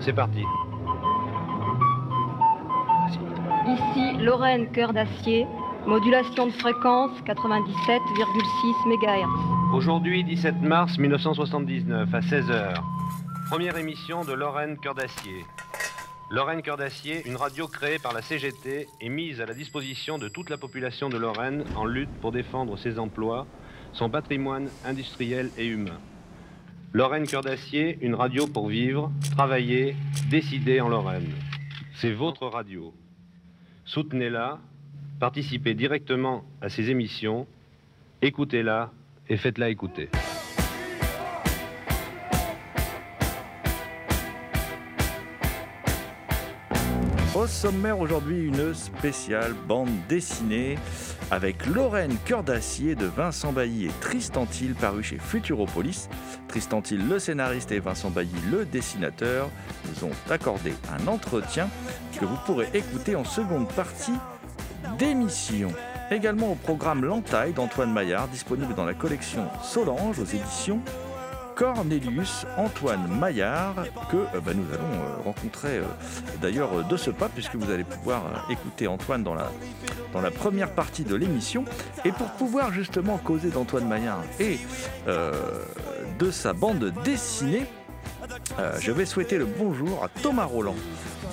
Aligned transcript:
C'est 0.00 0.12
parti. 0.12 0.42
Ici 3.66 4.16
Lorraine 4.18 4.70
Cœur 4.72 4.92
d'Acier, 4.92 5.46
modulation 5.86 6.46
de 6.46 6.52
fréquence 6.52 7.12
97,6 7.26 8.86
MHz. 8.86 9.74
Aujourd'hui, 9.74 10.24
17 10.24 10.62
mars 10.62 10.98
1979, 10.98 12.14
à 12.14 12.20
16h. 12.20 12.74
Première 13.50 13.76
émission 13.76 14.24
de 14.24 14.32
Lorraine 14.32 14.78
Cœur 14.78 14.94
d'Acier. 14.94 15.44
Lorraine 16.30 16.60
Cœur 16.60 16.76
d'Acier, 16.76 17.26
une 17.26 17.36
radio 17.36 17.66
créée 17.66 17.98
par 17.98 18.12
la 18.12 18.20
CGT 18.20 18.86
et 19.00 19.08
mise 19.08 19.40
à 19.40 19.46
la 19.46 19.54
disposition 19.54 20.18
de 20.18 20.28
toute 20.28 20.50
la 20.50 20.58
population 20.58 21.08
de 21.08 21.16
Lorraine 21.16 21.64
en 21.74 21.86
lutte 21.86 22.12
pour 22.20 22.32
défendre 22.32 22.76
ses 22.76 22.98
emplois, 22.98 23.46
son 23.92 24.10
patrimoine 24.10 24.68
industriel 24.84 25.50
et 25.56 25.66
humain. 25.66 25.98
Lorraine 26.94 27.26
Cœur 27.26 27.42
d'Acier, 27.42 27.98
une 28.00 28.14
radio 28.14 28.46
pour 28.46 28.68
vivre, 28.68 29.12
travailler, 29.32 29.94
décider 30.30 30.80
en 30.80 30.88
Lorraine. 30.88 31.30
C'est 31.94 32.12
votre 32.12 32.46
radio. 32.46 32.94
Soutenez-la, 33.84 34.58
participez 35.20 35.74
directement 35.74 36.44
à 36.62 36.70
ses 36.70 36.88
émissions, 36.88 37.46
écoutez-la 38.22 38.90
et 39.28 39.36
faites-la 39.36 39.68
écouter. 39.68 40.08
Au 47.34 47.46
sommaire 47.46 48.00
aujourd'hui, 48.00 48.46
une 48.46 48.72
spéciale 48.72 49.52
bande 49.52 49.90
dessinée 50.08 50.76
avec 51.30 51.66
Lorraine 51.66 52.16
Cœur 52.24 52.42
d'Acier 52.42 52.94
de 52.94 53.06
Vincent 53.06 53.52
Bailly 53.52 53.86
et 53.86 53.90
Tristan 54.00 54.46
Thiel 54.46 54.74
paru 54.74 55.02
chez 55.02 55.18
Futuropolis. 55.18 56.08
Tristan 56.48 56.80
Thiel, 56.80 57.06
le 57.06 57.18
scénariste, 57.18 57.72
et 57.72 57.80
Vincent 57.80 58.10
Bailly, 58.10 58.34
le 58.50 58.64
dessinateur, 58.64 59.50
nous 59.84 60.08
ont 60.08 60.12
accordé 60.30 60.74
un 60.92 61.06
entretien 61.06 61.68
que 62.18 62.24
vous 62.24 62.38
pourrez 62.46 62.68
écouter 62.74 63.16
en 63.16 63.24
seconde 63.24 63.68
partie 63.68 64.14
d'émission. 64.98 65.68
Également 66.10 66.52
au 66.52 66.54
programme 66.54 67.04
L'Entaille 67.04 67.52
d'Antoine 67.52 67.92
Maillard, 67.92 68.28
disponible 68.28 68.74
dans 68.74 68.86
la 68.86 68.94
collection 68.94 69.46
Solange 69.62 70.18
aux 70.18 70.24
éditions 70.24 70.80
Cornelius 71.58 72.46
Antoine 72.56 73.08
Maillard, 73.18 73.74
que 74.12 74.16
euh, 74.16 74.40
bah, 74.40 74.52
nous 74.54 74.72
allons 74.72 75.02
euh, 75.02 75.22
rencontrer 75.24 75.78
euh, 75.78 75.84
d'ailleurs 76.40 76.86
de 76.86 76.96
ce 76.96 77.10
pas, 77.10 77.28
puisque 77.28 77.56
vous 77.56 77.72
allez 77.72 77.82
pouvoir 77.82 78.46
écouter 78.48 78.86
Antoine 78.86 79.24
dans 79.24 79.34
la, 79.34 79.50
première 80.30 80.70
partie 80.70 81.02
de 81.02 81.16
l'émission. 81.16 81.64
Et 82.04 82.12
pour 82.12 82.28
pouvoir 82.28 82.72
justement 82.72 83.18
causer 83.18 83.50
d'Antoine 83.50 83.88
Maillard 83.88 84.22
et 84.38 84.58
de 86.18 86.30
sa 86.30 86.52
bande 86.52 86.92
dessinée, 87.04 87.66
je 88.78 88.92
vais 88.92 89.06
souhaiter 89.06 89.36
le 89.38 89.46
bonjour 89.46 90.04
à 90.04 90.08
Thomas 90.08 90.44
Roland, 90.44 90.76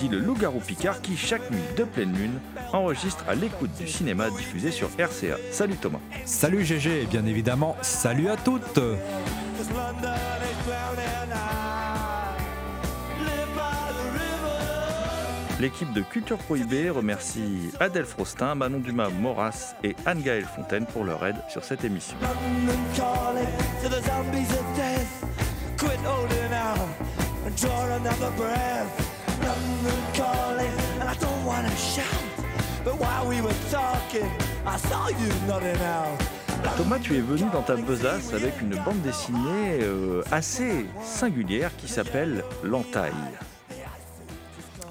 dit 0.00 0.08
le 0.08 0.18
loup-garou 0.18 0.60
Picard, 0.60 1.02
qui 1.02 1.16
chaque 1.16 1.50
nuit 1.50 1.60
de 1.76 1.84
pleine 1.84 2.12
lune 2.12 2.40
enregistre 2.72 3.24
à 3.28 3.34
l'écoute 3.34 3.72
du 3.78 3.86
cinéma 3.86 4.30
diffusé 4.30 4.70
sur 4.70 4.88
RCA. 4.98 5.36
Salut 5.52 5.76
Thomas. 5.76 6.00
Salut 6.24 6.64
GG, 6.64 7.02
et 7.02 7.06
bien 7.06 7.26
évidemment, 7.26 7.76
salut 7.82 8.28
à 8.28 8.36
toutes 8.36 8.80
L'équipe 15.58 15.90
de 15.94 16.02
Culture 16.02 16.36
Prohibée 16.36 16.90
remercie 16.90 17.70
Adèle 17.80 18.04
Frostin, 18.04 18.54
Manon 18.54 18.78
Dumas 18.78 19.08
Moras 19.08 19.74
et 19.82 19.96
Anne-Gaëlle 20.04 20.44
Fontaine 20.44 20.84
pour 20.84 21.02
leur 21.02 21.24
aide 21.24 21.36
sur 21.48 21.64
cette 21.64 21.82
émission. 21.82 22.14
London 22.20 22.78
calling 22.94 23.46
to 23.82 23.88
the 23.88 24.02
zombies 24.04 24.50
of 24.52 24.76
death. 24.76 25.24
Quit 25.78 25.98
holding 26.04 26.52
out 26.52 26.88
and 27.46 27.56
draw 27.56 27.86
another 27.96 28.30
breath. 28.36 29.16
London 29.40 29.98
calling, 30.14 30.72
and 31.00 31.08
I 31.08 31.14
don't 31.20 31.44
wanna 31.46 31.74
shout. 31.76 32.04
But 32.84 33.00
while 33.00 33.26
we 33.26 33.40
were 33.40 33.56
talking, 33.70 34.30
I 34.66 34.76
saw 34.76 35.08
you 35.08 35.28
nodding 35.48 35.80
out. 35.80 36.45
Thomas, 36.74 36.98
tu 36.98 37.14
es 37.14 37.20
venu 37.20 37.44
dans 37.52 37.62
ta 37.62 37.76
besace 37.76 38.34
avec 38.34 38.60
une 38.60 38.76
bande 38.84 39.00
dessinée 39.02 39.80
euh, 39.82 40.22
assez 40.30 40.86
singulière 41.02 41.70
qui 41.76 41.88
s'appelle 41.88 42.44
L'Entaille. 42.62 43.12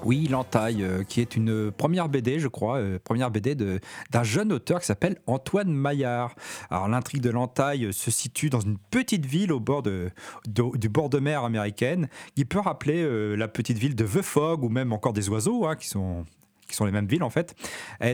Oui, 0.04 0.26
L'Entaille, 0.28 0.82
euh, 0.82 1.02
qui 1.04 1.20
est 1.20 1.36
une 1.36 1.70
première 1.70 2.08
BD, 2.08 2.40
je 2.40 2.48
crois, 2.48 2.78
euh, 2.78 2.98
première 3.02 3.30
BD 3.30 3.54
d'un 3.54 4.22
jeune 4.22 4.52
auteur 4.52 4.80
qui 4.80 4.86
s'appelle 4.86 5.16
Antoine 5.26 5.72
Maillard. 5.72 6.34
Alors, 6.70 6.88
l'intrigue 6.88 7.22
de 7.22 7.30
L'Entaille 7.30 7.92
se 7.92 8.10
situe 8.10 8.48
dans 8.48 8.60
une 8.60 8.78
petite 8.90 9.26
ville 9.26 9.52
au 9.52 9.60
bord 9.60 9.82
de, 9.82 10.10
du 10.46 10.88
bord 10.88 11.10
de 11.10 11.18
mer 11.18 11.44
américaine, 11.44 12.08
qui 12.34 12.44
peut 12.44 12.60
rappeler 12.60 13.36
la 13.36 13.48
petite 13.48 13.78
ville 13.78 13.94
de 13.94 14.04
The 14.04 14.22
Fog 14.22 14.64
ou 14.64 14.68
même 14.68 14.92
encore 14.92 15.12
des 15.12 15.28
oiseaux, 15.28 15.66
hein, 15.66 15.76
qui 15.76 15.88
sont 15.88 16.24
qui 16.66 16.74
sont 16.74 16.84
les 16.84 16.92
mêmes 16.92 17.06
villes 17.06 17.22
en 17.22 17.30
fait, 17.30 17.54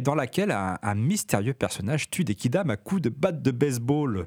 dans 0.04 0.14
laquelle 0.14 0.50
un, 0.50 0.94
mystérieux 0.94 1.54
personnage 1.54 2.10
tue 2.10 2.24
des 2.24 2.34
kidams 2.34 2.70
à 2.70 2.76
coups 2.76 3.02
de 3.02 3.08
batte 3.08 3.42
de 3.42 3.50
baseball. 3.50 4.26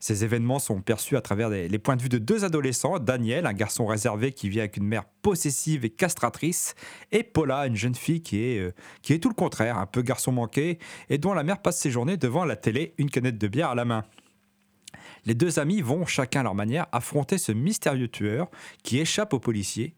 Ces 0.00 0.22
événements 0.22 0.58
sont 0.58 0.82
perçus 0.82 1.16
à 1.16 1.22
travers 1.22 1.48
les, 1.48 1.66
les 1.66 1.78
points 1.78 1.96
de 1.96 2.02
vue 2.02 2.10
de 2.10 2.18
deux 2.18 2.44
adolescents, 2.44 2.98
Daniel, 2.98 3.46
un 3.46 3.54
garçon 3.54 3.86
réservé 3.86 4.32
qui 4.32 4.50
vit 4.50 4.58
avec 4.58 4.76
une 4.76 4.84
mère 4.84 5.06
possessive 5.22 5.86
et 5.86 5.88
castratrice, 5.88 6.74
et 7.10 7.22
Paula, 7.22 7.66
une 7.66 7.74
jeune 7.74 7.94
fille 7.94 8.20
qui 8.20 8.44
est, 8.44 8.58
euh, 8.58 8.74
qui 9.00 9.14
est 9.14 9.18
tout 9.18 9.30
le 9.30 9.34
contraire, 9.34 9.78
un 9.78 9.86
peu 9.86 10.02
garçon 10.02 10.30
manqué, 10.30 10.78
et 11.08 11.16
dont 11.16 11.32
la 11.32 11.42
mère 11.42 11.62
passe 11.62 11.78
ses 11.78 11.90
journées 11.90 12.18
devant 12.18 12.44
la 12.44 12.56
télé, 12.56 12.92
une 12.98 13.08
canette 13.08 13.38
de 13.38 13.48
bière 13.48 13.70
à 13.70 13.74
la 13.74 13.86
main. 13.86 14.04
Les 15.24 15.34
deux 15.34 15.58
amis 15.58 15.80
vont, 15.80 16.04
chacun 16.04 16.40
à 16.40 16.42
leur 16.42 16.54
manière, 16.54 16.86
affronter 16.92 17.38
ce 17.38 17.52
mystérieux 17.52 18.08
tueur 18.08 18.50
qui 18.82 18.98
échappe 18.98 19.32
aux 19.32 19.40
policiers. 19.40 19.94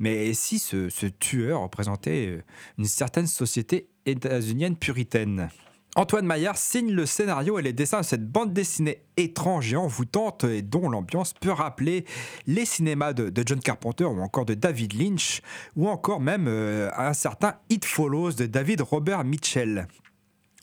Mais 0.00 0.32
si 0.32 0.58
ce, 0.58 1.06
tueur 1.06 1.60
représentait 1.60 2.26
euh, 2.28 2.42
une 2.78 2.86
certaine 2.86 3.26
société 3.26 3.88
états-unienne 4.06 4.74
puritaine? 4.74 5.50
Antoine 5.94 6.24
Maillard 6.24 6.56
signe 6.56 6.92
le 6.92 7.04
scénario 7.04 7.58
et 7.58 7.62
les 7.62 7.74
dessins 7.74 8.00
de 8.00 8.04
cette 8.06 8.26
bande 8.26 8.54
dessinée 8.54 9.02
étrange 9.16 9.72
et 9.72 9.76
envoûtante 9.76 10.44
et 10.44 10.62
dont 10.62 10.88
l'ambiance 10.88 11.34
peut 11.34 11.50
rappeler 11.50 12.06
les 12.46 12.64
cinémas 12.64 13.12
de, 13.12 13.28
de 13.28 13.42
John 13.44 13.60
Carpenter 13.60 14.04
ou 14.04 14.20
encore 14.20 14.46
de 14.46 14.54
David 14.54 14.94
Lynch 14.94 15.42
ou 15.76 15.88
encore 15.88 16.20
même 16.20 16.46
euh, 16.48 16.90
un 16.96 17.12
certain 17.12 17.56
It 17.68 17.84
Follows 17.84 18.32
de 18.32 18.46
David 18.46 18.80
Robert 18.80 19.24
Mitchell. 19.24 19.86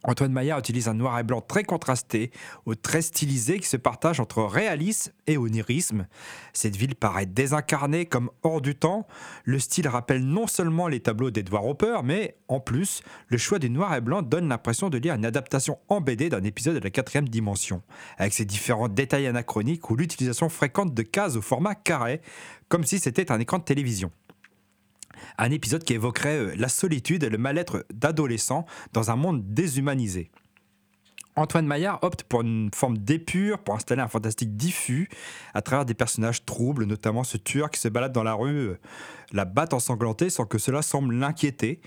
Antoine 0.03 0.31
Maillard 0.31 0.59
utilise 0.59 0.87
un 0.87 0.93
noir 0.93 1.17
et 1.19 1.23
blanc 1.23 1.41
très 1.41 1.63
contrasté, 1.63 2.31
au 2.65 2.75
très 2.75 3.01
stylisé 3.01 3.59
qui 3.59 3.67
se 3.67 3.77
partage 3.77 4.19
entre 4.19 4.43
réalisme 4.43 5.11
et 5.25 5.37
onirisme. 5.37 6.07
Cette 6.53 6.75
ville 6.75 6.95
paraît 6.95 7.25
désincarnée 7.25 8.05
comme 8.05 8.29
hors 8.43 8.61
du 8.61 8.75
temps. 8.75 9.07
Le 9.43 9.59
style 9.59 9.87
rappelle 9.87 10.23
non 10.23 10.47
seulement 10.47 10.87
les 10.87 10.99
tableaux 10.99 11.31
d'Edward 11.31 11.65
Hopper, 11.65 11.99
mais 12.03 12.37
en 12.47 12.59
plus, 12.59 13.01
le 13.27 13.37
choix 13.37 13.59
du 13.59 13.69
noir 13.69 13.93
et 13.95 14.01
blanc 14.01 14.21
donne 14.21 14.47
l'impression 14.47 14.89
de 14.89 14.97
lire 14.97 15.15
une 15.15 15.25
adaptation 15.25 15.79
en 15.89 15.99
BD 15.99 16.29
d'un 16.29 16.43
épisode 16.43 16.75
de 16.75 16.83
la 16.83 16.89
quatrième 16.91 17.27
dimension, 17.27 17.81
avec 18.17 18.33
ses 18.33 18.45
différents 18.45 18.89
détails 18.89 19.27
anachroniques 19.27 19.89
ou 19.89 19.95
l'utilisation 19.95 20.47
fréquente 20.49 20.93
de 20.93 21.01
cases 21.01 21.35
au 21.35 21.41
format 21.41 21.75
carré, 21.75 22.21
comme 22.69 22.83
si 22.83 22.99
c'était 22.99 23.31
un 23.31 23.39
écran 23.39 23.57
de 23.57 23.63
télévision. 23.63 24.11
Un 25.37 25.51
épisode 25.51 25.83
qui 25.83 25.93
évoquerait 25.93 26.55
la 26.55 26.67
solitude 26.67 27.23
et 27.23 27.29
le 27.29 27.37
mal-être 27.37 27.85
d'adolescents 27.93 28.65
dans 28.93 29.11
un 29.11 29.15
monde 29.15 29.53
déshumanisé. 29.53 30.31
Antoine 31.35 31.67
Maillard 31.67 31.99
opte 32.01 32.23
pour 32.23 32.41
une 32.41 32.71
forme 32.73 32.97
d'épure 32.97 33.59
pour 33.59 33.75
installer 33.75 34.01
un 34.01 34.07
fantastique 34.07 34.57
diffus 34.57 35.07
à 35.53 35.61
travers 35.61 35.85
des 35.85 35.93
personnages 35.93 36.43
troubles, 36.45 36.85
notamment 36.85 37.23
ce 37.23 37.37
tueur 37.37 37.69
qui 37.69 37.79
se 37.79 37.87
balade 37.87 38.11
dans 38.11 38.23
la 38.23 38.33
rue, 38.33 38.71
la 39.31 39.45
batte 39.45 39.73
ensanglantée 39.73 40.31
sans 40.31 40.45
que 40.45 40.57
cela 40.57 40.81
semble 40.81 41.13
l'inquiéter. 41.13 41.79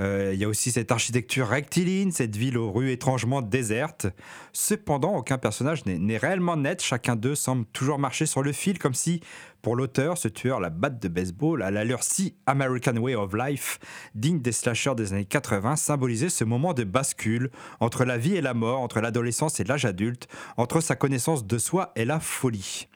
Euh, 0.00 0.30
il 0.32 0.40
y 0.40 0.44
a 0.44 0.48
aussi 0.48 0.72
cette 0.72 0.90
architecture 0.92 1.46
rectiligne, 1.46 2.10
cette 2.10 2.34
ville 2.34 2.56
aux 2.56 2.72
rues 2.72 2.90
étrangement 2.90 3.42
désertes. 3.42 4.06
Cependant, 4.52 5.14
aucun 5.16 5.36
personnage 5.36 5.84
n'est 5.84 6.16
réellement 6.16 6.56
net. 6.56 6.82
Chacun 6.82 7.16
d'eux 7.16 7.34
semble 7.34 7.66
toujours 7.66 7.98
marcher 7.98 8.24
sur 8.24 8.42
le 8.42 8.52
fil, 8.52 8.78
comme 8.78 8.94
si, 8.94 9.20
pour 9.60 9.76
l'auteur, 9.76 10.16
ce 10.16 10.28
tueur, 10.28 10.58
la 10.58 10.70
batte 10.70 11.02
de 11.02 11.08
baseball, 11.08 11.62
à 11.62 11.70
l'allure 11.70 12.02
si 12.02 12.34
American 12.46 12.96
Way 12.96 13.14
of 13.14 13.34
Life, 13.34 13.78
digne 14.14 14.40
des 14.40 14.52
slashers 14.52 14.94
des 14.94 15.12
années 15.12 15.26
80, 15.26 15.76
symbolisait 15.76 16.30
ce 16.30 16.44
moment 16.44 16.72
de 16.72 16.84
bascule 16.84 17.50
entre 17.78 18.04
la 18.04 18.16
vie 18.16 18.36
et 18.36 18.40
la 18.40 18.54
mort, 18.54 18.80
entre 18.80 19.00
l'adolescence 19.00 19.60
et 19.60 19.64
l'âge 19.64 19.84
adulte, 19.84 20.28
entre 20.56 20.80
sa 20.80 20.96
connaissance 20.96 21.46
de 21.46 21.58
soi 21.58 21.92
et 21.94 22.06
la 22.06 22.20
folie 22.20 22.88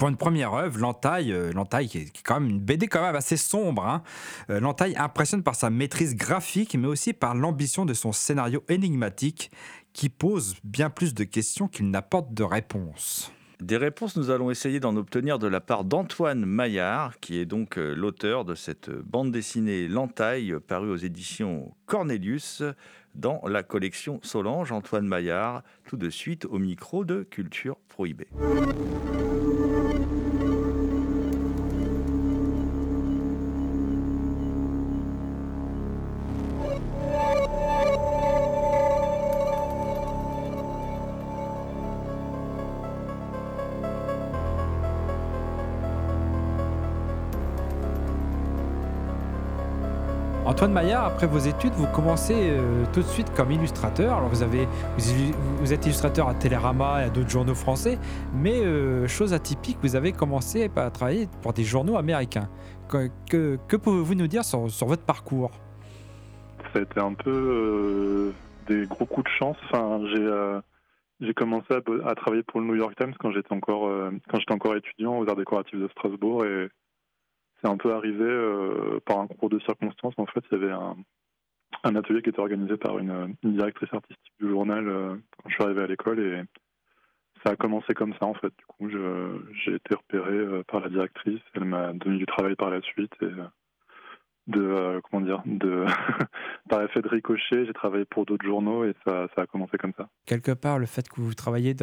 pour 0.00 0.08
une 0.08 0.16
première 0.16 0.54
œuvre, 0.54 0.78
L'Entaille, 0.78 1.30
euh, 1.30 1.52
L'Entaille 1.52 1.90
est, 1.94 2.22
quand 2.24 2.40
même 2.40 2.48
une 2.48 2.58
BD 2.58 2.88
quand 2.88 3.02
même 3.02 3.16
assez 3.16 3.36
sombre, 3.36 3.84
hein. 3.84 4.02
euh, 4.48 4.58
L'Entaille 4.58 4.96
impressionne 4.96 5.42
par 5.42 5.54
sa 5.54 5.68
maîtrise 5.68 6.16
graphique, 6.16 6.74
mais 6.74 6.88
aussi 6.88 7.12
par 7.12 7.34
l'ambition 7.34 7.84
de 7.84 7.92
son 7.92 8.10
scénario 8.10 8.64
énigmatique, 8.70 9.50
qui 9.92 10.08
pose 10.08 10.56
bien 10.64 10.88
plus 10.88 11.12
de 11.12 11.22
questions 11.24 11.68
qu'il 11.68 11.90
n'apporte 11.90 12.32
de 12.32 12.42
réponses. 12.42 13.30
Des 13.60 13.76
réponses, 13.76 14.16
nous 14.16 14.30
allons 14.30 14.50
essayer 14.50 14.80
d'en 14.80 14.96
obtenir 14.96 15.38
de 15.38 15.46
la 15.46 15.60
part 15.60 15.84
d'Antoine 15.84 16.46
Maillard, 16.46 17.20
qui 17.20 17.38
est 17.38 17.44
donc 17.44 17.76
euh, 17.76 17.92
l'auteur 17.92 18.46
de 18.46 18.54
cette 18.54 18.88
bande 18.88 19.30
dessinée 19.30 19.86
L'Entaille, 19.86 20.56
parue 20.66 20.88
aux 20.88 20.96
éditions 20.96 21.74
Cornelius 21.84 22.62
dans 23.14 23.40
la 23.46 23.62
collection 23.62 24.20
Solange. 24.22 24.72
Antoine 24.72 25.06
Maillard, 25.06 25.62
tout 25.84 25.96
de 25.96 26.10
suite 26.10 26.44
au 26.46 26.58
micro 26.58 27.04
de 27.04 27.22
Culture 27.22 27.76
Prohibée. 27.88 28.28
Antoine 50.60 50.74
Maillard, 50.74 51.06
après 51.06 51.26
vos 51.26 51.38
études, 51.38 51.72
vous 51.72 51.86
commencez 51.86 52.34
euh, 52.50 52.84
tout 52.92 53.00
de 53.00 53.06
suite 53.06 53.32
comme 53.34 53.50
illustrateur. 53.50 54.18
Alors 54.18 54.28
vous, 54.28 54.42
avez, 54.42 54.68
vous, 55.58 55.72
êtes 55.72 55.86
illustrateur 55.86 56.28
à 56.28 56.34
Télérama 56.34 57.00
et 57.00 57.04
à 57.04 57.08
d'autres 57.08 57.30
journaux 57.30 57.54
français, 57.54 57.98
mais 58.34 58.60
euh, 58.60 59.08
chose 59.08 59.32
atypique, 59.32 59.78
vous 59.82 59.96
avez 59.96 60.12
commencé 60.12 60.70
à 60.76 60.90
travailler 60.90 61.28
pour 61.40 61.54
des 61.54 61.64
journaux 61.64 61.96
américains. 61.96 62.50
Que, 62.90 63.56
pouvez-vous 63.78 64.14
nous 64.14 64.26
dire 64.26 64.44
sur, 64.44 64.66
votre 64.86 65.02
parcours? 65.02 65.50
Ça 66.74 66.80
a 66.80 66.82
été 66.82 67.00
un 67.00 67.14
peu 67.14 67.30
euh, 67.30 68.32
des 68.68 68.84
gros 68.84 69.06
coups 69.06 69.30
de 69.30 69.36
chance. 69.38 69.56
Enfin, 69.64 70.02
j'ai 71.22 71.32
commencé 71.32 71.72
à, 72.04 72.14
travailler 72.14 72.42
pour 72.42 72.60
le 72.60 72.66
New 72.66 72.74
York 72.74 72.92
Times 72.98 73.14
quand 73.18 73.32
j'étais 73.32 73.54
encore, 73.54 73.90
quand 74.28 74.38
j'étais 74.38 74.52
encore 74.52 74.76
étudiant 74.76 75.20
aux 75.20 75.26
arts 75.26 75.36
décoratifs 75.36 75.80
de 75.80 75.88
Strasbourg 75.88 76.44
et 76.44 76.68
c'est 77.62 77.68
un 77.68 77.76
peu 77.76 77.92
arrivé 77.92 78.24
euh, 78.24 79.00
par 79.04 79.18
un 79.18 79.26
concours 79.26 79.50
de 79.50 79.58
circonstances. 79.60 80.14
En 80.16 80.26
fait, 80.26 80.40
il 80.50 80.58
y 80.58 80.62
avait 80.62 80.72
un, 80.72 80.96
atelier 81.96 82.22
qui 82.22 82.30
était 82.30 82.40
organisé 82.40 82.76
par 82.76 82.98
une, 82.98 83.34
directrice 83.42 83.92
artistique 83.92 84.32
du 84.40 84.48
journal 84.48 84.88
euh, 84.88 85.16
quand 85.36 85.48
je 85.48 85.54
suis 85.54 85.64
arrivé 85.64 85.82
à 85.82 85.86
l'école 85.86 86.20
et 86.20 86.42
ça 87.44 87.52
a 87.52 87.56
commencé 87.56 87.94
comme 87.94 88.14
ça 88.20 88.26
en 88.26 88.34
fait. 88.34 88.52
Du 88.58 88.66
coup, 88.66 88.88
j'ai 88.90 89.74
été 89.74 89.94
repéré 89.94 90.32
euh, 90.32 90.62
par 90.66 90.80
la 90.80 90.88
directrice. 90.88 91.40
Elle 91.54 91.64
m'a 91.64 91.92
donné 91.92 92.18
du 92.18 92.26
travail 92.26 92.54
par 92.54 92.70
la 92.70 92.80
suite 92.82 93.12
et 93.22 93.30
de 94.46 95.00
comment 95.04 95.24
dire 95.24 95.42
de 95.46 95.84
par 96.68 96.82
effet 96.82 97.02
de 97.02 97.08
ricochet 97.08 97.66
j'ai 97.66 97.72
travaillé 97.72 98.04
pour 98.04 98.24
d'autres 98.24 98.44
journaux 98.44 98.84
et 98.84 98.94
ça, 99.06 99.26
a 99.36 99.46
commencé 99.46 99.76
comme 99.76 99.92
ça 99.96 100.08
quelque 100.26 100.52
part 100.52 100.78
le 100.78 100.86
fait 100.86 101.08
que 101.08 101.20
vous 101.20 101.34
travaillez 101.34 101.74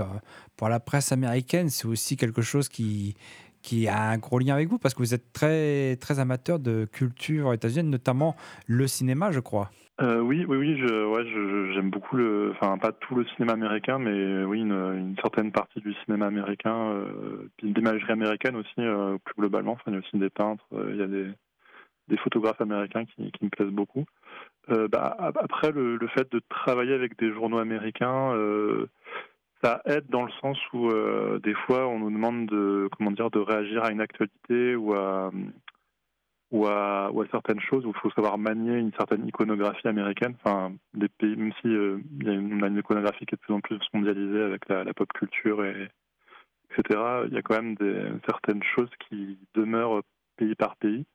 pour 0.58 0.68
la 0.68 0.80
presse 0.80 1.12
américaine 1.12 1.70
c'est 1.70 1.88
aussi 1.88 2.18
quelque 2.18 2.42
chose 2.42 2.68
qui 2.68 3.16
qui 3.62 3.88
a 3.88 4.10
un 4.10 4.18
gros 4.18 4.40
lien 4.40 4.56
avec 4.56 4.70
vous 4.70 4.78
parce 4.78 4.94
que 4.94 5.00
vous 5.00 5.14
êtes 5.14 5.34
très, 5.34 5.96
très 5.98 6.20
amateur 6.20 6.60
de 6.60 6.86
culture 6.86 7.54
états-unienne, 7.54 7.90
notamment 7.90 8.36
le 8.68 8.88
cinéma, 8.88 9.32
je 9.32 9.40
crois. 9.40 9.70
Euh, 10.00 10.20
oui, 10.20 10.46
oui, 10.48 10.58
oui, 10.58 10.78
je, 10.78 11.72
j'aime 11.74 11.90
beaucoup 11.90 12.18
le, 12.18 12.52
enfin 12.52 12.78
pas 12.78 12.92
tout 12.92 13.16
le 13.16 13.26
cinéma 13.36 13.54
américain, 13.54 13.98
mais 13.98 14.44
oui, 14.44 14.62
une, 14.62 15.16
certaine 15.22 15.52
partie 15.52 15.80
du 15.80 15.92
cinéma 16.06 16.28
américain, 16.28 16.92
euh, 16.92 17.50
puis 17.58 17.74
l'imagerie 17.74 18.12
américaine 18.12 18.56
aussi, 18.58 18.80
euh, 18.80 19.18
plus 19.24 19.34
globalement. 19.40 19.76
Il 19.88 19.94
y 19.94 19.96
a 19.96 20.00
aussi 20.00 20.18
des 20.18 20.30
peintres, 20.30 20.64
euh, 20.74 20.92
il 20.92 20.98
y 20.98 21.02
a 21.02 21.08
des, 21.08 21.32
des 22.10 22.18
photographes 22.18 22.62
américains 22.62 23.06
qui, 23.06 23.32
me 23.42 23.50
plaisent 23.50 23.72
beaucoup. 23.72 24.06
Bah, 24.68 25.16
après, 25.20 25.72
le, 25.72 25.98
fait 26.10 26.30
de 26.32 26.42
travailler 26.50 26.94
avec 26.94 27.18
des 27.18 27.32
journaux 27.32 27.58
américains, 27.58 28.34
ça 29.64 29.82
aide 29.86 30.08
dans 30.10 30.24
le 30.24 30.32
sens 30.42 30.58
où 30.74 30.90
euh, 30.90 31.40
des 31.40 31.54
fois 31.54 31.88
on 31.88 32.00
nous 32.00 32.12
demande 32.12 32.48
de 32.48 32.90
comment 32.96 33.12
dire 33.12 33.32
de 33.32 33.40
réagir 33.40 33.84
à 33.84 33.92
une 33.92 34.02
actualité 34.02 34.76
ou 34.76 34.94
à 34.94 35.32
ou 36.52 36.66
à, 36.66 37.10
ou 37.12 37.22
à 37.22 37.28
certaines 37.28 37.60
choses 37.60 37.86
où 37.86 37.90
il 37.90 38.00
faut 38.00 38.12
savoir 38.12 38.38
manier 38.38 38.78
une 38.78 38.94
certaine 38.94 39.28
iconographie 39.28 39.88
américaine. 39.88 40.34
Enfin, 40.42 40.74
des 40.94 41.10
pays, 41.10 41.36
même 41.36 41.52
si 41.62 41.68
euh, 41.68 42.00
y 42.24 42.30
a 42.30 42.34
une, 42.34 42.64
a 42.64 42.68
une, 42.68 42.78
iconographie 42.78 43.26
qui 43.26 43.36
est 43.36 43.38
de 43.38 43.42
plus 43.42 43.54
en 43.54 43.60
plus 43.60 43.80
mondialisée 43.94 44.44
avec 44.44 44.68
la, 44.70 44.86
la 44.86 44.94
pop 44.94 45.12
culture 45.12 45.66
et 45.66 45.90
etc. 46.72 47.00
Il 47.28 47.34
y 47.34 47.38
a 47.38 47.42
quand 47.42 47.62
même 47.62 47.76
des, 47.76 48.02
certaines 48.26 48.64
choses 48.64 48.90
qui 49.10 49.38
demeurent 49.56 50.04
pays 50.38 50.56
par 50.56 50.78
pays 50.78 51.06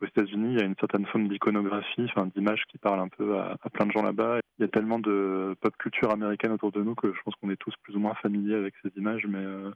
aux 0.00 0.06
États-Unis, 0.06 0.54
il 0.54 0.58
y 0.58 0.62
a 0.62 0.66
une 0.66 0.76
certaine 0.78 1.06
forme 1.06 1.28
d'iconographie, 1.28 2.04
enfin, 2.04 2.26
d'image 2.34 2.64
qui 2.68 2.78
parle 2.78 3.00
un 3.00 3.08
peu 3.08 3.38
à, 3.38 3.56
plein 3.72 3.86
de 3.86 3.92
gens 3.92 4.02
là-bas. 4.02 4.40
Il 4.58 4.62
y 4.62 4.64
a 4.64 4.68
tellement 4.68 4.98
de 4.98 5.54
pop 5.60 5.76
culture 5.78 6.10
américaine 6.10 6.52
autour 6.52 6.72
de 6.72 6.82
nous 6.82 6.94
que 6.94 7.12
je 7.12 7.20
pense 7.24 7.34
qu'on 7.36 7.50
est 7.50 7.56
tous 7.56 7.74
plus 7.82 7.96
ou 7.96 8.00
moins 8.00 8.14
familiers 8.14 8.54
avec 8.54 8.74
ces 8.82 8.90
images. 8.96 9.26
Mais 9.26 9.38
euh, 9.38 9.70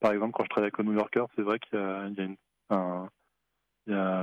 par 0.00 0.12
exemple, 0.12 0.32
quand 0.32 0.44
je 0.44 0.48
travaille 0.48 0.66
avec 0.66 0.78
le 0.78 0.84
New 0.84 0.94
Yorker, 0.94 1.24
c'est 1.36 1.42
vrai 1.42 1.58
qu'il 1.58 1.78
y 1.78 1.82
a, 1.82 2.06
une, 2.06 2.36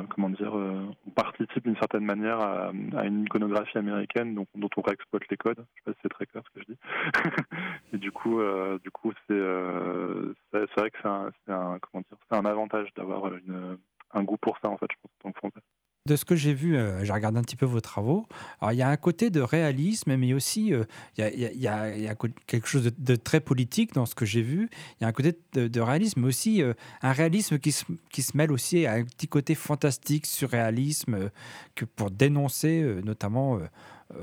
comment 0.10 0.30
dire, 0.30 0.58
euh, 0.58 0.86
on 1.06 1.10
participe 1.12 1.64
d'une 1.64 1.78
certaine 1.78 2.06
manière 2.06 2.40
à, 2.40 2.72
une 3.04 3.24
iconographie 3.26 3.78
américaine 3.78 4.34
donc, 4.34 4.48
dont 4.56 4.70
on 4.78 4.82
réexploite 4.82 5.24
les 5.30 5.38
codes. 5.38 5.64
Je 5.76 5.80
sais 5.80 5.86
pas 5.86 5.92
si 5.92 6.00
c'est 6.02 6.10
très 6.10 6.26
clair 6.26 6.44
ce 6.48 6.60
que 6.60 6.66
je 6.68 6.74
dis. 6.74 6.80
Et 7.94 7.98
du 7.98 8.12
coup, 8.12 8.40
euh, 8.40 8.80
du 8.80 8.90
coup, 8.92 9.12
c'est, 9.28 9.40
vrai 9.40 10.90
que 10.90 10.98
c'est 11.02 11.52
un, 11.52 11.80
comment 11.80 12.04
dire, 12.10 12.18
c'est 12.30 12.38
un 12.38 12.46
avantage 12.46 12.94
d'avoir 12.96 13.34
une 13.34 13.78
un 14.14 14.24
goût 14.24 14.38
pour 14.38 14.58
ça, 14.62 14.70
en 14.70 14.78
fait, 14.78 14.88
je 14.92 14.98
pense, 15.02 15.12
en 15.20 15.24
tant 15.24 15.32
que 15.32 15.38
français. 15.40 15.66
De 16.08 16.16
ce 16.16 16.24
que 16.24 16.38
j'ai 16.38 16.54
vu, 16.54 16.78
euh, 16.78 17.04
j'ai 17.04 17.12
regardé 17.12 17.38
un 17.38 17.42
petit 17.42 17.58
peu 17.58 17.66
vos 17.66 17.82
travaux. 17.82 18.28
Alors, 18.62 18.72
il 18.72 18.78
y 18.78 18.82
a 18.82 18.88
un 18.88 18.96
côté 18.96 19.30
de 19.30 19.42
réalisme, 19.42 20.16
mais 20.16 20.34
aussi 20.34 20.74
euh, 20.74 20.86
il, 21.18 21.22
y 21.22 21.24
a, 21.26 21.30
il, 21.34 21.62
y 21.62 21.68
a, 21.68 21.94
il, 21.94 22.02
y 22.02 22.08
a, 22.08 22.16
quelque 22.16 22.66
chose 22.66 22.90
de, 22.98 23.16
très 23.18 23.42
politique 23.42 23.94
dans 23.94 24.06
ce 24.06 24.16
que 24.16 24.24
j'ai 24.24 24.42
vu. 24.42 24.70
Il 24.72 25.04
y 25.04 25.06
a 25.06 25.10
un 25.10 25.12
côté 25.12 25.34
de, 25.54 25.82
réalisme, 25.82 26.22
mais 26.22 26.28
aussi 26.28 26.64
euh, 26.64 26.74
un 27.02 27.12
réalisme 27.12 27.60
qui 27.60 27.74
se, 27.74 27.84
qui 28.10 28.22
se, 28.22 28.38
mêle 28.38 28.54
aussi 28.54 28.86
à 28.86 28.94
un 28.94 29.04
petit 29.04 29.28
côté 29.28 29.54
fantastique, 29.54 30.28
surréalisme, 30.28 31.30
que 31.76 31.84
pour 31.84 32.10
dénoncer 32.10 32.82
notamment 33.04 33.60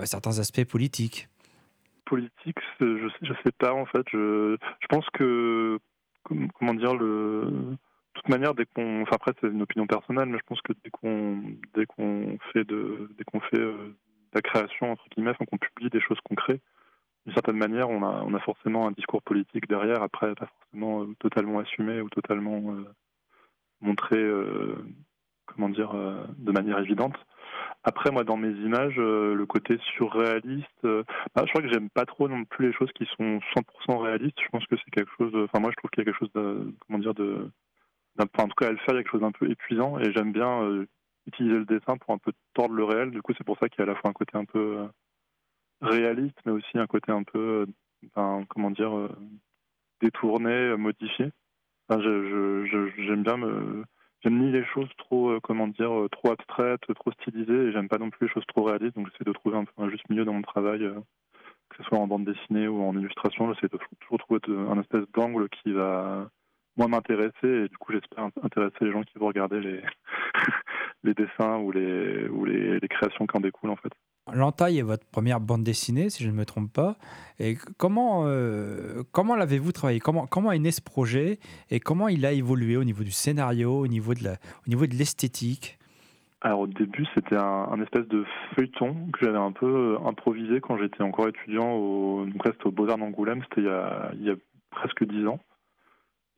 certains 0.04 0.38
aspects 0.38 0.64
politiques. 0.64 1.28
Politique, 2.06 2.56
je 2.80 2.84
ne 2.84 3.34
sais 3.44 3.52
pas 3.58 3.74
en 3.74 3.84
fait. 3.84 4.06
Je, 4.10 4.56
je 4.80 4.86
pense 4.88 5.04
que 5.12 5.78
comment 6.22 6.74
dire 6.74 6.94
le 6.94 7.76
toute 8.14 8.28
manière, 8.28 8.54
dès 8.54 8.64
qu'on, 8.64 9.02
enfin 9.02 9.16
après 9.16 9.32
c'est 9.40 9.48
une 9.48 9.62
opinion 9.62 9.86
personnelle, 9.86 10.28
mais 10.28 10.38
je 10.38 10.44
pense 10.46 10.62
que 10.62 10.72
dès 10.84 10.90
qu'on, 10.90 11.42
dès 11.74 11.84
qu'on 11.86 12.38
fait 12.52 12.64
de, 12.64 13.10
dès 13.18 13.24
qu'on 13.24 13.40
fait 13.40 13.60
euh, 13.60 13.94
la 14.32 14.40
création 14.40 14.92
entre 14.92 15.04
guillemets, 15.10 15.34
qu'on 15.34 15.58
publie 15.58 15.90
des 15.90 16.00
choses 16.00 16.18
crée, 16.36 16.60
d'une 17.26 17.34
certaine 17.34 17.56
manière, 17.56 17.88
on 17.88 18.02
a, 18.02 18.22
on 18.24 18.34
a 18.34 18.40
forcément 18.40 18.86
un 18.86 18.92
discours 18.92 19.22
politique 19.22 19.68
derrière. 19.68 20.02
Après, 20.02 20.34
pas 20.34 20.46
forcément 20.46 21.02
euh, 21.02 21.14
totalement 21.18 21.58
assumé 21.58 22.00
ou 22.00 22.08
totalement 22.10 22.74
euh, 22.74 22.84
montré, 23.80 24.22
comment 25.46 25.68
dire, 25.68 25.94
de 26.38 26.52
manière 26.52 26.78
évidente. 26.78 27.16
Après, 27.82 28.10
moi, 28.10 28.24
dans 28.24 28.36
mes 28.36 28.50
images, 28.50 28.96
le 28.96 29.44
côté 29.46 29.78
surréaliste, 29.96 30.82
bah, 30.82 31.44
je 31.44 31.50
crois 31.50 31.60
que 31.60 31.68
j'aime 31.68 31.90
pas 31.90 32.06
trop 32.06 32.28
non 32.28 32.44
plus 32.44 32.68
les 32.68 32.72
choses 32.72 32.90
qui 32.92 33.06
sont 33.16 33.40
100% 33.88 33.98
réalistes. 33.98 34.40
Je 34.42 34.48
pense 34.48 34.66
que 34.66 34.76
c'est 34.76 34.90
quelque 34.90 35.12
chose, 35.18 35.32
enfin 35.34 35.60
moi, 35.60 35.70
je 35.70 35.76
trouve 35.76 35.90
qu'il 35.90 36.02
y 36.02 36.08
a 36.08 36.10
quelque 36.10 36.18
chose 36.18 36.66
comment 36.86 36.98
dire, 36.98 37.14
de 37.14 37.50
en 38.18 38.26
tout 38.26 38.54
cas 38.56 38.68
à 38.68 38.72
le 38.72 38.76
faire, 38.78 38.94
il 38.94 38.96
y 38.96 38.98
a 38.98 39.02
quelque 39.02 39.12
chose 39.12 39.20
d'un 39.20 39.32
peu 39.32 39.50
épuisant 39.50 39.98
et 39.98 40.12
j'aime 40.12 40.32
bien 40.32 40.62
euh, 40.62 40.86
utiliser 41.26 41.56
le 41.56 41.64
dessin 41.64 41.96
pour 41.96 42.14
un 42.14 42.18
peu 42.18 42.32
tordre 42.54 42.74
le 42.74 42.84
réel. 42.84 43.10
Du 43.10 43.22
coup, 43.22 43.32
c'est 43.36 43.44
pour 43.44 43.58
ça 43.58 43.68
qu'il 43.68 43.78
y 43.78 43.82
a 43.82 43.90
à 43.90 43.94
la 43.94 44.00
fois 44.00 44.10
un 44.10 44.14
côté 44.14 44.36
un 44.36 44.44
peu 44.44 44.78
euh, 44.78 44.88
réaliste, 45.80 46.38
mais 46.44 46.52
aussi 46.52 46.78
un 46.78 46.86
côté 46.86 47.12
un 47.12 47.22
peu, 47.24 47.66
euh, 48.16 48.42
comment 48.48 48.70
dire, 48.70 49.08
détourné, 50.00 50.76
modifié. 50.76 51.30
j'aime 51.90 53.22
bien 53.22 53.36
me, 53.36 53.84
j'aime 54.22 54.38
ni 54.38 54.52
les 54.52 54.64
choses 54.66 54.88
trop, 54.96 55.40
comment 55.40 55.68
dire, 55.68 56.06
trop 56.12 56.32
abstraites, 56.32 56.86
trop 56.94 57.12
stylisées, 57.12 57.68
et 57.68 57.72
j'aime 57.72 57.88
pas 57.88 57.98
non 57.98 58.10
plus 58.10 58.26
les 58.26 58.32
choses 58.32 58.46
trop 58.46 58.62
réalistes. 58.62 58.94
Donc 58.96 59.08
j'essaie 59.10 59.24
de 59.24 59.32
trouver 59.32 59.56
un 59.56 59.64
peu 59.64 59.82
un 59.82 59.90
juste 59.90 60.08
milieu 60.08 60.24
dans 60.24 60.34
mon 60.34 60.42
travail, 60.42 60.88
que 61.70 61.76
ce 61.78 61.82
soit 61.84 61.98
en 61.98 62.06
bande 62.06 62.24
dessinée 62.24 62.68
ou 62.68 62.82
en 62.82 62.96
illustration. 62.96 63.52
J'essaie 63.52 63.68
de 63.68 63.78
toujours 64.00 64.18
trouver 64.18 64.40
un 64.48 64.80
espèce 64.80 65.04
d'angle 65.14 65.48
qui 65.48 65.72
va 65.72 66.30
moi 66.76 66.88
m'intéresser, 66.88 67.32
et 67.64 67.68
du 67.68 67.76
coup 67.78 67.92
j'espère 67.92 68.26
int- 68.26 68.42
intéresser 68.44 68.76
les 68.82 68.92
gens 68.92 69.02
qui 69.02 69.18
vont 69.18 69.26
regarder 69.28 69.60
les 69.60 69.80
les 71.04 71.14
dessins 71.14 71.58
ou 71.58 71.70
les 71.72 72.28
ou 72.28 72.44
les, 72.44 72.78
les 72.80 72.88
créations 72.88 73.26
qui 73.26 73.36
en 73.36 73.40
découlent 73.40 73.70
en 73.70 73.76
fait. 73.76 73.92
L'entaille 74.32 74.78
est 74.78 74.82
votre 74.82 75.06
première 75.06 75.38
bande 75.38 75.62
dessinée, 75.64 76.08
si 76.08 76.24
je 76.24 76.30
ne 76.30 76.34
me 76.34 76.46
trompe 76.46 76.72
pas. 76.72 76.96
Et 77.38 77.56
comment, 77.76 78.22
euh, 78.24 79.02
comment 79.12 79.36
l'avez-vous 79.36 79.70
travaillé? 79.72 80.00
Comment, 80.00 80.26
comment 80.26 80.50
est 80.50 80.58
né 80.58 80.70
ce 80.70 80.80
projet? 80.80 81.38
Et 81.70 81.78
comment 81.78 82.08
il 82.08 82.24
a 82.24 82.32
évolué 82.32 82.78
au 82.78 82.84
niveau 82.84 83.04
du 83.04 83.10
scénario, 83.10 83.78
au 83.80 83.86
niveau 83.86 84.14
de 84.14 84.24
la, 84.24 84.32
au 84.66 84.68
niveau 84.68 84.86
de 84.86 84.94
l'esthétique? 84.94 85.78
Alors 86.40 86.60
au 86.60 86.66
début, 86.66 87.04
c'était 87.14 87.36
un, 87.36 87.68
un 87.70 87.82
espèce 87.82 88.08
de 88.08 88.24
feuilleton 88.56 89.08
que 89.12 89.26
j'avais 89.26 89.36
un 89.38 89.52
peu 89.52 89.66
euh, 89.66 90.06
improvisé 90.08 90.60
quand 90.62 90.78
j'étais 90.78 91.02
encore 91.02 91.28
étudiant 91.28 91.72
au, 91.72 92.24
donc 92.24 92.46
là, 92.46 92.52
c'était 92.52 92.66
au 92.66 92.70
Beaux-Arts 92.72 92.98
d'Angoulême, 92.98 93.42
c'était 93.50 93.60
il, 93.60 93.66
y 93.66 93.70
a- 93.70 94.10
il 94.14 94.22
y 94.24 94.30
a 94.30 94.34
presque 94.70 95.04
dix 95.04 95.26
ans. 95.26 95.38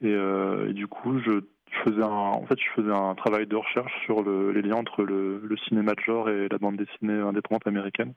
Et, 0.03 0.12
euh, 0.12 0.69
et 0.69 0.73
du 0.73 0.87
coup, 0.87 1.19
je, 1.21 1.41
faisais 1.85 2.03
un, 2.03 2.07
en 2.09 2.47
fait, 2.47 2.59
je 2.59 2.83
faisais 2.83 2.93
un 2.93 3.15
travail 3.15 3.47
de 3.47 3.57
recherche 3.57 3.93
sur 4.05 4.23
le- 4.23 4.53
les 4.53 4.62
liens 4.62 4.76
entre 4.76 5.03
le, 5.05 5.57
cinéma 5.69 5.93
de 5.95 6.00
genre 6.00 6.29
et 6.29 6.49
la 6.49 6.59
bande 6.59 6.76
dessinée 6.76 7.21
indépendante 7.21 7.67
américaine. 7.67 8.15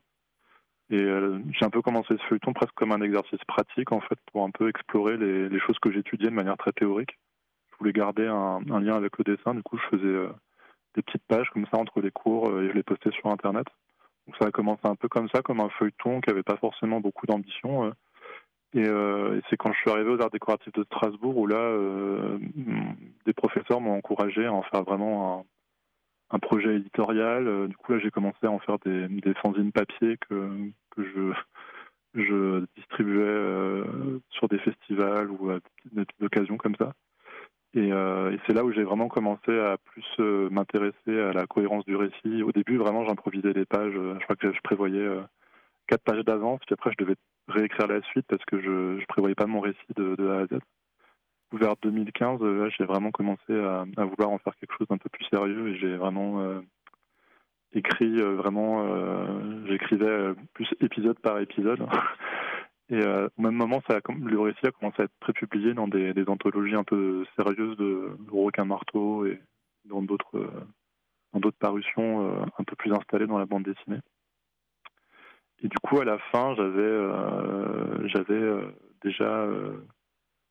Et 0.92 1.02
euh, 1.02 1.40
j'ai 1.52 1.66
un 1.66 1.70
peu 1.70 1.82
commencé 1.82 2.16
ce 2.18 2.24
feuilleton 2.28 2.54
presque 2.54 2.74
comme 2.74 2.92
un 2.92 3.02
exercice 3.02 3.44
pratique, 3.48 3.92
en 3.92 4.02
fait, 4.02 4.18
pour 4.32 4.44
un 4.44 4.52
peu 4.52 4.70
explorer 4.70 5.18
les, 5.18 5.60
choses 5.60 5.78
que 5.80 5.92
j'étudiais 5.92 6.30
de 6.30 6.36
manière 6.36 6.58
très 6.58 6.72
théorique. 6.72 7.18
Je 7.72 7.78
voulais 7.78 7.94
garder 7.94 8.26
un, 8.28 8.60
lien 8.80 8.96
avec 8.96 9.18
le 9.18 9.24
dessin, 9.24 9.54
du 9.54 9.64
coup, 9.64 9.78
je 9.78 9.98
faisais 9.98 10.08
euh, 10.08 10.30
des 10.96 11.02
petites 11.04 11.26
pages 11.28 11.50
comme 11.52 11.68
ça 11.72 11.78
entre 11.78 12.02
les 12.02 12.12
cours 12.12 12.60
et 12.60 12.70
je 12.70 12.74
les 12.74 12.84
postais 12.84 13.12
sur 13.12 13.28
Internet. 13.28 13.68
Donc 14.26 14.36
ça 14.40 14.48
a 14.48 14.52
commencé 14.52 14.82
un 14.84 14.96
peu 14.96 15.08
comme 15.08 15.30
ça, 15.30 15.42
comme 15.42 15.60
un 15.60 15.70
feuilleton 15.70 16.22
qui 16.22 16.30
n'avait 16.30 16.44
pas 16.44 16.58
forcément 16.58 17.00
beaucoup 17.00 17.26
d'ambition. 17.28 17.94
Euh. 18.76 19.38
Et, 19.38 19.42
c'est 19.50 19.58
quand 19.58 19.72
je 19.74 19.80
suis 19.80 19.90
arrivé 19.90 20.10
aux 20.10 20.22
Arts 20.22 20.30
décoratifs 20.30 20.74
de 20.74 20.84
Strasbourg 20.84 21.38
où 21.38 21.48
là, 21.48 21.58
euh, 21.58 22.38
des 23.26 23.34
professeurs 23.34 23.82
m'ont 23.82 23.98
encouragé 23.98 24.46
à 24.46 24.54
en 24.54 24.64
faire 24.64 24.84
vraiment 24.84 25.46
un, 26.32 26.40
projet 26.40 26.76
éditorial. 26.76 27.48
Euh, 27.48 27.68
Du 27.68 27.76
coup, 27.78 27.94
là, 27.94 28.00
j'ai 28.00 28.12
commencé 28.12 28.38
à 28.44 28.52
en 28.52 28.60
faire 28.60 28.78
des, 28.86 29.08
des 29.08 29.34
fanzines 29.36 29.72
papier 29.72 30.18
que, 30.30 30.50
je, 32.16 32.66
distribuais 32.76 33.84
sur 34.32 34.48
des 34.50 34.60
festivals 34.60 35.30
ou 35.32 35.52
à 35.52 35.60
des 35.92 36.06
occasions 36.22 36.58
comme 36.58 36.76
ça. 36.76 36.94
Et, 37.76 37.92
c'est 38.46 38.54
là 38.54 38.64
où 38.66 38.72
j'ai 38.72 38.84
vraiment 38.84 39.08
commencé 39.08 39.58
à 39.58 39.78
plus 39.78 40.20
m'intéresser 40.52 41.20
à 41.20 41.34
la 41.34 41.46
cohérence 41.46 41.86
du 41.86 41.96
récit. 41.96 42.44
Au 42.44 42.52
début, 42.52 42.78
vraiment, 42.78 43.06
j'improvisais 43.06 43.54
les 43.54 43.66
pages. 43.66 43.94
Je 43.94 44.24
crois 44.24 44.36
que 44.36 44.52
je 44.52 44.60
prévoyais 44.62 45.08
quatre 45.88 46.04
pages 46.04 46.24
d'avance, 46.26 46.60
puis 46.66 46.74
après, 46.74 46.92
je 46.92 47.04
devais 47.04 47.16
réécrire 47.50 47.88
la 47.88 48.02
suite 48.04 48.26
parce 48.28 48.44
que 48.46 48.62
je 48.62 49.00
ne 49.00 49.06
prévoyais 49.06 49.36
pas 49.36 49.46
mon 49.46 49.60
récit 49.60 49.94
de, 49.96 50.16
de 50.16 50.30
A 50.30 50.40
à 50.40 50.46
Z. 50.46 50.60
Vers 51.52 51.76
2015, 51.82 52.42
euh, 52.42 52.66
là, 52.66 52.70
j'ai 52.78 52.86
vraiment 52.86 53.12
commencé 53.12 53.52
à, 53.52 53.86
vouloir 53.98 54.30
en 54.30 54.38
faire 54.38 54.56
quelque 54.58 54.76
chose 54.78 54.88
d'un 54.88 54.98
peu 54.98 55.10
plus 55.10 55.26
sérieux 55.26 55.70
et 55.70 55.78
j'ai 55.80 55.96
vraiment 55.96 56.42
euh, 56.42 56.62
écrit, 57.74 58.22
euh, 58.22 58.36
vraiment, 58.36 58.86
euh, 58.86 59.66
j'écrivais 59.68 60.06
euh, 60.06 60.36
plus 60.54 60.70
épisode 60.80 61.20
par 61.20 61.40
épisode. 61.40 61.88
Et 62.92 62.96
euh, 63.04 63.30
au 63.38 63.42
même 63.44 63.54
moment, 63.54 63.82
ça 63.88 64.00
le 64.10 64.40
récit 64.40 64.66
a 64.66 64.72
commencé 64.72 65.02
à 65.02 65.06
être 65.06 65.20
prépublié 65.20 65.74
dans 65.74 65.88
des, 65.88 66.14
anthologies 66.28 66.76
un 66.76 66.84
peu 66.84 67.24
sérieuses 67.36 67.78
de 67.78 68.18
Requin 68.32 68.66
Marteau 68.66 69.26
et 69.28 69.40
dans 69.86 70.02
d'autres 70.02 70.38
euh, 70.38 70.50
dans 71.34 71.40
d'autres 71.40 71.60
parutions 71.60 72.26
euh, 72.26 72.46
un 72.58 72.64
peu 72.64 72.76
plus 72.76 72.92
installées 72.92 73.28
dans 73.28 73.38
la 73.38 73.46
bande 73.46 73.64
dessinée. 73.64 74.00
Et 75.64 75.68
du 75.68 75.78
coup, 75.80 76.00
à 76.00 76.06
la 76.06 76.18
fin, 76.32 76.56
j'avais 76.56 76.82
euh, 76.82 78.08
j'avais 78.08 78.34
euh, 78.34 78.62
déjà 79.04 79.26
euh, 79.26 79.86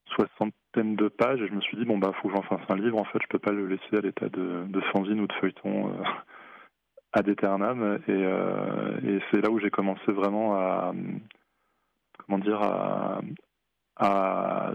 soixantaine 0.07 0.97
de 0.97 1.09
pages 1.09 1.41
et 1.41 1.49
je 1.49 1.55
me 1.55 1.61
suis 1.61 1.77
dit 1.79 1.85
bon 1.85 1.99
bah 1.99 2.13
faut 2.21 2.29
que 2.29 2.35
j'en 2.35 2.43
fasse 2.43 2.61
un 2.69 2.77
livre. 2.77 2.99
En 2.99 3.05
fait, 3.05 3.19
je 3.23 3.29
peux 3.29 3.39
pas 3.39 3.53
le 3.53 3.67
laisser 3.67 3.97
à 3.97 4.01
l'état 4.01 4.29
de, 4.29 4.65
de 4.67 4.81
fanzine 4.93 5.21
ou 5.21 5.27
de 5.27 5.33
feuilleton 5.35 5.93
ad 7.13 7.29
aeternam. 7.29 7.99
Et, 8.07 9.19
c'est 9.31 9.41
là 9.41 9.51
où 9.51 9.59
j'ai 9.59 9.71
commencé 9.71 10.13
vraiment 10.13 10.55
à 10.57 10.93
comment 12.19 12.39
dire 12.39 12.61
à, 12.63 13.21
à 13.97 14.73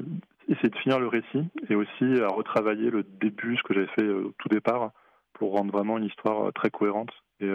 essayer 0.47 0.69
de 0.69 0.77
finir 0.77 0.99
le 0.99 1.07
récit 1.07 1.47
et 1.69 1.75
aussi 1.75 2.21
à 2.21 2.27
retravailler 2.27 2.89
le 2.89 3.03
début, 3.03 3.55
ce 3.57 3.63
que 3.63 3.73
j'avais 3.75 3.87
fait 3.87 4.07
au 4.07 4.33
tout 4.39 4.49
départ, 4.49 4.91
pour 5.33 5.53
rendre 5.53 5.71
vraiment 5.71 5.97
une 5.99 6.05
histoire 6.05 6.51
très 6.53 6.71
cohérente. 6.71 7.11
Et 7.39 7.51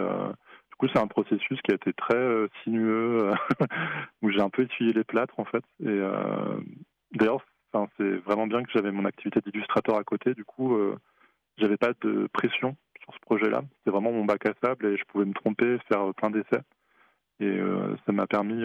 coup, 0.79 0.87
c'est 0.93 0.99
un 0.99 1.07
processus 1.07 1.61
qui 1.61 1.71
a 1.71 1.75
été 1.75 1.93
très 1.93 2.15
euh, 2.15 2.47
sinueux, 2.63 3.25
euh, 3.25 3.35
où 4.21 4.31
j'ai 4.31 4.41
un 4.41 4.49
peu 4.49 4.63
essuyé 4.63 4.93
les 4.93 5.03
plâtres 5.03 5.39
en 5.39 5.45
fait. 5.45 5.63
Et 5.81 5.87
euh, 5.87 6.57
d'ailleurs, 7.13 7.45
c'est 7.97 8.15
vraiment 8.25 8.47
bien 8.47 8.63
que 8.63 8.71
j'avais 8.73 8.91
mon 8.91 9.05
activité 9.05 9.41
d'illustrateur 9.41 9.97
à 9.97 10.03
côté. 10.03 10.33
Du 10.33 10.43
coup, 10.43 10.75
j'avais 11.57 11.77
pas 11.77 11.91
de 12.01 12.27
pression 12.33 12.75
sur 12.99 13.13
ce 13.13 13.19
projet-là. 13.19 13.61
C'était 13.77 13.91
vraiment 13.91 14.11
mon 14.11 14.25
bac 14.25 14.43
à 14.47 14.53
sable 14.63 14.87
et 14.87 14.97
je 14.97 15.03
pouvais 15.03 15.25
me 15.25 15.33
tromper, 15.33 15.77
faire 15.87 16.11
plein 16.15 16.31
d'essais. 16.31 16.63
Et 17.39 17.59
ça 18.07 18.11
m'a 18.11 18.25
permis, 18.25 18.63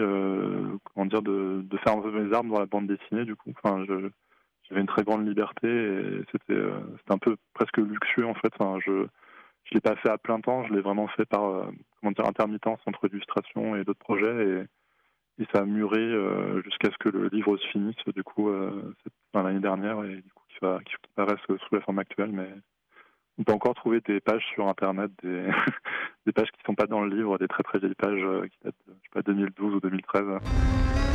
comment 0.85 1.05
dire, 1.05 1.21
de, 1.21 1.63
faire 1.83 1.93
un 1.93 2.01
peu 2.01 2.09
mes 2.19 2.33
armes 2.33 2.49
dans 2.49 2.59
la 2.59 2.65
bande 2.65 2.87
dessinée. 2.87 3.25
Du 3.25 3.35
coup, 3.35 3.53
enfin, 3.63 3.85
j'avais 3.85 4.81
une 4.81 4.87
très 4.87 5.03
grande 5.03 5.27
liberté 5.27 5.67
et 5.67 6.23
c'était, 6.31 6.63
un 7.09 7.19
peu 7.19 7.37
presque 7.53 7.77
luxueux 7.77 8.25
en 8.25 8.33
fait. 8.33 8.53
Je 9.65 9.73
l'ai 9.73 9.81
pas 9.81 9.95
fait 9.97 10.09
à 10.09 10.17
plein 10.17 10.39
temps. 10.39 10.65
Je 10.65 10.73
l'ai 10.73 10.81
vraiment 10.81 11.07
fait 11.07 11.25
par, 11.25 11.45
euh, 11.45 11.65
intermittence 12.03 12.79
entre 12.85 13.07
illustration 13.07 13.75
et 13.75 13.83
d'autres 13.83 13.99
projets. 13.99 14.63
Et, 15.39 15.45
ça 15.51 15.59
a 15.59 15.65
mûri 15.65 15.99
euh, 15.99 16.61
jusqu'à 16.63 16.89
ce 16.91 16.97
que 16.97 17.09
le 17.09 17.27
livre 17.27 17.57
se 17.57 17.67
finisse. 17.67 17.97
Du 18.15 18.23
coup, 18.23 18.49
euh, 18.49 18.93
l'année 19.33 19.59
dernière 19.59 20.01
et 20.05 20.15
du 20.15 20.31
coup, 20.33 20.43
qui 20.47 20.57
va, 20.61 20.79
sous 21.45 21.75
la 21.75 21.81
forme 21.81 21.99
actuelle, 21.99 22.31
mais 22.31 22.47
on 23.37 23.43
peut 23.43 23.51
encore 23.51 23.75
trouver 23.75 23.99
des 24.01 24.21
pages 24.21 24.45
sur 24.53 24.67
Internet, 24.67 25.11
des, 25.21 25.47
pages 26.33 26.51
qui 26.51 26.59
ne 26.61 26.65
sont 26.65 26.75
pas 26.75 26.87
dans 26.87 27.01
le 27.01 27.13
livre, 27.13 27.37
des 27.37 27.47
très 27.47 27.63
très 27.63 27.79
vieilles 27.79 27.95
pages 27.95 28.23
euh, 28.23 28.47
qui 28.47 28.57
datent 28.63 28.75
de 28.87 28.93
je 28.93 29.07
sais 29.07 29.13
pas, 29.13 29.21
2012 29.23 29.75
ou 29.75 29.79
2013. 29.81 31.14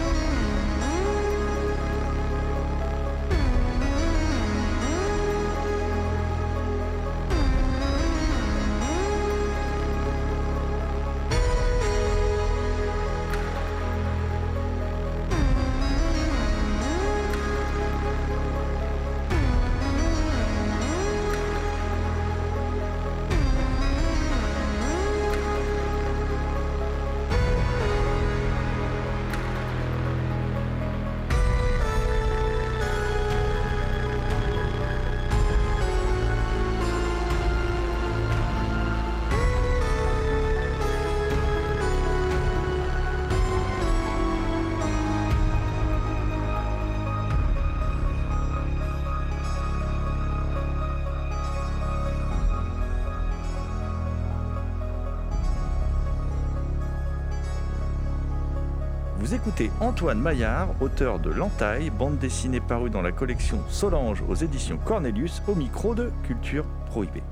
Vous 59.43 59.49
écoutez 59.49 59.71
Antoine 59.81 60.21
Maillard, 60.21 60.69
auteur 60.83 61.19
de 61.19 61.31
L'Entaille, 61.31 61.89
bande 61.89 62.19
dessinée 62.19 62.61
parue 62.61 62.91
dans 62.91 63.01
la 63.01 63.11
collection 63.11 63.59
Solange 63.69 64.23
aux 64.29 64.35
éditions 64.35 64.77
Cornelius, 64.77 65.43
au 65.49 65.55
micro 65.55 65.95
de 65.95 66.11
Culture 66.25 66.67
Prohibée. 66.87 67.23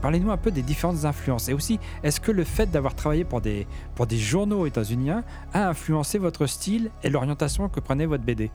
Parlez-nous 0.00 0.30
un 0.30 0.38
peu 0.38 0.50
des 0.50 0.62
différentes 0.62 1.04
influences. 1.04 1.50
Et 1.50 1.52
aussi, 1.52 1.78
est-ce 2.02 2.22
que 2.22 2.32
le 2.32 2.44
fait 2.44 2.70
d'avoir 2.70 2.94
travaillé 2.94 3.24
pour 3.24 3.42
des, 3.42 3.66
pour 3.94 4.06
des 4.06 4.16
journaux 4.16 4.64
états-uniens 4.64 5.24
a 5.52 5.68
influencé 5.68 6.16
votre 6.16 6.46
style 6.46 6.90
et 7.02 7.10
l'orientation 7.10 7.68
que 7.68 7.80
prenait 7.80 8.06
votre 8.06 8.24
BD 8.24 8.50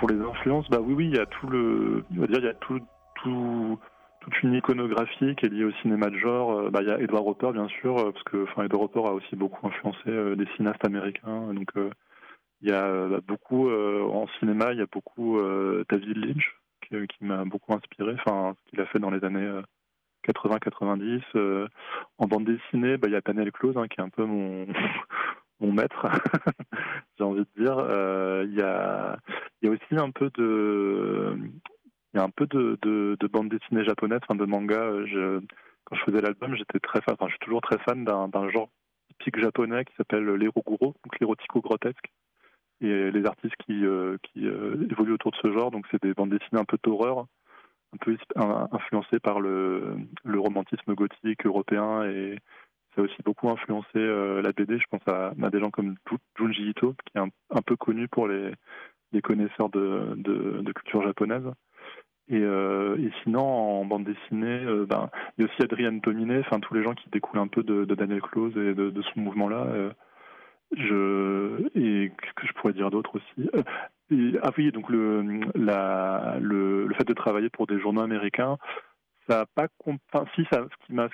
Pour 0.00 0.08
les 0.08 0.18
influences, 0.18 0.68
bah 0.70 0.80
oui, 0.82 0.94
oui, 0.94 1.06
il 1.06 1.14
y 1.14 1.20
a 1.20 1.26
tout 1.26 1.46
le, 1.46 2.04
on 2.16 2.20
va 2.20 2.26
dire, 2.26 2.38
il 2.38 2.44
y 2.46 2.48
a 2.48 2.54
tout, 2.54 2.80
tout, 3.22 3.78
toute 4.22 4.42
une 4.42 4.54
iconographie 4.54 5.34
qui 5.36 5.46
est 5.46 5.48
liée 5.48 5.64
au 5.64 5.72
cinéma 5.82 6.08
de 6.08 6.18
genre. 6.18 6.52
Euh, 6.52 6.70
Bah, 6.70 6.80
il 6.82 6.88
y 6.88 6.90
a 6.90 7.00
Edward 7.00 7.26
Hopper, 7.26 7.52
bien 7.52 7.68
sûr, 7.68 7.98
euh, 7.98 8.12
parce 8.12 8.24
que, 8.24 8.44
enfin, 8.44 8.64
Edward 8.64 8.90
a 8.96 9.12
aussi 9.12 9.34
beaucoup 9.36 9.66
influencé 9.66 10.08
euh, 10.08 10.36
des 10.36 10.46
cinéastes 10.56 10.84
américains. 10.84 11.52
Donc, 11.52 11.68
euh, 11.76 11.90
il 12.60 12.70
y 12.70 12.72
a 12.72 12.84
euh, 12.84 13.20
beaucoup 13.26 13.68
euh, 13.68 14.02
en 14.02 14.28
cinéma, 14.38 14.72
il 14.72 14.78
y 14.78 14.82
a 14.82 14.86
beaucoup 14.90 15.38
euh, 15.38 15.84
David 15.90 16.16
Lynch, 16.16 16.56
qui 16.88 17.24
m'a 17.24 17.44
beaucoup 17.44 17.72
inspiré, 17.72 18.14
enfin, 18.14 18.54
ce 18.64 18.70
qu'il 18.70 18.80
a 18.80 18.86
fait 18.86 18.98
dans 18.98 19.10
les 19.10 19.24
années 19.24 19.50
80-90. 20.28 21.68
en 22.18 22.26
bande 22.26 22.44
dessinée, 22.44 22.98
bah, 22.98 23.08
il 23.08 23.14
y 23.14 23.16
a 23.16 23.22
Panel 23.22 23.50
Close, 23.50 23.76
hein, 23.76 23.88
qui 23.88 24.00
est 24.00 24.04
un 24.04 24.10
peu 24.10 24.24
mon, 24.24 24.66
maître, 25.60 26.06
j'ai 27.18 27.24
envie 27.24 27.40
de 27.56 27.62
dire. 27.62 27.78
Il 28.44 28.54
y 28.54 28.62
a 28.62 29.18
aussi 29.70 29.96
un 29.96 30.10
peu 30.10 30.30
de 30.34 31.38
il 32.14 32.18
y 32.18 32.20
a 32.20 32.24
un 32.24 32.30
peu 32.30 32.46
de, 32.46 32.78
de, 32.82 33.26
bande 33.26 33.48
dessinée 33.48 33.84
japonaise, 33.84 34.20
de 34.28 34.44
manga. 34.44 34.90
Quand 35.84 35.96
je 35.96 36.04
faisais 36.04 36.20
l'album, 36.20 36.54
j'étais 36.56 36.78
très 36.78 37.00
fan, 37.00 37.14
enfin 37.14 37.26
je 37.26 37.32
suis 37.32 37.40
toujours 37.40 37.62
très 37.62 37.78
fan 37.78 38.04
d'un 38.04 38.48
genre 38.50 38.68
typique 39.18 39.40
japonais 39.40 39.84
qui 39.84 39.94
s'appelle 39.96 40.24
l'eroguro, 40.24 40.94
donc 41.04 41.20
l'érotico 41.20 41.60
grotesque. 41.60 42.10
Et 42.80 43.10
les 43.12 43.26
artistes 43.26 43.54
qui, 43.64 43.84
euh, 43.86 44.16
euh, 44.38 44.88
évoluent 44.90 45.12
autour 45.12 45.30
de 45.30 45.36
ce 45.36 45.52
genre, 45.52 45.70
donc 45.70 45.86
c'est 45.90 46.02
des 46.02 46.14
bandes 46.14 46.30
dessinées 46.30 46.60
un 46.60 46.64
peu 46.64 46.78
d'horreur, 46.82 47.26
un 47.94 47.96
peu 47.98 48.16
influencées 48.36 49.20
par 49.20 49.40
le, 49.40 49.96
romantisme 50.24 50.94
gothique 50.94 51.46
européen 51.46 52.04
et 52.04 52.36
ça 52.94 53.02
a 53.02 53.04
aussi 53.04 53.22
beaucoup 53.24 53.48
influencé 53.48 53.86
euh, 53.96 54.42
la 54.42 54.52
BD. 54.52 54.78
Je 54.78 54.86
pense 54.90 55.06
à, 55.06 55.32
des 55.50 55.60
gens 55.60 55.70
comme 55.70 55.94
Junji 56.36 56.70
Ito, 56.70 56.94
qui 57.06 57.18
est 57.18 57.20
un, 57.20 57.62
peu 57.62 57.76
connu 57.76 58.08
pour 58.08 58.26
les, 58.26 58.52
connaisseurs 59.22 59.68
de, 59.68 60.14
de, 60.16 60.62
de 60.62 60.72
culture 60.72 61.02
japonaise. 61.02 61.48
Et, 62.28 62.40
euh, 62.40 62.96
et, 62.98 63.10
sinon, 63.22 63.40
en 63.40 63.84
bande 63.84 64.04
dessinée, 64.04 64.64
euh, 64.64 64.86
ben, 64.86 65.10
il 65.36 65.42
y 65.42 65.44
a 65.44 65.50
aussi 65.50 65.62
Adrienne 65.62 66.00
Tominé, 66.00 66.38
enfin 66.38 66.60
tous 66.60 66.74
les 66.74 66.82
gens 66.82 66.94
qui 66.94 67.08
découlent 67.10 67.40
un 67.40 67.48
peu 67.48 67.62
de, 67.62 67.84
Daniel 67.84 68.22
Close 68.22 68.56
et 68.56 68.74
de, 68.74 68.90
de 68.90 69.02
ce 69.02 69.18
mouvement-là. 69.18 69.66
Euh, 69.66 69.90
je 70.74 71.68
et 71.74 72.10
que 72.36 72.46
je 72.46 72.52
pourrais 72.54 72.72
dire 72.72 72.90
d'autre 72.90 73.16
aussi 73.16 73.50
et, 74.10 74.38
Ah 74.42 74.50
oui, 74.56 74.72
donc 74.72 74.88
le, 74.88 75.40
la, 75.54 76.38
le, 76.40 76.86
le 76.86 76.94
fait 76.94 77.04
de 77.06 77.12
travailler 77.12 77.50
pour 77.50 77.66
des 77.66 77.78
journaux 77.78 78.02
américains, 78.02 78.56
ça 79.28 79.40
a 79.40 79.46
pas 79.46 79.66
enfin, 79.86 80.24
si 80.34 80.46
ça, 80.50 80.64
ce 80.70 80.86
qui 80.86 80.94
m'a 80.94 81.08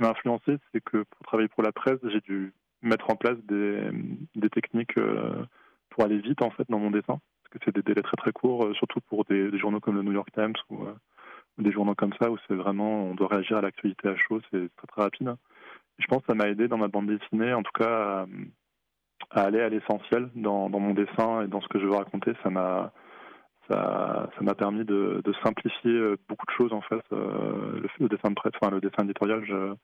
influencé, 0.00 0.58
c'est 0.72 0.82
que 0.84 1.04
pour 1.04 1.26
travailler 1.26 1.48
pour 1.48 1.62
la 1.62 1.72
presse, 1.72 1.98
j'ai 2.04 2.20
dû 2.20 2.52
mettre 2.82 3.08
en 3.10 3.16
place 3.16 3.38
des, 3.44 3.80
des 4.34 4.50
techniques 4.50 4.98
pour 5.90 6.04
aller 6.04 6.18
vite 6.18 6.42
en 6.42 6.50
fait 6.50 6.64
dans 6.68 6.78
mon 6.78 6.90
dessin 6.90 7.20
c'est 7.64 7.74
des 7.74 7.82
délais 7.82 8.02
très 8.02 8.16
très 8.16 8.32
courts, 8.32 8.64
euh, 8.66 8.74
surtout 8.74 9.00
pour 9.08 9.24
des, 9.24 9.56
journaux 9.58 9.80
comme 9.80 9.96
le 9.96 10.02
New 10.02 10.12
York 10.12 10.28
Times 10.32 10.54
ou, 10.70 10.84
euh, 10.84 10.94
des 11.58 11.72
journaux 11.72 11.94
comme 11.94 12.12
ça 12.20 12.30
où 12.30 12.36
c'est 12.48 12.54
vraiment 12.54 13.04
on 13.04 13.14
doit 13.14 13.28
réagir 13.28 13.58
à 13.58 13.60
l'actualité 13.60 14.08
à 14.08 14.16
chaud, 14.16 14.40
c'est 14.50 14.68
très 14.76 14.86
très 14.88 15.02
rapide. 15.02 15.34
je 15.98 16.06
pense 16.06 16.22
que 16.22 16.26
ça 16.28 16.34
m'a 16.34 16.48
aidé 16.48 16.68
dans 16.68 16.78
ma 16.78 16.88
bande 16.88 17.06
dessinée, 17.06 17.52
en 17.52 17.62
tout 17.62 17.72
cas 17.78 18.26
à, 19.30 19.42
aller 19.42 19.60
à 19.60 19.68
l'essentiel 19.68 20.30
dans, 20.34 20.68
mon 20.68 20.94
dessin 20.94 21.42
et 21.42 21.48
dans 21.48 21.60
ce 21.60 21.68
que 21.68 21.78
je 21.78 21.86
veux 21.86 21.94
raconter. 21.94 22.32
Ça 22.42 22.50
m'a 22.50 22.92
ça 23.70 24.28
m'a 24.42 24.54
permis 24.54 24.84
de, 24.84 25.22
simplifier 25.42 25.90
euh, 25.90 26.16
beaucoup 26.28 26.44
de 26.44 26.50
choses 26.52 26.72
en 26.72 26.82
fait. 26.82 27.02
le, 27.12 28.08
dessin 28.08 28.30
de 28.30 28.34
presse, 28.34 28.52
enfin 28.60 28.74
le 28.74 28.80
dessin 28.80 29.04
éditorial, 29.04 29.42
je, 29.44 29.74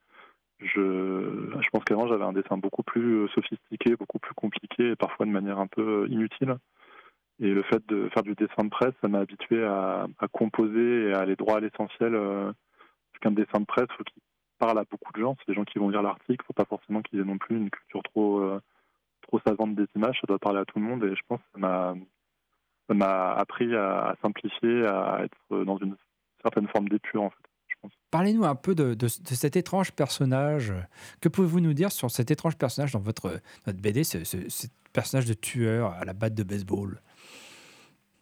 je 0.58 1.70
pense 1.72 1.84
qu'avant 1.84 2.06
j'avais 2.08 2.24
un 2.24 2.34
dessin 2.34 2.58
beaucoup 2.58 2.82
plus 2.82 3.26
sophistiqué, 3.28 3.96
beaucoup 3.96 4.18
plus 4.18 4.34
compliqué 4.34 4.90
et 4.90 4.96
parfois 4.96 5.24
de 5.24 5.30
manière 5.30 5.58
un 5.58 5.66
peu 5.66 6.06
inutile. 6.10 6.56
Et 7.40 7.49
le 7.49 7.62
fait 7.62 7.82
de 7.88 8.09
faire 8.11 8.23
du 8.23 8.35
dessin 8.35 8.64
de 8.64 8.68
presse, 8.68 8.92
ça 9.00 9.09
m'a 9.09 9.20
habitué 9.20 9.64
à, 9.64 10.06
composer 10.32 11.09
et 11.09 11.14
à 11.14 11.20
aller 11.20 11.37
droit 11.37 11.56
à 11.56 11.61
l'essentiel. 11.61 12.14
Euh, 12.14 12.52
qu'un 13.20 13.32
dessin 13.32 13.61
de 13.61 13.66
presse, 13.66 13.88
faut 13.99 14.04
qu'il 14.04 14.23
parle 14.59 14.78
à 14.78 14.85
beaucoup 14.90 15.12
de 15.12 15.20
gens. 15.20 15.37
C'est 15.38 15.52
des 15.52 15.54
gens 15.54 15.64
qui 15.64 15.78
vont 15.78 15.90
lire 15.90 16.02
l'article. 16.02 16.44
Faut 16.47 16.52
pas 16.52 16.64
forcément 16.64 17.02
qu'ils 17.02 17.20
aient 17.20 17.25
non 17.25 17.38
plus 17.38 17.56
une 17.56 17.70
culture 17.70 18.02
trop 18.02 18.40
euh, 18.40 18.61
trop 19.23 19.40
savante 19.47 19.75
des 19.75 19.87
images. 19.94 20.18
Ça 20.20 20.26
doit 20.26 20.38
parler 20.38 20.61
à 20.61 20.64
tout 20.64 20.78
le 20.78 20.85
monde. 20.85 21.04
Et 21.04 21.14
je 21.14 21.23
pense 21.28 21.40
que 21.54 21.61
ça 21.61 22.94
m'a 22.94 23.32
appris 23.32 23.75
à, 23.75 24.16
simplifier, 24.23 24.87
à 24.87 25.23
être 25.25 25.64
dans 25.64 25.76
une 25.78 25.97
certaine 26.42 26.68
forme 26.68 26.88
d'épure. 26.88 27.30
Parlez-nous 28.11 28.44
un 28.44 28.54
peu 28.54 28.75
de, 28.75 29.09
cet 29.09 29.56
étrange 29.56 29.92
personnage. 29.92 30.75
Que 31.20 31.28
pouvez-vous 31.28 31.61
nous 31.61 31.75
dire 31.75 31.92
sur 31.92 32.11
cet 32.11 32.30
étrange 32.30 32.56
personnage 32.56 32.92
dans 32.92 33.00
votre, 33.00 33.40
votre 33.64 33.80
BD, 33.80 34.04
ce, 34.04 34.18
personnage 34.92 35.26
de 35.26 35.34
tueur 35.34 35.93
à 35.93 36.04
la 36.04 36.12
batte 36.12 36.34
de 36.34 36.43
baseball? 36.43 37.00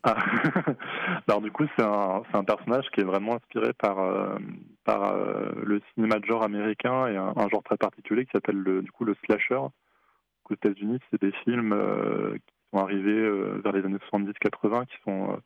Ah. 0.05 0.17
Alors 1.27 1.41
du 1.41 1.51
coup, 1.51 1.65
c'est 1.77 1.85
un, 1.85 2.45
personnage 2.45 2.89
qui 2.93 3.01
est 3.01 3.05
vraiment 3.05 3.35
inspiré 3.35 3.73
par, 3.73 3.99
euh, 3.99 4.39
euh, 4.89 5.53
le 5.65 5.81
cinéma 5.95 6.19
de 6.19 6.25
genre 6.25 6.45
américain 6.45 7.09
et 7.09 7.17
un, 7.17 7.49
genre 7.49 7.63
très 7.63 7.77
particulier 7.77 8.25
qui 8.25 8.31
s'appelle 8.33 8.59
le, 8.59 8.83
du 8.83 8.93
coup 8.93 9.05
le 9.05 9.17
slasher. 9.25 9.57
Aux 9.57 10.55
États-Unis, 10.55 10.99
c'est 11.11 11.21
des 11.21 11.33
films 11.45 11.73
euh, 11.73 12.35
qui 12.35 12.55
sont 12.73 12.79
arrivés 12.79 13.31
vers 13.63 13.73
les 13.73 13.85
années 13.85 13.99
70-80 14.13 14.87
qui 14.87 14.97
sont 15.05 15.41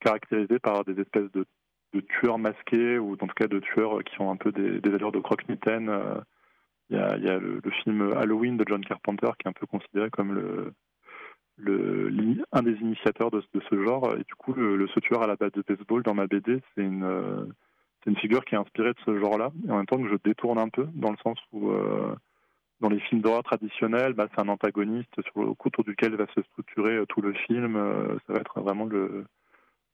caractérisés 0.00 0.58
par 0.58 0.84
des 0.84 1.00
espèces 1.00 1.30
de, 1.32 1.46
tueurs 2.20 2.38
masqués 2.38 2.98
ou 2.98 3.12
en 3.12 3.16
tout 3.16 3.34
cas 3.36 3.46
de 3.46 3.60
tueurs 3.60 4.02
qui 4.02 4.20
ont 4.20 4.30
un 4.30 4.36
peu 4.36 4.50
des, 4.50 4.80
allures 4.92 5.12
de 5.12 5.20
croque-mitaine. 5.20 5.90
Il 6.90 6.96
y 6.98 7.00
a, 7.00 7.38
le, 7.38 7.60
film 7.82 8.12
Halloween 8.16 8.56
de 8.56 8.64
John 8.66 8.84
Carpenter 8.84 9.28
qui 9.38 9.46
est 9.46 9.50
un 9.50 9.52
peu 9.52 9.66
considéré 9.66 10.10
comme 10.10 10.34
le 10.34 10.74
le, 11.56 12.12
un 12.52 12.62
des 12.62 12.74
initiateurs 12.80 13.30
de, 13.30 13.42
ce 13.52 13.84
genre. 13.84 14.14
Et 14.14 14.24
du 14.24 14.34
coup, 14.36 14.52
le, 14.54 14.86
ce 14.88 15.00
tueur 15.00 15.22
à 15.22 15.26
la 15.26 15.36
base 15.36 15.52
de 15.52 15.62
baseball 15.66 16.02
dans 16.02 16.14
ma 16.14 16.26
BD, 16.26 16.60
c'est 16.74 16.82
une, 16.82 17.04
euh, 17.04 17.44
c'est 18.02 18.10
une 18.10 18.16
figure 18.16 18.44
qui 18.44 18.54
est 18.54 18.58
inspirée 18.58 18.92
de 18.92 19.00
ce 19.04 19.18
genre-là. 19.18 19.50
Et 19.66 19.70
en 19.70 19.76
même 19.76 19.86
temps 19.86 20.02
que 20.02 20.08
je 20.08 20.16
détourne 20.24 20.58
un 20.58 20.68
peu, 20.68 20.86
dans 20.94 21.10
le 21.10 21.16
sens 21.18 21.38
où, 21.52 21.70
euh, 21.70 22.14
dans 22.80 22.88
les 22.88 23.00
films 23.00 23.20
d'horreur 23.20 23.44
traditionnels, 23.44 24.14
bah, 24.14 24.28
c'est 24.34 24.40
un 24.40 24.48
antagoniste 24.48 25.14
sur 25.22 25.42
le, 25.42 25.50
autour 25.50 25.84
duquel 25.84 26.16
va 26.16 26.26
se 26.34 26.42
structurer 26.42 26.96
euh, 26.96 27.06
tout 27.06 27.20
le 27.20 27.32
film. 27.32 27.74
ça 28.26 28.32
va 28.32 28.40
être 28.40 28.60
vraiment 28.60 28.86
le, 28.86 29.24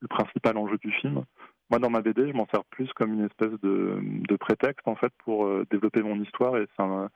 le, 0.01 0.09
principal 0.09 0.57
enjeu 0.57 0.79
du 0.79 0.92
film. 0.92 1.25
Moi, 1.71 1.79
dans 1.81 1.90
ma 1.90 2.01
BD, 2.01 2.29
je 2.29 2.33
m'en 2.33 2.47
sers 2.47 2.64
plus 2.64 2.90
comme 2.94 3.12
une 3.12 3.27
espèce 3.27 3.61
de, 3.62 3.99
de 4.01 4.37
prétexte, 4.37 4.88
en 4.88 4.97
fait, 4.97 5.12
pour 5.25 5.47
développer 5.71 6.03
mon 6.03 6.18
histoire. 6.23 6.57
Et 6.57 6.66
c'est 6.75 6.83
un 6.83 7.11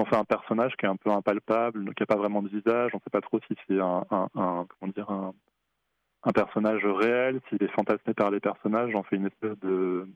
j'en 0.00 0.06
fais 0.06 0.16
un 0.16 0.24
personnage 0.24 0.74
qui 0.76 0.86
est 0.86 0.88
un 0.88 0.96
peu 0.96 1.10
impalpable, 1.10 1.94
qui 1.94 2.02
n'a 2.02 2.06
pas 2.06 2.16
vraiment 2.16 2.42
de 2.42 2.48
visage. 2.48 2.90
On 2.94 2.96
ne 2.96 3.02
sait 3.02 3.10
pas 3.12 3.20
trop 3.20 3.38
si 3.46 3.54
c'est 3.68 3.78
un, 3.80 4.04
comment 4.32 4.92
dire, 4.94 5.10
un, 5.10 6.32
personnage 6.32 6.84
réel, 6.84 7.40
s'il 7.48 7.62
est 7.62 7.72
fantasmé 7.72 8.14
par 8.14 8.30
les 8.30 8.40
personnages. 8.40 8.92
J'en 8.92 9.02
fais 9.02 9.16
une 9.16 9.26
espèce 9.26 9.58
de, 9.60 10.08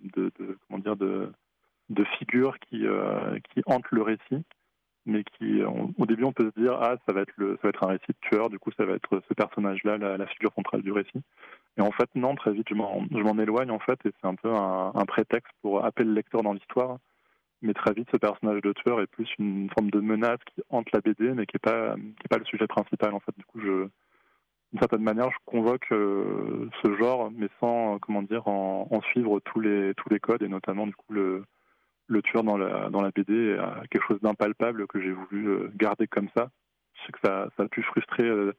comment 0.68 0.78
dire, 0.78 0.96
de 0.96 2.04
figure 2.18 2.58
qui, 2.60 2.86
euh, 2.86 3.38
qui 3.52 3.62
hante 3.66 3.84
le 3.90 4.02
récit, 4.02 4.44
mais 5.04 5.22
qui, 5.24 5.62
au 5.62 6.06
début, 6.06 6.24
on 6.24 6.32
peut 6.32 6.50
se 6.54 6.60
dire 6.60 6.78
ah, 6.80 6.96
ça 7.06 7.12
va 7.12 7.20
être 7.20 7.34
le, 7.36 7.56
ça 7.56 7.64
va 7.64 7.68
être 7.68 7.84
un 7.84 7.88
récit 7.88 8.08
de 8.08 8.28
tueur. 8.28 8.48
Du 8.48 8.58
coup, 8.58 8.70
ça 8.76 8.86
va 8.86 8.94
être 8.94 9.22
ce 9.28 9.34
personnage-là, 9.34 9.98
la, 9.98 10.26
figure 10.28 10.52
centrale 10.54 10.80
du 10.80 10.92
récit. 10.92 11.22
Et 11.76 11.82
en 11.82 11.90
fait, 11.90 12.08
non, 12.14 12.34
très 12.36 12.52
vite, 12.52 12.68
je 12.70 12.74
m'en 12.74 13.38
éloigne 13.38 13.70
en 13.70 13.80
fait, 13.80 13.98
et 14.06 14.12
c'est 14.18 14.26
un 14.26 14.36
peu 14.36 14.50
un, 14.50 14.92
un 14.94 15.04
prétexte 15.04 15.52
pour 15.60 15.84
appeler 15.84 16.08
le 16.08 16.14
lecteur 16.14 16.42
dans 16.42 16.54
l'histoire 16.54 16.98
mais 17.64 17.74
très 17.74 17.92
vite 17.94 18.08
ce 18.12 18.18
personnage 18.18 18.60
de 18.60 18.72
tueur 18.72 19.00
est 19.00 19.06
plus 19.06 19.28
une 19.38 19.70
forme 19.70 19.90
de 19.90 20.00
menace 20.00 20.38
qui 20.46 20.62
hante 20.68 20.92
la 20.92 21.00
BD 21.00 21.32
mais 21.32 21.46
qui 21.46 21.56
n'est 21.56 21.72
pas 21.72 21.94
qui 21.96 22.24
est 22.24 22.28
pas 22.28 22.38
le 22.38 22.44
sujet 22.44 22.66
principal 22.66 23.14
en 23.14 23.20
fait. 23.20 23.32
Du 23.36 23.44
coup 23.44 23.60
je 23.60 23.88
d'une 24.72 24.80
certaine 24.80 25.02
manière 25.02 25.30
je 25.30 25.38
convoque 25.46 25.90
euh, 25.92 26.68
ce 26.82 26.94
genre 26.96 27.30
mais 27.32 27.48
sans 27.60 27.98
comment 27.98 28.22
dire 28.22 28.46
en, 28.46 29.00
suivre 29.10 29.40
tous 29.40 29.60
les 29.60 29.94
tous 29.94 30.10
les 30.10 30.20
codes 30.20 30.42
et 30.42 30.48
notamment 30.48 30.86
du 30.86 30.94
coup 30.94 31.12
le 31.12 31.44
le 32.06 32.22
tueur 32.22 32.44
dans 32.44 32.58
la 32.58 32.90
dans 32.90 33.00
la 33.00 33.10
BD 33.10 33.56
a 33.58 33.82
quelque 33.90 34.06
chose 34.06 34.20
d'impalpable 34.20 34.86
que 34.86 35.00
j'ai 35.00 35.12
voulu 35.12 35.48
euh, 35.48 35.72
garder 35.74 36.06
comme 36.06 36.28
ça. 36.36 36.50
Je 36.94 37.06
sais 37.06 37.12
que 37.12 37.18
ça, 37.24 37.48
a 37.58 37.68
pu 37.68 37.82
frustrer 37.82 38.24
euh, 38.24 38.52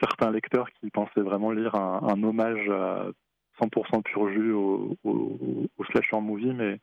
certains 0.00 0.30
lecteurs 0.30 0.70
qui 0.80 0.90
pensaient 0.90 1.20
vraiment 1.20 1.52
lire 1.52 1.74
un, 1.74 2.00
un 2.02 2.22
hommage 2.22 2.68
à 2.70 3.08
100% 3.60 4.02
pur 4.02 4.28
jus 4.30 4.52
au, 4.52 4.96
au, 5.04 5.68
au 5.76 5.84
slasher 5.84 6.20
movie 6.20 6.54
mais 6.54 6.80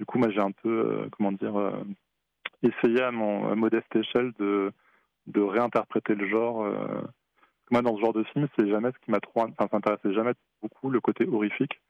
du 0.00 0.06
coup, 0.06 0.18
moi, 0.18 0.30
j'ai 0.30 0.40
un 0.40 0.50
peu, 0.50 0.70
euh, 0.70 1.08
comment 1.12 1.30
dire, 1.30 1.54
euh, 1.58 1.84
essayé 2.62 3.02
à 3.02 3.10
mon 3.10 3.54
modeste 3.54 3.94
échelle 3.94 4.32
de, 4.38 4.72
de 5.26 5.42
réinterpréter 5.42 6.14
le 6.14 6.26
genre. 6.26 6.64
Euh. 6.64 7.02
moi, 7.70 7.82
dans 7.82 7.94
ce 7.96 8.00
genre 8.00 8.14
de 8.14 8.24
film, 8.24 8.48
c'est 8.56 8.66
jamais 8.70 8.92
ce 8.92 8.98
qui 9.04 9.10
m'a 9.10 9.20
trop, 9.20 9.46
enfin, 9.58 9.78
jamais 10.06 10.32
beaucoup 10.62 10.88
le 10.88 11.02
côté 11.02 11.28
horrifique. 11.28 11.82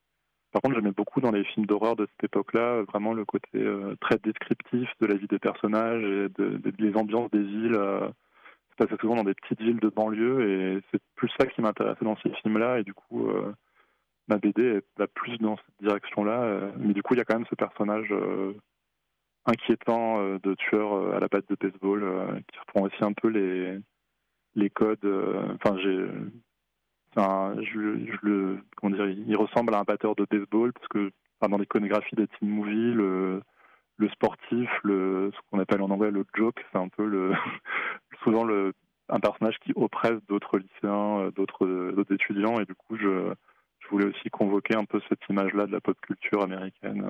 Par 0.50 0.60
contre, 0.60 0.74
j'aimais 0.74 0.90
beaucoup 0.90 1.20
dans 1.20 1.30
les 1.30 1.44
films 1.44 1.66
d'horreur 1.66 1.94
de 1.94 2.08
cette 2.10 2.24
époque-là, 2.24 2.82
vraiment 2.82 3.14
le 3.14 3.24
côté 3.24 3.64
très 4.00 4.18
descriptif 4.18 4.90
de 5.00 5.06
la 5.06 5.14
vie 5.14 5.28
des 5.28 5.38
personnages 5.38 6.02
et 6.02 6.28
de, 6.30 6.56
des 6.56 6.96
ambiances 6.96 7.30
des 7.30 7.44
villes. 7.44 7.78
c'est 8.70 8.88
passé 8.88 9.00
souvent 9.00 9.14
dans 9.14 9.22
des 9.22 9.34
petites 9.34 9.60
villes 9.60 9.78
de 9.78 9.88
banlieue 9.88 10.50
et 10.50 10.82
c'est 10.90 11.00
plus 11.14 11.30
ça 11.38 11.46
qui 11.46 11.62
m'intéressait 11.62 12.04
dans 12.04 12.16
ces 12.16 12.30
films-là. 12.42 12.80
Et 12.80 12.82
du 12.82 12.92
coup, 12.92 13.30
ma 14.30 14.38
BD 14.38 14.80
va 14.96 15.06
plus 15.08 15.36
dans 15.38 15.56
cette 15.56 15.82
direction-là. 15.82 16.42
Euh, 16.42 16.72
mais 16.78 16.94
du 16.94 17.02
coup, 17.02 17.14
il 17.14 17.18
y 17.18 17.20
a 17.20 17.24
quand 17.24 17.36
même 17.36 17.48
ce 17.50 17.56
personnage 17.56 18.10
euh, 18.12 18.54
inquiétant 19.44 20.20
euh, 20.20 20.38
de 20.42 20.54
tueur 20.54 21.14
à 21.14 21.20
la 21.20 21.28
patte 21.28 21.48
de 21.50 21.56
baseball 21.60 22.42
qui 22.50 22.58
reprend 22.60 22.82
aussi 22.82 23.04
un 23.04 23.12
peu 23.12 23.28
les, 23.28 23.78
les 24.54 24.70
codes. 24.70 25.04
Enfin, 25.54 25.76
j'ai. 25.78 26.06
je, 27.16 28.16
le, 28.22 28.58
comment 28.76 28.96
dire, 28.96 29.08
il 29.08 29.36
ressemble 29.36 29.74
à 29.74 29.80
un 29.80 29.84
batteur 29.84 30.14
de 30.14 30.26
baseball 30.30 30.72
parce 30.72 30.88
que 30.88 31.10
dans 31.42 31.58
l'iconographie 31.58 32.14
des 32.14 32.28
teen 32.28 32.48
movies, 32.48 32.94
le, 32.94 33.42
sportif, 34.12 34.70
ce 34.84 35.30
qu'on 35.50 35.58
appelle 35.58 35.82
en 35.82 35.90
anglais 35.90 36.10
le 36.10 36.24
joke, 36.34 36.64
c'est 36.72 36.78
un 36.78 36.88
peu 36.88 37.04
le, 37.04 37.32
souvent 38.22 38.46
un 39.08 39.20
personnage 39.20 39.58
qui 39.58 39.72
oppresse 39.74 40.20
d'autres 40.28 40.58
lycéens, 40.58 41.30
d'autres 41.34 42.06
étudiants, 42.12 42.60
et 42.60 42.64
du 42.64 42.74
coup, 42.74 42.96
je, 42.96 43.34
voulais 43.90 44.06
aussi 44.06 44.30
convoquer 44.30 44.76
un 44.76 44.84
peu 44.84 45.00
cette 45.08 45.20
image-là 45.28 45.66
de 45.66 45.72
la 45.72 45.80
pop 45.80 45.98
culture 46.00 46.42
américaine. 46.42 47.04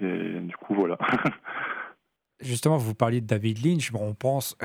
et 0.00 0.40
du 0.40 0.56
coup, 0.56 0.74
voilà. 0.74 0.98
Justement, 2.40 2.76
vous 2.76 2.94
parliez 2.94 3.20
de 3.20 3.26
David 3.26 3.64
Lynch. 3.64 3.90
Bon, 3.90 4.00
on 4.02 4.14
pense 4.14 4.56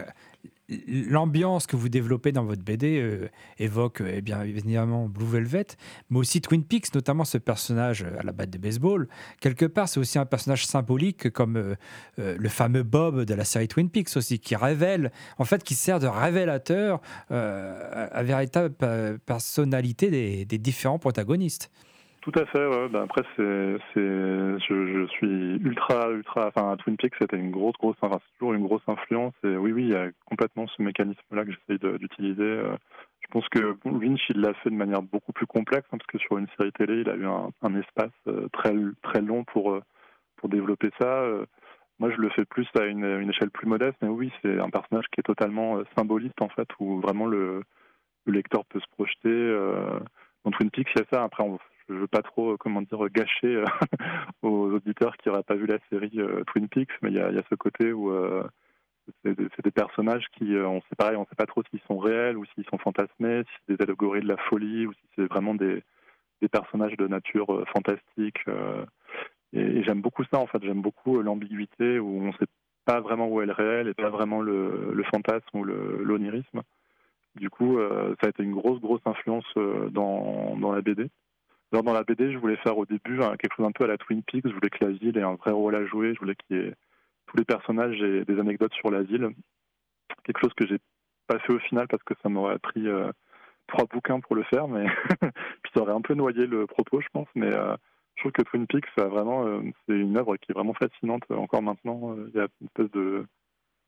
l'ambiance 0.69 1.67
que 1.67 1.76
vous 1.76 1.89
développez 1.89 2.32
dans 2.32 2.45
votre 2.45 2.63
BD 2.63 2.99
euh, 2.99 3.30
évoque 3.60 4.02
euh, 4.02 4.13
eh 4.15 4.21
bien 4.21 4.43
évidemment 4.43 5.08
Blue 5.08 5.26
Velvet, 5.26 5.67
mais 6.10 6.19
aussi 6.19 6.41
Twin 6.41 6.63
Peaks, 6.63 6.93
notamment 6.93 7.26
ce 7.26 7.38
personnage 7.38 8.04
euh, 8.04 8.19
à 8.19 8.23
la 8.23 8.32
batte 8.32 8.49
de 8.49 8.58
baseball. 8.58 9.08
Quelque 9.41 9.65
part, 9.65 9.89
c'est 9.89 9.99
aussi 9.99 10.17
un 10.17 10.26
personnage 10.26 10.65
symbolique 10.65 11.30
comme 11.32 11.76
le 12.17 12.49
fameux 12.49 12.84
Bob 12.84 13.26
de 13.26 13.34
la 13.34 13.43
série 13.43 13.67
Twin 13.67 13.89
Peaks 13.89 14.15
aussi, 14.15 14.39
qui 14.39 14.56
révèle, 14.56 15.12
en 15.38 15.45
fait, 15.45 15.63
qui 15.63 15.76
sert 15.76 15.99
de 15.99 16.08
révélateur 16.08 17.02
à 17.30 18.23
véritable 18.23 18.73
personnalité 19.26 20.10
des, 20.10 20.45
des 20.45 20.58
différents 20.58 20.99
protagonistes. 20.99 21.69
Tout 22.23 22.31
à 22.36 22.45
fait. 22.45 22.65
Ouais. 22.65 22.88
Ben 22.88 23.01
après, 23.03 23.23
c'est, 23.36 23.77
c'est, 23.93 23.99
je, 23.99 25.07
suis 25.12 25.55
ultra, 25.57 26.09
ultra. 26.09 26.47
Enfin, 26.47 26.77
Twin 26.77 26.95
Peaks, 26.95 27.15
c'était 27.19 27.36
une 27.36 27.51
grosse, 27.51 27.75
grosse. 27.77 27.97
Enfin, 27.99 28.17
c'est 28.23 28.38
toujours 28.38 28.53
une 28.53 28.63
grosse 28.63 28.81
influence. 28.88 29.33
Et 29.43 29.57
oui, 29.57 29.73
oui, 29.73 29.83
il 29.83 29.91
y 29.91 29.95
a 29.95 30.09
complètement 30.25 30.65
ce 30.67 30.81
mécanisme-là 30.81 31.43
que 31.43 31.51
j'essaye 31.51 31.99
d'utiliser. 31.99 32.41
Euh. 32.41 32.77
Je 33.19 33.27
pense 33.27 33.47
que 33.49 33.75
Lynch, 33.83 34.21
il 34.29 34.39
l'a 34.39 34.53
fait 34.53 34.69
de 34.69 34.75
manière 34.75 35.01
beaucoup 35.01 35.33
plus 35.33 35.47
complexe, 35.47 35.88
hein, 35.91 35.97
parce 35.97 36.07
que 36.07 36.17
sur 36.17 36.38
une 36.38 36.47
série 36.57 36.71
télé, 36.71 37.01
il 37.01 37.09
a 37.09 37.15
eu 37.15 37.25
un, 37.25 37.75
espace 37.75 38.12
euh, 38.27 38.47
très, 38.53 38.73
très 39.01 39.21
long 39.21 39.43
pour, 39.43 39.73
euh, 39.73 39.81
pour 40.38 40.47
développer 40.47 40.91
ça. 41.01 41.25
Moi, 41.99 42.09
je 42.12 42.17
le 42.17 42.29
fais 42.29 42.45
plus 42.45 42.67
à 42.79 42.86
une, 42.86 43.29
échelle 43.29 43.51
plus 43.51 43.67
modeste, 43.67 43.97
mais 44.01 44.07
oui, 44.07 44.31
c'est 44.41 44.59
un 44.59 44.69
personnage 44.69 45.05
qui 45.12 45.19
est 45.19 45.23
totalement 45.23 45.77
symboliste, 45.97 46.41
en 46.41 46.49
fait, 46.49 46.67
où 46.79 47.01
vraiment 47.01 47.25
le, 47.25 47.63
le 48.25 48.33
lecteur 48.33 48.63
peut 48.65 48.79
se 48.79 48.89
projeter. 48.95 49.57
Dans 50.45 50.51
Twin 50.51 50.69
Peaks, 50.69 50.89
il 50.95 50.99
y 50.99 51.01
a 51.01 51.05
ça. 51.12 51.23
Après, 51.23 51.43
on, 51.43 51.57
je 51.89 51.93
veux 51.93 52.07
pas 52.07 52.21
trop, 52.21 52.53
euh, 52.53 52.57
comment 52.57 52.81
dire, 52.81 53.09
gâcher 53.09 53.55
euh, 53.55 53.65
aux 54.41 54.71
auditeurs 54.71 55.17
qui 55.17 55.29
n'auraient 55.29 55.43
pas 55.43 55.55
vu 55.55 55.65
la 55.65 55.79
série 55.89 56.11
euh, 56.19 56.43
Twin 56.45 56.67
Peaks, 56.67 56.91
mais 57.01 57.09
il 57.09 57.15
y 57.15 57.19
a, 57.19 57.31
ce 57.49 57.55
côté 57.55 57.91
où 57.91 58.11
c'est 59.23 59.35
des, 59.35 59.71
personnages 59.71 60.25
qui, 60.37 60.55
on 60.55 60.79
sait 60.81 60.95
pareil, 60.97 61.17
on 61.17 61.25
sait 61.25 61.35
pas 61.35 61.45
trop 61.45 61.61
s'ils 61.69 61.81
sont 61.87 61.97
réels 61.97 62.37
ou 62.37 62.45
s'ils 62.45 62.65
sont 62.65 62.77
fantasmés, 62.77 63.43
si 63.43 63.51
c'est 63.67 63.75
des 63.75 63.83
allégories 63.83 64.21
de 64.21 64.27
la 64.27 64.37
folie 64.37 64.85
ou 64.85 64.93
si 64.93 65.01
c'est 65.15 65.25
vraiment 65.25 65.55
des, 65.55 65.83
personnages 66.51 66.97
de 66.97 67.07
nature 67.07 67.63
fantastique. 67.73 68.37
et, 69.53 69.83
j'aime 69.83 70.01
beaucoup 70.01 70.23
ça, 70.25 70.39
en 70.39 70.47
fait. 70.47 70.61
J'aime 70.61 70.81
beaucoup 70.81 71.21
l'ambiguïté 71.21 71.99
où 71.99 72.21
on 72.21 72.27
ne 72.27 72.31
sait 72.33 72.47
pas 72.85 72.99
vraiment 72.99 73.27
où 73.29 73.41
est 73.41 73.45
le 73.45 73.53
réel 73.53 73.87
et 73.87 73.93
pas 73.93 74.09
vraiment 74.09 74.41
le, 74.41 75.03
fantasme 75.13 75.57
ou 75.57 75.63
l'onirisme. 75.63 76.61
Du 77.35 77.49
coup, 77.49 77.77
ça 77.79 78.27
a 78.27 78.29
été 78.29 78.43
une 78.43 78.53
grosse, 78.53 78.81
grosse 78.81 79.01
influence 79.05 79.45
dans, 79.91 80.57
dans 80.57 80.71
la 80.71 80.81
BD 80.81 81.09
dans 81.81 81.93
la 81.93 82.03
BD, 82.03 82.31
je 82.31 82.38
voulais 82.38 82.57
faire 82.57 82.77
au 82.77 82.86
début 82.86 83.21
hein, 83.23 83.36
quelque 83.39 83.55
chose 83.55 83.65
un 83.65 83.71
peu 83.71 83.86
à 83.86 83.88
la 83.88 83.97
Twin 83.97 84.21
Peaks. 84.21 84.47
Je 84.47 84.53
voulais 84.53 84.69
que 84.69 84.86
la 84.86 84.91
ville 84.91 85.17
ait 85.17 85.23
un 85.23 85.36
vrai 85.36 85.51
rôle 85.51 85.75
à 85.75 85.86
jouer. 85.86 86.13
Je 86.13 86.19
voulais 86.19 86.36
qu'il 86.36 86.57
y 86.57 86.59
ait 86.59 86.75
tous 87.27 87.38
les 87.38 87.45
personnages 87.45 87.99
et 88.01 88.25
des 88.25 88.39
anecdotes 88.39 88.73
sur 88.73 88.91
la 88.91 89.01
ville. 89.01 89.29
Quelque 90.23 90.39
chose 90.39 90.53
que 90.55 90.67
j'ai 90.67 90.77
pas 91.27 91.39
fait 91.39 91.53
au 91.53 91.59
final 91.59 91.88
parce 91.88 92.03
que 92.03 92.13
ça 92.21 92.29
m'aurait 92.29 92.59
pris 92.59 92.88
euh, 92.88 93.12
trois 93.67 93.86
bouquins 93.86 94.19
pour 94.19 94.36
le 94.36 94.43
faire, 94.43 94.67
mais 94.67 94.86
puis 95.63 95.71
ça 95.73 95.81
aurait 95.81 95.93
un 95.93 96.01
peu 96.01 96.13
noyé 96.13 96.45
le 96.45 96.67
propos, 96.67 97.01
je 97.01 97.07
pense. 97.12 97.27
Mais 97.33 97.51
euh, 97.53 97.75
je 98.15 98.21
trouve 98.21 98.31
que 98.33 98.43
Twin 98.43 98.67
Peaks, 98.67 98.86
vraiment, 98.97 99.47
euh, 99.47 99.62
c'est 99.88 99.95
une 99.95 100.17
œuvre 100.17 100.38
qui 100.38 100.51
est 100.51 100.53
vraiment 100.53 100.75
fascinante 100.75 101.23
encore 101.31 101.63
maintenant. 101.63 102.15
Il 102.27 102.36
y 102.36 102.39
a 102.39 102.47
une 102.62 102.67
espèce 102.67 102.91
de 102.91 103.25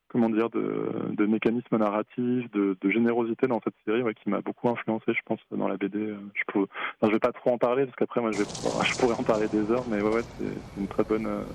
comment 0.10 0.30
dire, 0.30 0.50
de, 0.50 0.91
de 1.12 1.26
mécanisme 1.26 1.78
narratif, 1.78 2.50
de, 2.52 2.78
générosité 2.89 3.48
dans 3.48 3.60
cette 3.63 3.76
série 3.86 4.02
qui 4.15 4.30
m'a 4.30 4.41
beaucoup 4.41 4.70
influencé, 4.70 5.13
je 5.13 5.22
pense, 5.26 5.39
dans 5.52 5.68
la 5.68 5.78
BD. 5.78 6.00
Je 6.00 6.60
ne 6.60 6.65
je 7.04 7.12
vais 7.12 7.20
pas 7.20 7.32
trop 7.32 7.52
en 7.52 7.58
parler 7.58 7.86
parce 7.86 7.96
qu'après, 7.96 8.22
moi, 8.22 8.32
je, 8.32 8.38
vais, 8.38 8.46
je 8.63 8.96
pourrais 8.98 9.15
en 9.15 9.24
parler 9.24 9.48
des 9.48 9.70
heures, 9.72 9.86
mais 9.88 10.02
ouais, 10.02 10.12
ouais 10.12 10.24
c'est 10.38 10.46
une 10.78 10.88
très 10.88 11.04
bonne, 11.04 11.46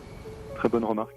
très 0.56 0.68
bonne 0.68 0.84
remarque. 0.84 1.14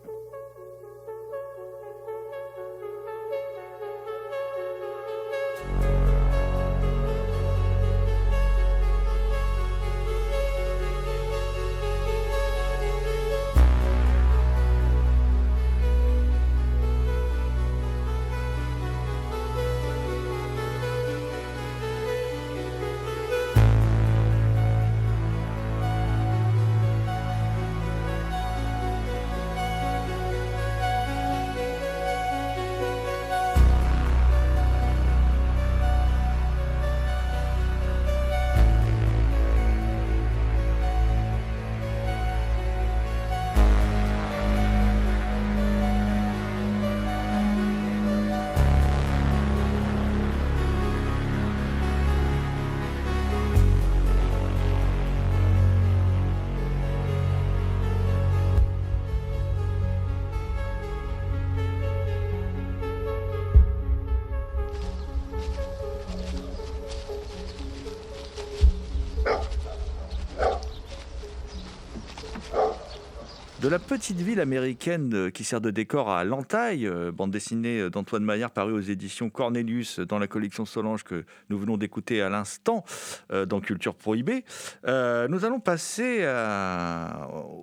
De 73.64 73.70
la 73.70 73.80
petite 73.80 74.20
ville 74.20 74.42
américaine 74.42 75.10
euh, 75.14 75.30
qui 75.30 75.46
sert 75.46 75.62
de 75.62 75.72
décor 75.72 76.12
à 76.12 76.26
L'Entaille, 76.26 76.86
euh, 76.86 77.14
bande 77.14 77.32
dessinée 77.32 77.80
euh, 77.80 77.90
d'Antoine 77.90 78.26
Maillard 78.26 78.52
parue 78.52 78.74
aux 78.74 78.82
éditions 78.82 79.30
Cornelius 79.30 80.02
dans 80.02 80.20
la 80.20 80.28
collection 80.28 80.66
Solange 80.66 81.06
que 81.06 81.24
nous 81.50 81.58
venons 81.58 81.78
d'écouter 81.78 82.22
à 82.22 82.28
l'instant 82.30 82.84
dans 83.30 83.62
Culture 83.62 83.96
Prohibée. 83.96 84.44
nous 84.86 85.46
allons 85.46 85.62
passer 85.62 86.28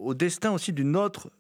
au 0.01 0.15
destin 0.15 0.53
aussi 0.53 0.73
d'une 0.73 0.97
autre 0.97 1.31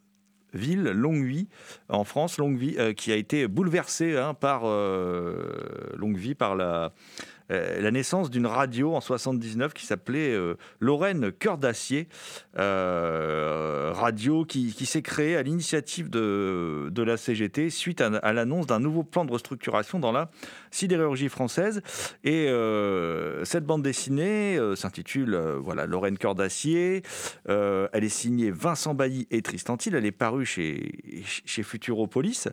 ville, 0.53 0.83
Longwy, 0.83 1.49
en 1.88 2.05
France, 2.05 2.38
Longwy, 2.38 2.77
qui 2.96 3.12
a 3.12 3.16
été 3.16 3.46
bouleversée 3.49 4.16
hein, 4.16 4.35
par 4.35 4.62
par 6.38 6.57
la, 6.57 6.92
euh, 7.51 7.81
la 7.81 7.91
naissance 7.91 8.31
d'une 8.31 8.47
radio 8.47 8.95
en 8.95 9.01
79 9.01 9.75
qui 9.75 9.87
s'appelait 9.87 10.33
euh, 10.33 10.55
Lorraine 10.79 11.33
Cœur 11.33 11.59
d'Acier, 11.59 12.09
euh, 12.59 13.93
radio 13.95 14.45
qui, 14.45 14.71
s'est 14.87 15.03
créée 15.03 15.37
à 15.37 15.43
l'initiative 15.43 16.11
de, 16.11 16.89
de, 16.91 17.03
la 17.03 17.17
CGT 17.17 17.71
suite 17.71 18.01
à, 18.01 18.33
l'annonce 18.33 18.67
d'un 18.67 18.81
nouveau 18.81 19.05
plan 19.05 19.25
de 19.25 19.33
restructuration 19.33 19.99
dans 19.99 20.13
la 20.13 20.31
sidérurgie 20.71 21.29
française. 21.29 21.83
Et 22.25 22.49
cette 23.45 23.65
bande 23.65 23.83
dessinée 23.83 24.59
s'intitule 24.75 25.37
voilà, 25.61 25.87
Lorraine 25.87 26.19
Cœur 26.19 26.35
d'Acier. 26.35 27.03
elle 27.47 28.05
est 28.05 28.09
signée 28.09 28.51
Vincent 28.51 28.95
Bailly 28.95 29.27
et 29.31 29.43
Tristan 29.43 29.77
Thiel. 29.77 29.95
Elle 29.95 30.07
est 30.07 30.13
parue 30.13 30.45
chez, 30.45 31.23
chez 31.25 31.63
Futuropolis. 31.63 32.49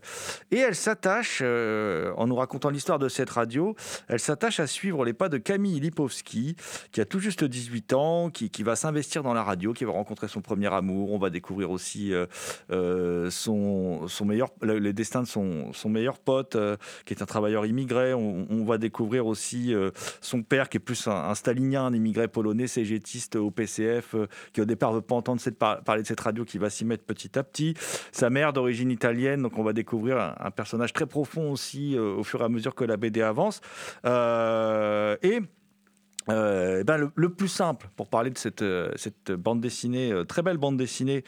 Et 0.51 0.57
elle 0.57 0.75
s'attache, 0.75 1.41
en 1.41 2.27
nous 2.27 2.35
racontant 2.35 2.69
l'histoire 2.69 2.99
de 2.99 3.09
cette 3.09 3.29
radio, 3.29 3.75
elle 4.07 4.19
s'attache 4.19 4.59
à 4.59 4.67
suivre 4.67 4.86
les 5.05 5.13
pas 5.13 5.29
de 5.29 5.37
Camille 5.37 5.79
Lipovski, 5.79 6.55
qui 6.91 7.01
a 7.01 7.05
tout 7.05 7.19
juste 7.19 7.43
18 7.43 7.93
ans, 7.93 8.29
qui, 8.29 8.63
va 8.63 8.75
s'investir 8.75 9.23
dans 9.23 9.33
la 9.33 9.43
radio, 9.43 9.73
qui 9.73 9.85
va 9.85 9.91
rencontrer 9.91 10.27
son 10.27 10.41
premier 10.41 10.73
amour. 10.73 11.11
On 11.11 11.17
va 11.17 11.29
découvrir 11.29 11.71
aussi 11.71 12.13
euh, 12.13 12.25
euh, 12.71 13.29
son, 13.29 14.07
son 14.07 14.25
meilleur, 14.25 14.49
les 14.61 14.93
destins 14.93 15.21
de 15.21 15.27
son, 15.27 15.71
son 15.73 15.89
meilleur 15.89 16.19
pote, 16.19 16.55
euh, 16.55 16.77
qui 17.05 17.13
est 17.13 17.21
un 17.21 17.25
travailleur 17.25 17.65
immigré. 17.65 18.13
On, 18.13 18.65
va 18.67 18.77
découvrir 18.77 19.27
aussi 19.27 19.73
son 20.19 20.43
père, 20.43 20.67
qui 20.67 20.75
est 20.77 20.81
plus 20.81 21.07
un, 21.07 21.33
stalinien, 21.35 21.85
un 21.85 21.93
immigré 21.93 22.27
polonais, 22.27 22.67
cégétiste 22.67 23.37
au 23.37 23.49
PCF, 23.49 24.15
qui 24.51 24.59
au 24.59 24.65
départ 24.65 24.91
veut 24.91 25.01
pas 25.01 25.15
entendre 25.15 25.41
parler 25.85 26.01
de 26.01 26.07
cette 26.07 26.19
radio, 26.19 26.43
qui 26.43 26.57
va 26.57 26.69
s'y 26.69 26.83
mettre 26.83 27.05
petit 27.05 27.39
à 27.39 27.43
petit. 27.43 27.75
Sa 28.11 28.29
mère 28.29 28.51
d'origine 28.51 28.91
italienne, 28.91 29.41
donc 29.41 29.57
on 29.57 29.63
va 29.63 29.71
découvrir 29.71 30.35
un, 30.37 30.51
personnage 30.51 30.91
très 30.91 31.05
profond 31.05 31.51
aussi 31.51 31.97
au 31.97 32.23
fur 32.23 32.41
et 32.41 32.45
à 32.45 32.49
mesure 32.49 32.75
que 32.75 32.83
la 32.83 32.97
BD 32.97 33.21
avance. 33.21 33.61
Et 35.21 35.39
euh, 36.29 36.83
ben 36.83 37.09
le, 37.15 37.29
plus 37.29 37.47
simple 37.47 37.87
pour 37.95 38.09
parler 38.09 38.29
de 38.29 38.37
cette, 38.37 38.61
euh, 38.61 38.91
cette 38.97 39.31
bande 39.31 39.61
dessinée, 39.61 40.11
très 40.27 40.41
belle 40.41 40.57
bande 40.57 40.75
dessinée 40.75 41.23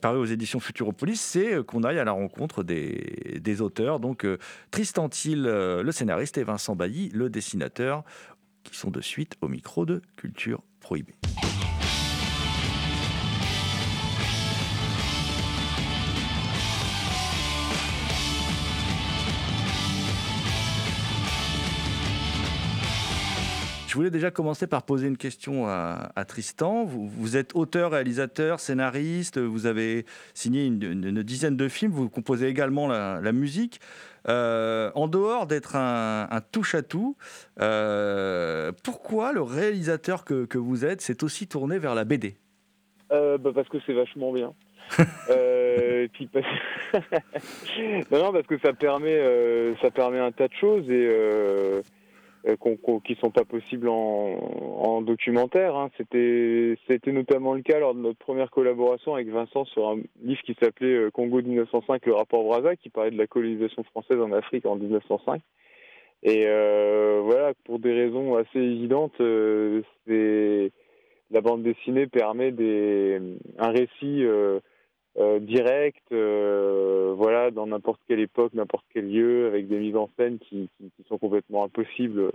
parue 0.00 0.18
aux 0.18 0.24
éditions 0.24 0.60
Futuropolis, 0.60 1.20
c'est 1.20 1.64
qu'on 1.64 1.84
aille 1.84 1.98
à 1.98 2.04
la 2.04 2.12
rencontre 2.12 2.62
des, 2.62 3.40
des 3.40 3.60
auteurs. 3.60 4.00
Donc 4.00 4.26
Tristan 4.70 5.08
Thiel, 5.08 5.42
le 5.42 5.92
scénariste, 5.92 6.38
et 6.38 6.44
Vincent 6.44 6.74
Bailly, 6.74 7.10
le 7.10 7.30
dessinateur, 7.30 8.04
qui 8.64 8.76
sont 8.76 8.90
de 8.90 9.00
suite 9.00 9.34
au 9.40 9.48
micro 9.48 9.86
de 9.86 10.02
Culture 10.16 10.62
Prohibée. 10.80 11.14
Je 23.88 23.94
voulais 23.94 24.10
déjà 24.10 24.30
commencer 24.30 24.66
par 24.66 24.82
poser 24.82 25.08
une 25.08 25.16
question 25.16 25.66
à, 25.66 26.24
Tristan. 26.28 26.84
Vous, 26.84 27.38
êtes 27.38 27.56
auteur, 27.56 27.92
réalisateur, 27.92 28.60
scénariste, 28.60 29.38
vous 29.38 29.64
avez 29.64 30.04
signé 30.34 30.66
une, 30.66 31.22
dizaine 31.22 31.56
de 31.56 31.68
films, 31.68 31.92
vous 31.92 32.10
composez 32.10 32.48
également 32.48 32.86
la, 32.86 33.32
musique. 33.32 33.80
Euh, 34.28 34.90
en 34.94 35.08
dehors 35.08 35.46
d'être 35.46 35.74
un, 35.74 36.40
touche-à-tout, 36.52 37.16
euh, 37.62 38.72
pourquoi 38.84 39.32
le 39.32 39.40
réalisateur 39.40 40.26
que, 40.26 40.58
vous 40.58 40.84
êtes 40.84 41.00
s'est 41.00 41.24
aussi 41.24 41.46
tourné 41.46 41.78
vers 41.78 41.94
la 41.94 42.04
BD 42.04 42.36
euh, 43.10 43.38
bah, 43.38 43.52
Parce 43.54 43.70
que 43.70 43.78
c'est 43.86 43.94
vachement 43.94 44.34
bien. 44.34 44.52
et 45.30 46.10
puis, 46.12 46.28
non, 48.12 48.18
non, 48.22 48.32
parce 48.32 48.46
que 48.46 48.58
ça 48.58 48.74
permet, 48.74 49.74
ça 49.80 49.90
permet 49.90 50.18
un 50.18 50.32
tas 50.32 50.48
de 50.48 50.54
choses 50.60 50.90
et 50.90 51.82
euh, 52.46 52.56
qui 53.04 53.14
sont 53.16 53.30
pas 53.30 53.44
possibles 53.44 53.88
en, 53.88 55.02
documentaire. 55.02 55.76
Hein. 55.76 55.90
C'était, 55.96 56.76
notamment 57.12 57.54
le 57.54 57.62
cas 57.62 57.78
lors 57.78 57.94
de 57.94 58.00
notre 58.00 58.18
première 58.18 58.50
collaboration 58.50 59.14
avec 59.14 59.28
Vincent 59.28 59.64
sur 59.64 59.88
un 59.88 59.98
livre 60.22 60.42
qui 60.42 60.54
s'appelait 60.60 60.94
euh, 60.94 61.10
Congo 61.10 61.42
1905, 61.42 62.06
le 62.06 62.14
rapport 62.14 62.44
Brazza, 62.44 62.76
qui 62.76 62.90
parlait 62.90 63.10
de 63.10 63.18
la 63.18 63.26
colonisation 63.26 63.82
française 63.84 64.20
en 64.20 64.32
Afrique 64.32 64.66
en 64.66 64.76
1905. 64.76 65.40
Et 66.22 66.44
euh, 66.46 67.20
voilà, 67.24 67.54
pour 67.64 67.78
des 67.78 67.92
raisons 67.92 68.36
assez 68.36 68.58
évidentes, 68.58 69.20
la 71.30 71.40
bande 71.40 71.62
dessinée 71.62 72.06
permet 72.06 72.50
des, 72.50 73.20
un 73.58 73.70
récit 73.70 74.24
direct, 75.40 76.02
euh, 76.12 77.12
voilà, 77.16 77.50
dans 77.50 77.66
n'importe 77.66 78.00
quelle 78.06 78.20
époque, 78.20 78.54
n'importe 78.54 78.84
quel 78.92 79.10
lieu, 79.10 79.46
avec 79.46 79.66
des 79.66 79.78
mises 79.78 79.96
en 79.96 80.08
scène 80.16 80.38
qui, 80.38 80.68
sont 81.08 81.18
complètement 81.18 81.64
impossibles 81.64 82.30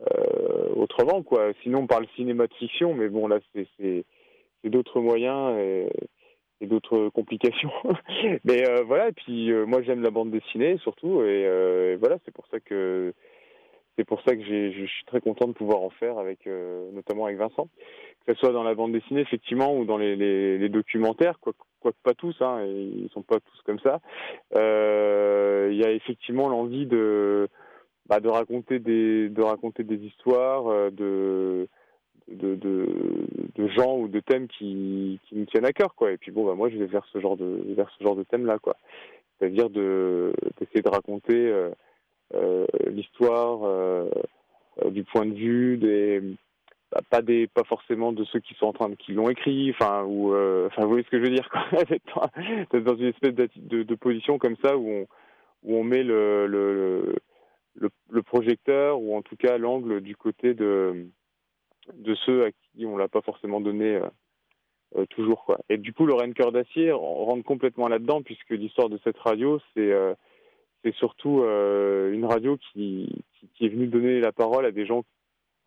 euh, 0.00 0.68
autrement, 0.74 1.22
quoi. 1.22 1.52
Sinon, 1.62 1.80
on 1.80 1.86
parle 1.86 2.06
cinéma 2.16 2.46
de 2.46 2.54
fiction, 2.54 2.94
mais 2.94 3.08
bon, 3.08 3.26
là, 3.26 3.38
c'est 3.54 4.04
d'autres 4.64 5.00
moyens 5.00 5.56
et, 5.58 5.88
d'autres 6.66 7.08
complications. 7.08 7.72
mais 8.44 8.64
voilà, 8.82 9.08
et 9.08 9.12
puis 9.12 9.50
moi, 9.66 9.80
j'aime 9.80 10.02
la 10.02 10.10
bande 10.10 10.30
dessinée 10.30 10.76
surtout, 10.78 11.22
et 11.22 11.96
voilà, 11.96 12.18
c'est 12.24 12.34
pour 12.34 12.46
ça 12.48 12.60
que 12.60 13.14
c'est 13.96 14.04
pour 14.04 14.20
ça 14.22 14.36
que 14.36 14.42
je 14.42 14.86
suis 14.86 15.04
très 15.06 15.20
content 15.20 15.48
de 15.48 15.52
pouvoir 15.52 15.80
en 15.80 15.90
faire 15.90 16.18
avec, 16.18 16.46
notamment 16.92 17.24
avec 17.24 17.38
Vincent, 17.38 17.68
que 18.26 18.34
ce 18.34 18.40
soit 18.40 18.52
dans 18.52 18.62
la 18.62 18.74
bande 18.74 18.92
dessinée 18.92 19.22
effectivement 19.22 19.74
ou 19.74 19.86
dans 19.86 19.96
les, 19.96 20.16
les 20.16 20.68
documentaires, 20.68 21.38
quoi, 21.40 21.54
quoique 21.80 21.98
pas 22.02 22.14
tous, 22.14 22.36
hein, 22.40 22.64
ils 22.64 23.08
sont 23.12 23.22
pas 23.22 23.40
tous 23.40 23.62
comme 23.64 23.80
ça. 23.80 24.00
Euh, 24.56 25.68
il 25.72 25.78
y 25.78 25.84
a 25.84 25.90
effectivement 25.90 26.48
l'envie 26.48 26.86
de 26.86 27.48
bah, 28.06 28.20
de 28.20 28.28
raconter 28.28 28.78
des 28.78 29.28
de 29.28 29.42
raconter 29.42 29.84
des 29.84 29.96
histoires 29.96 30.68
euh, 30.68 30.90
de 30.90 31.68
de, 32.28 32.54
de, 32.54 33.68
gens 33.70 33.98
ou 33.98 34.06
de 34.06 34.20
thèmes 34.20 34.46
qui, 34.46 35.18
qui 35.24 35.34
me 35.34 35.46
tiennent 35.46 35.64
à 35.64 35.72
cœur 35.72 35.96
quoi 35.96 36.12
et 36.12 36.16
puis 36.16 36.30
bon 36.30 36.44
bah 36.44 36.54
moi 36.54 36.68
je 36.68 36.76
vais 36.76 36.86
vers 36.86 37.04
ce 37.12 37.18
genre 37.18 37.36
de 37.36 37.74
vers 37.74 37.90
ce 37.98 38.04
genre 38.04 38.14
de 38.14 38.22
thème 38.22 38.46
là 38.46 38.60
quoi 38.60 38.76
c'est-à-dire 39.38 39.68
de 39.68 40.32
d'essayer 40.58 40.80
de 40.80 40.88
raconter 40.88 41.52
euh, 42.34 42.66
l'histoire 42.86 44.06
du 44.92 45.02
point 45.02 45.26
de 45.26 45.34
vue 45.34 45.76
des 45.76 46.22
bah, 46.92 47.02
pas 47.08 47.22
des 47.22 47.46
pas 47.46 47.62
forcément 47.64 48.12
de 48.12 48.24
ceux 48.24 48.40
qui 48.40 48.54
sont 48.54 48.66
en 48.66 48.72
train 48.72 48.88
de 48.88 48.96
qui 48.96 49.12
l'ont 49.12 49.30
écrit 49.30 49.70
enfin 49.70 50.02
ou 50.04 50.34
euh, 50.34 50.68
vous 50.76 50.88
voyez 50.88 51.04
ce 51.04 51.10
que 51.10 51.18
je 51.18 51.22
veux 51.22 51.34
dire 51.34 51.48
quoi. 51.48 51.64
Dans 52.80 52.96
une 52.96 53.06
espèce 53.06 53.34
de, 53.34 53.82
de, 53.84 53.94
position 53.94 54.38
comme 54.38 54.56
ça 54.56 54.76
où 54.76 54.88
on 54.88 55.06
où 55.62 55.76
on 55.76 55.84
met 55.84 56.02
le 56.02 56.46
le, 56.46 57.14
le, 57.76 58.22
projecteur 58.22 59.00
ou 59.00 59.16
en 59.16 59.22
tout 59.22 59.36
cas 59.36 59.56
l'angle 59.56 60.00
du 60.00 60.16
côté 60.16 60.54
de 60.54 61.06
de 61.94 62.14
ceux 62.26 62.46
à 62.46 62.50
qui 62.50 62.84
on 62.86 62.96
l'a 62.96 63.08
pas 63.08 63.22
forcément 63.22 63.60
donné 63.60 63.94
euh, 63.94 64.08
euh, 64.96 65.06
toujours 65.06 65.44
quoi. 65.44 65.58
Et 65.68 65.76
du 65.76 65.92
coup 65.92 66.06
Lorraine 66.06 66.34
Cœur 66.34 66.50
d'acier 66.50 66.90
rentre 66.90 67.44
complètement 67.44 67.86
là-dedans 67.86 68.22
puisque 68.22 68.50
l'histoire 68.50 68.88
de 68.88 68.98
cette 69.04 69.18
radio 69.18 69.60
c'est 69.74 69.92
c'est 70.82 70.94
surtout 70.94 71.42
une 71.42 72.24
radio 72.24 72.56
qui, 72.56 73.22
qui, 73.54 73.66
est 73.66 73.68
venue 73.68 73.86
donner 73.86 74.18
la 74.18 74.32
parole 74.32 74.66
à 74.66 74.72
des 74.72 74.86
gens 74.86 75.04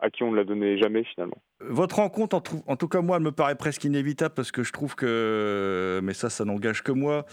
à 0.04 0.10
qui 0.10 0.22
on 0.22 0.30
ne 0.30 0.36
l'a 0.36 0.44
donné 0.44 0.76
jamais 0.76 1.02
finalement. 1.02 1.38
Votre 1.60 1.96
rencontre, 1.96 2.42
en, 2.66 2.76
tout 2.76 2.88
cas 2.88 3.00
moi, 3.00 3.16
elle 3.16 3.22
me 3.22 3.32
paraît 3.32 3.54
presque 3.54 3.84
inévitable 3.84 4.34
parce 4.34 4.52
que 4.52 4.62
je 4.62 4.70
trouve 4.70 4.94
que, 4.94 6.00
mais 6.02 6.12
ça, 6.12 6.28
ça 6.28 6.44
n'engage 6.44 6.82
que 6.82 6.92
moi, 6.92 7.24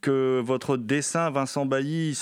que 0.00 0.40
votre 0.40 0.76
dessin, 0.76 1.28
Vincent 1.30 1.66
Bailly, 1.66 2.12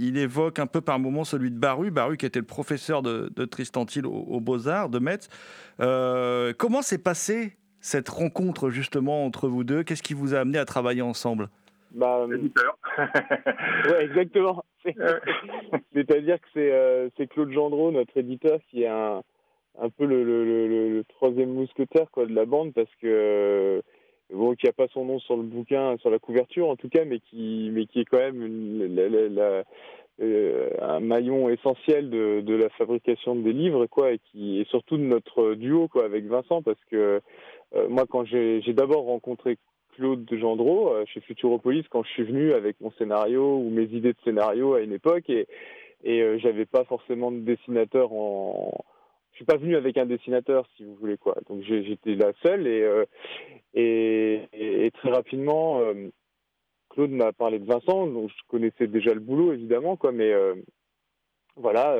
il 0.00 0.18
évoque 0.18 0.58
un 0.58 0.66
peu 0.66 0.80
par 0.80 0.98
moments 0.98 1.22
celui 1.22 1.52
de 1.52 1.58
Baru, 1.58 1.92
Baru 1.92 2.16
qui 2.16 2.26
était 2.26 2.40
le 2.40 2.46
professeur 2.46 3.02
de, 3.02 3.28
Tristan 3.44 3.86
Thiel 3.86 4.06
aux, 4.06 4.40
Beaux-Arts 4.40 4.88
de 4.88 4.98
Metz. 4.98 5.28
Euh, 5.80 6.52
comment 6.58 6.82
s'est 6.82 7.02
passée 7.02 7.56
cette 7.80 8.08
rencontre 8.08 8.70
justement 8.70 9.24
entre 9.24 9.46
vous 9.46 9.62
deux? 9.62 9.84
Qu'est-ce 9.84 10.02
qui 10.02 10.14
vous 10.14 10.34
a 10.34 10.40
amené 10.40 10.58
à 10.58 10.64
travailler 10.64 11.02
ensemble? 11.02 11.48
Bah, 11.92 12.26
L'éditeur. 12.28 12.76
ouais, 13.86 14.04
exactement. 14.04 14.64
C'est-à-dire 15.94 16.38
que 16.40 16.58
euh, 16.58 17.08
c'est 17.16 17.28
Claude 17.28 17.52
Gendreau, 17.52 17.92
notre 17.92 18.16
éditeur, 18.16 18.58
qui 18.68 18.82
est 18.82 18.88
un, 18.88 19.22
un 19.78 19.90
peu 19.90 20.06
le, 20.06 21.02
troisième 21.08 21.52
mousquetaire 21.52 22.10
quoi, 22.10 22.26
de 22.26 22.34
la 22.34 22.44
bande 22.44 22.72
parce 22.72 22.90
que 23.00 23.06
euh, 23.06 23.82
bon 24.32 24.54
qui 24.54 24.68
a 24.68 24.72
pas 24.72 24.88
son 24.88 25.04
nom 25.04 25.18
sur 25.18 25.36
le 25.36 25.42
bouquin 25.42 25.96
sur 25.98 26.10
la 26.10 26.18
couverture 26.18 26.68
en 26.68 26.76
tout 26.76 26.88
cas 26.88 27.04
mais 27.04 27.20
qui 27.20 27.70
mais 27.72 27.86
qui 27.86 28.00
est 28.00 28.04
quand 28.04 28.18
même 28.18 28.42
euh, 30.20 30.70
un 30.80 31.00
maillon 31.00 31.48
essentiel 31.48 32.08
de, 32.08 32.54
la 32.54 32.68
fabrication 32.70 33.34
des 33.34 33.52
livres 33.52 33.86
quoi 33.86 34.12
et 34.12 34.64
surtout 34.70 34.96
de 34.96 35.02
notre 35.02 35.54
duo 35.54 35.88
quoi 35.88 36.04
avec 36.04 36.26
Vincent 36.26 36.62
parce 36.62 36.82
que 36.90 37.20
euh, 37.74 37.88
moi 37.88 38.04
quand 38.08 38.24
j'ai 38.24 38.62
d'abord 38.68 39.04
rencontré 39.04 39.58
Claude 39.96 40.24
de 40.24 40.36
Gendreau 40.36 40.92
chez 41.06 41.20
Futuropolis 41.20 41.86
quand 41.88 42.04
je 42.04 42.10
suis 42.10 42.24
venu 42.24 42.52
avec 42.52 42.80
mon 42.80 42.90
scénario 42.92 43.58
ou 43.58 43.70
mes 43.70 43.84
idées 43.84 44.12
de 44.12 44.18
scénario 44.24 44.74
à 44.74 44.80
une 44.80 44.92
époque 44.92 45.28
et 45.30 45.46
et 46.06 46.38
j'avais 46.38 46.66
pas 46.66 46.84
forcément 46.84 47.32
de 47.32 47.38
dessinateur 47.38 48.12
en 48.12 48.84
je 49.34 49.38
suis 49.38 49.44
pas 49.44 49.56
venu 49.56 49.74
avec 49.74 49.98
un 49.98 50.06
dessinateur, 50.06 50.64
si 50.76 50.84
vous 50.84 50.94
voulez 50.94 51.18
quoi. 51.18 51.36
Donc 51.48 51.62
j'étais 51.62 52.14
là 52.14 52.32
seul 52.44 52.68
et, 52.68 52.82
euh, 52.82 53.04
et, 53.74 54.90
très 54.94 55.10
rapidement, 55.10 55.80
euh, 55.80 56.08
Claude 56.90 57.10
m'a 57.10 57.32
parlé 57.32 57.58
de 57.58 57.66
Vincent, 57.66 58.06
donc 58.06 58.30
je 58.30 58.42
connaissais 58.46 58.86
déjà 58.86 59.12
le 59.12 59.18
boulot 59.18 59.52
évidemment 59.52 59.96
quoi, 59.96 60.12
mais 60.12 60.32
euh, 60.32 60.54
voilà. 61.56 61.96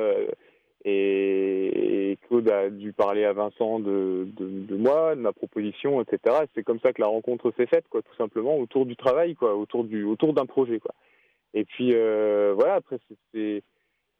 Et, 0.85 2.17
Claude 2.27 2.49
a 2.49 2.69
dû 2.69 2.93
parler 2.93 3.25
à 3.25 3.33
Vincent 3.33 3.81
de, 3.81 4.27
moi, 4.69 5.15
de 5.15 5.19
ma 5.19 5.33
proposition, 5.33 6.01
etc. 6.01 6.37
c'est 6.55 6.63
comme 6.63 6.79
ça 6.79 6.93
que 6.93 7.01
la 7.01 7.07
rencontre 7.07 7.51
s'est 7.57 7.67
faite, 7.67 7.85
quoi, 7.89 8.01
tout 8.01 8.15
simplement 8.15 8.57
autour 8.57 8.85
du 8.85 8.95
travail, 8.95 9.35
quoi, 9.35 9.55
autour 9.55 9.83
du, 9.83 10.03
autour 10.05 10.33
d'un 10.33 10.45
projet, 10.45 10.79
quoi. 10.79 10.95
Et 11.53 11.65
puis 11.65 11.91
voilà, 11.91 12.75
après 12.75 12.97
c'est 13.33 13.61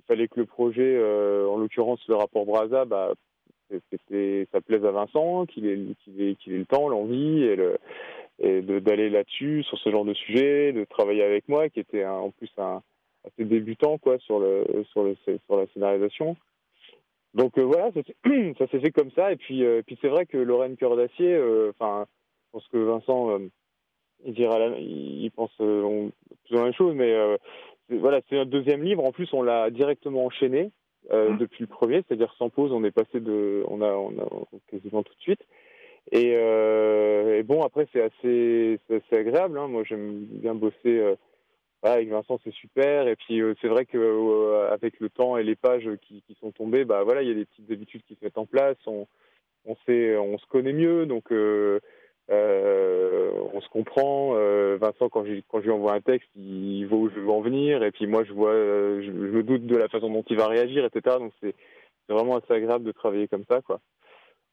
fallait 0.08 0.28
que 0.28 0.40
le 0.40 0.46
projet, 0.46 0.96
euh, 0.96 1.48
en 1.48 1.58
l'occurrence 1.58 2.00
le 2.08 2.16
rapport 2.16 2.46
Braza, 2.46 2.86
bah, 2.86 3.14
ça 3.70 4.62
plaise 4.62 4.86
à 4.86 4.92
Vincent, 4.92 5.46
qu'il 5.46 5.66
ait, 5.68 6.38
le 6.48 6.66
temps, 6.66 6.88
l'envie 6.88 7.44
et, 7.44 7.58
et 8.40 8.62
d'aller 8.62 9.10
là-dessus, 9.10 9.64
sur 9.64 9.78
ce 9.80 9.90
genre 9.90 10.06
de 10.06 10.14
sujet, 10.14 10.72
de 10.72 10.86
travailler 10.86 11.24
avec 11.24 11.50
moi, 11.50 11.70
qui 11.70 11.80
était 11.80 12.06
en 12.06 12.30
plus 12.32 12.52
un, 12.58 12.82
assez 13.26 13.44
débutant 13.46 13.98
quoi, 13.98 14.20
sur, 14.20 14.40
le, 14.40 14.66
sur, 14.92 15.04
la 15.04 15.68
scénarisation. 15.74 16.38
Donc 17.34 17.58
euh, 17.58 17.64
voilà, 17.64 17.92
ça, 18.58 18.68
s'est 18.68 18.80
fait 18.80 18.92
comme 18.92 19.12
ça. 19.12 19.32
Et 19.32 19.36
puis, 19.36 19.66
euh, 19.66 19.82
puis 19.86 19.98
c'est 20.02 20.10
vrai 20.10 20.26
que 20.26 20.38
Lorraine 20.38 20.78
Cœur 20.78 20.96
d'Acier, 20.96 21.38
enfin, 21.70 22.06
je 22.08 22.52
pense 22.52 22.68
que 22.68 22.78
Vincent, 22.78 23.40
il, 24.26 24.34
dira 24.34 24.60
il 24.78 25.32
pense 25.32 25.54
plus 25.56 26.12
la 26.52 26.64
même 26.64 26.74
chose, 26.74 26.94
mais 26.96 27.14
voilà, 27.90 28.22
c'est 28.30 28.38
un 28.38 28.46
deuxième 28.46 28.84
livre. 28.84 29.04
En 29.04 29.12
plus, 29.12 29.32
on 29.34 29.42
l'a 29.42 29.70
directement 29.70 30.26
enchaîné 30.26 30.72
euh, 31.12 31.32
mmh. 31.32 31.38
depuis 31.38 31.62
le 31.62 31.68
premier, 31.68 32.04
c'est-à-dire 32.08 32.34
sans 32.38 32.50
pause. 32.50 32.72
On 32.72 32.84
est 32.84 32.92
passé 32.92 33.20
de, 33.20 33.64
on 33.68 33.82
a, 33.82 33.92
on 33.92 34.12
a 34.20 34.28
quasiment 34.72 35.04
tout 35.04 35.14
de 35.14 35.22
suite. 35.22 35.42
Et, 36.12 36.34
euh, 36.36 37.40
et 37.40 37.44
bon, 37.44 37.64
après, 37.64 37.88
c'est 37.94 38.02
assez, 38.02 38.80
assez, 38.90 39.20
agréable. 39.20 39.58
Hein. 39.58 39.68
Moi, 39.68 39.84
j'aime 39.84 40.26
bien 40.26 40.56
bosser. 40.56 40.76
Euh, 40.86 41.16
avec 41.84 42.10
Vincent, 42.10 42.40
c'est 42.44 42.54
super. 42.54 43.08
Et 43.08 43.16
puis, 43.16 43.44
c'est 43.62 43.68
vrai 43.68 43.86
que 43.86 44.72
avec 44.72 45.00
le 45.00 45.08
temps 45.08 45.38
et 45.38 45.44
les 45.44 45.56
pages 45.56 45.88
qui, 46.02 46.24
qui, 46.26 46.36
sont 46.42 46.52
tombées, 46.52 46.84
bah 46.84 47.04
voilà, 47.04 47.22
il 47.22 47.28
y 47.28 47.32
a 47.32 47.36
des 47.36 47.46
petites 47.46 47.70
habitudes 47.70 48.02
qui 48.08 48.16
se 48.16 48.26
mettent 48.26 48.40
en 48.40 48.48
place. 48.48 48.78
On, 48.88 49.06
on 49.66 49.76
sait, 49.86 50.18
on 50.18 50.40
se 50.40 50.48
connaît 50.48 50.74
mieux, 50.74 51.06
donc 51.06 51.32
euh, 52.32 53.32
on 53.54 53.62
se 53.62 53.70
comprend. 53.70 54.36
Euh, 54.36 54.78
Vincent, 54.80 55.10
quand, 55.10 55.24
quand 55.48 55.60
je 55.60 55.66
lui 55.66 55.72
envoie 55.72 55.94
un 55.94 56.02
texte, 56.02 56.30
il 56.36 56.86
voit 56.86 56.98
où 56.98 57.10
je 57.10 57.20
veux 57.20 57.30
en 57.30 57.42
venir, 57.42 57.84
et 57.84 57.92
puis 57.92 58.08
moi, 58.08 58.24
je 58.24 58.34
vois, 58.34 58.52
euh, 58.52 59.02
je, 59.04 59.12
me 59.12 59.44
doute 59.44 59.66
de 59.66 59.76
la 59.76 59.88
façon 59.88 60.10
dont 60.10 60.26
il 60.30 60.38
va 60.38 60.48
réagir, 60.48 60.86
etc. 60.86 61.18
Donc 61.20 61.34
c'est 61.42 61.56
c'est 62.08 62.14
vraiment 62.14 62.38
assez 62.38 62.54
agréable 62.54 62.86
de 62.86 62.92
travailler 62.92 63.28
comme 63.28 63.46
ça, 63.50 63.62
quoi. 63.62 63.80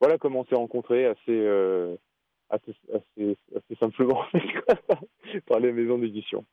Voilà 0.01 0.19
comment 0.19 0.41
on 0.41 0.45
s'est 0.47 0.55
rencontrés, 0.55 1.05
assez, 1.05 1.19
euh, 1.29 1.97
assez, 2.49 2.75
assez, 2.93 3.37
assez 3.55 3.75
simplement, 3.79 4.25
par 5.47 5.61
les 5.61 5.73
maisons 5.73 5.99
d'édition. 5.99 6.45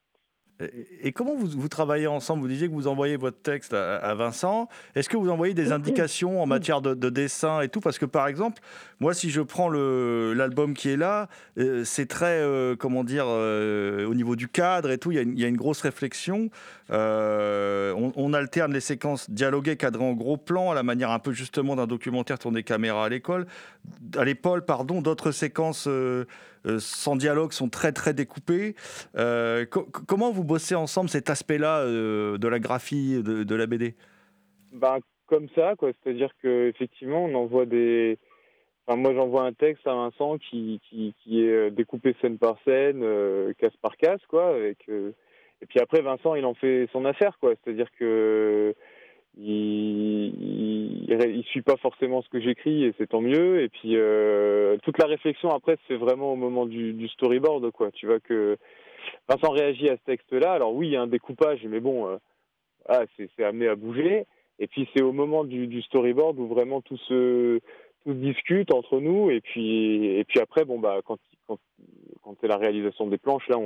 Et 1.02 1.14
comment 1.14 1.36
vous, 1.36 1.48
vous, 1.48 1.70
travaillez 1.70 2.08
ensemble? 2.08 2.42
Vous 2.42 2.50
disiez 2.50 2.68
que 2.68 2.74
vous 2.74 2.88
envoyez 2.88 3.16
votre 3.16 3.42
texte 3.42 3.74
à, 3.74 3.96
à 3.96 4.14
Vincent. 4.14 4.68
Est-ce 4.94 5.08
que 5.08 5.16
vous 5.16 5.30
envoyez 5.30 5.54
des 5.54 5.72
indications 5.72 6.42
en 6.42 6.46
matière 6.46 6.82
de, 6.82 6.94
de, 6.94 7.10
dessin 7.10 7.62
et 7.62 7.70
tout? 7.70 7.80
Parce 7.80 7.98
que 7.98 8.06
par 8.06 8.28
exemple, 8.28 8.62
moi, 9.00 9.14
si 9.14 9.30
je 9.30 9.40
prends 9.40 9.70
l'album 9.70 10.74
qui 10.74 10.90
est 10.90 10.98
là, 10.98 11.30
euh, 11.58 11.86
c'est 11.86 12.08
très, 12.08 12.42
euh, 12.42 12.76
comment 12.76 13.06
dire, 13.06 13.24
euh, 13.28 14.06
au 14.06 14.14
niveau 14.14 14.36
du 14.36 14.50
cadre 14.50 14.92
et 14.92 14.98
tout, 14.98 15.12
il 15.12 15.16
y, 15.16 15.20
a 15.20 15.22
une, 15.22 15.32
il 15.32 15.40
y 15.40 15.46
a 15.46 15.48
une 15.48 15.56
grosse 15.56 15.82
réflexion. 15.82 16.50
On, 16.90 18.12
on, 18.16 18.34
alterne 18.34 18.74
les 18.74 18.82
séquences 18.82 19.30
dialoguées 19.30 19.78
cadrées 19.78 20.04
en 20.04 20.14
gros 20.14 20.38
plan 20.38 20.72
à 20.72 20.76
la 20.76 20.84
manière 20.84 21.12
un 21.12 21.20
peu 21.20 21.32
justement 21.32 21.76
d'un 21.76 21.88
documentaire 21.88 22.38
tourné 22.38 22.64
caméra 22.64 23.06
à 23.06 23.10
l'école, 23.10 23.48
à 24.18 24.26
l'épaule, 24.26 24.66
pardon. 24.66 25.02
D'autres 25.02 25.32
séquences 25.32 25.88
sans 26.80 27.16
dialogue 27.16 27.52
sont 27.52 27.70
très 27.70 27.92
très 27.92 28.14
découpées. 28.14 28.76
Euh, 29.16 29.66
co 29.66 29.84
comment 29.84 30.32
vous 30.32 30.44
bossez 30.44 30.76
ensemble 30.76 31.10
cet 31.10 31.30
aspect-là 31.30 31.86
de 31.86 32.48
la 32.48 32.60
graphie 32.60 33.22
de, 33.24 33.44
de 33.44 33.56
la 33.56 33.66
BD 33.66 33.96
ben, 34.72 35.00
comme 35.28 35.48
ça. 35.56 35.74
C'est-à-dire 35.80 36.32
que 36.42 36.68
effectivement, 36.68 37.26
on 37.26 37.36
envoie 37.36 37.66
des 37.66 38.18
moi, 38.96 39.14
j'envoie 39.14 39.44
un 39.44 39.54
texte 39.54 39.86
à 39.86 39.94
Vincent 39.94 40.38
qui, 40.38 40.82
qui, 40.90 41.42
est 41.42 41.72
découpé 41.72 42.16
scène 42.22 42.38
par 42.38 42.58
scène, 42.66 43.02
euh, 43.04 43.54
case 43.58 43.76
par 43.82 43.96
case, 43.98 44.22
quoi, 44.28 44.54
euh, 44.54 44.74
et 45.62 45.66
puis 45.66 45.80
après, 45.80 46.02
Vincent, 46.02 46.36
il 46.36 46.46
en 46.46 46.54
fait 46.54 46.88
son 46.94 47.06
affaire. 47.06 47.38
C'est-à-dire 47.42 47.90
que 48.00 48.74
il, 49.42 51.06
il, 51.10 51.44
suit 51.46 51.62
pas 51.62 51.78
forcément 51.78 52.22
ce 52.22 52.30
que 52.30 52.40
j'écris 52.40 52.84
et 52.84 52.94
c'est 52.98 53.08
tant 53.08 53.22
mieux. 53.22 53.62
Et 53.62 53.70
puis 53.70 53.96
euh, 53.96 54.78
toute 54.84 54.98
la 55.00 55.08
réflexion 55.08 55.50
après, 55.50 55.78
c'est 55.88 55.96
vraiment 55.96 56.34
au 56.34 56.36
moment 56.36 56.66
du, 56.66 56.94
du, 56.94 57.08
storyboard, 57.08 57.72
quoi. 57.72 57.92
Tu 57.92 58.06
vois 58.06 58.20
que 58.20 58.58
Vincent 59.28 59.52
réagit 59.52 59.90
à 59.90 59.98
ce 59.98 60.04
texte-là. 60.06 60.52
Alors 60.52 60.74
oui, 60.74 60.88
il 60.88 60.94
y 60.94 60.96
a 60.98 61.02
un 61.02 61.08
découpage, 61.08 61.66
mais 61.66 61.80
bon, 61.80 62.08
euh, 62.08 62.18
ah, 62.88 63.04
c'est 63.18 63.44
amené 63.44 63.68
à 63.68 63.76
bouger. 63.76 64.26
Et 64.60 64.68
puis 64.68 64.90
c'est 64.94 65.02
au 65.02 65.14
moment 65.14 65.46
du, 65.46 65.82
storyboard 65.84 66.38
où 66.38 66.48
vraiment 66.48 66.82
tout 66.82 66.98
se 66.98 67.60
discute 68.06 68.74
entre 68.74 69.00
nous. 69.00 69.30
Et 69.32 69.40
puis 69.40 70.06
et 70.06 70.24
puis 70.26 70.40
après, 70.40 70.66
bon 70.66 70.80
bah 70.80 71.00
quand 71.06 71.18
c'est 72.42 72.48
la 72.48 72.58
réalisation 72.58 73.08
des 73.08 73.18
planches, 73.18 73.48
là 73.48 73.58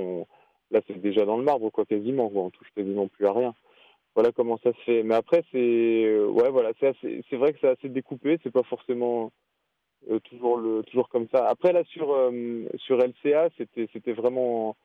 là 0.72 0.82
c'est 0.88 1.02
déjà 1.02 1.26
dans 1.26 1.38
le 1.38 1.44
marbre 1.44 1.70
quoi 1.72 1.86
quasiment 1.86 2.30
quoi. 2.30 2.44
on 2.44 2.50
touche 2.50 2.70
quasiment 2.76 3.08
plus 3.08 3.26
à 3.26 3.34
rien 3.34 3.54
voilà 4.16 4.32
comment 4.32 4.58
ça 4.64 4.72
se 4.74 4.80
fait. 4.82 5.04
Mais 5.04 5.16
après 5.16 5.44
c'est 5.52 6.18
ouais 6.26 6.50
voilà 6.50 6.72
c'est 6.80 7.36
vrai 7.36 7.54
que 7.54 7.60
c'est 7.62 7.70
assez 7.70 7.90
découpé. 7.90 8.38
C'est 8.44 8.52
pas 8.52 8.64
forcément 8.64 9.32
euh, 10.10 10.20
toujours 10.20 10.58
le 10.58 10.84
toujours 10.84 11.10
comme 11.10 11.28
ça. 11.34 11.48
Après 11.48 11.74
là 11.74 11.84
sur 11.86 12.14
euh, 12.14 12.66
sur 12.78 12.98
LCA 12.98 13.50
c'était 13.58 13.88
c'était 13.94 14.14
vraiment 14.14 14.76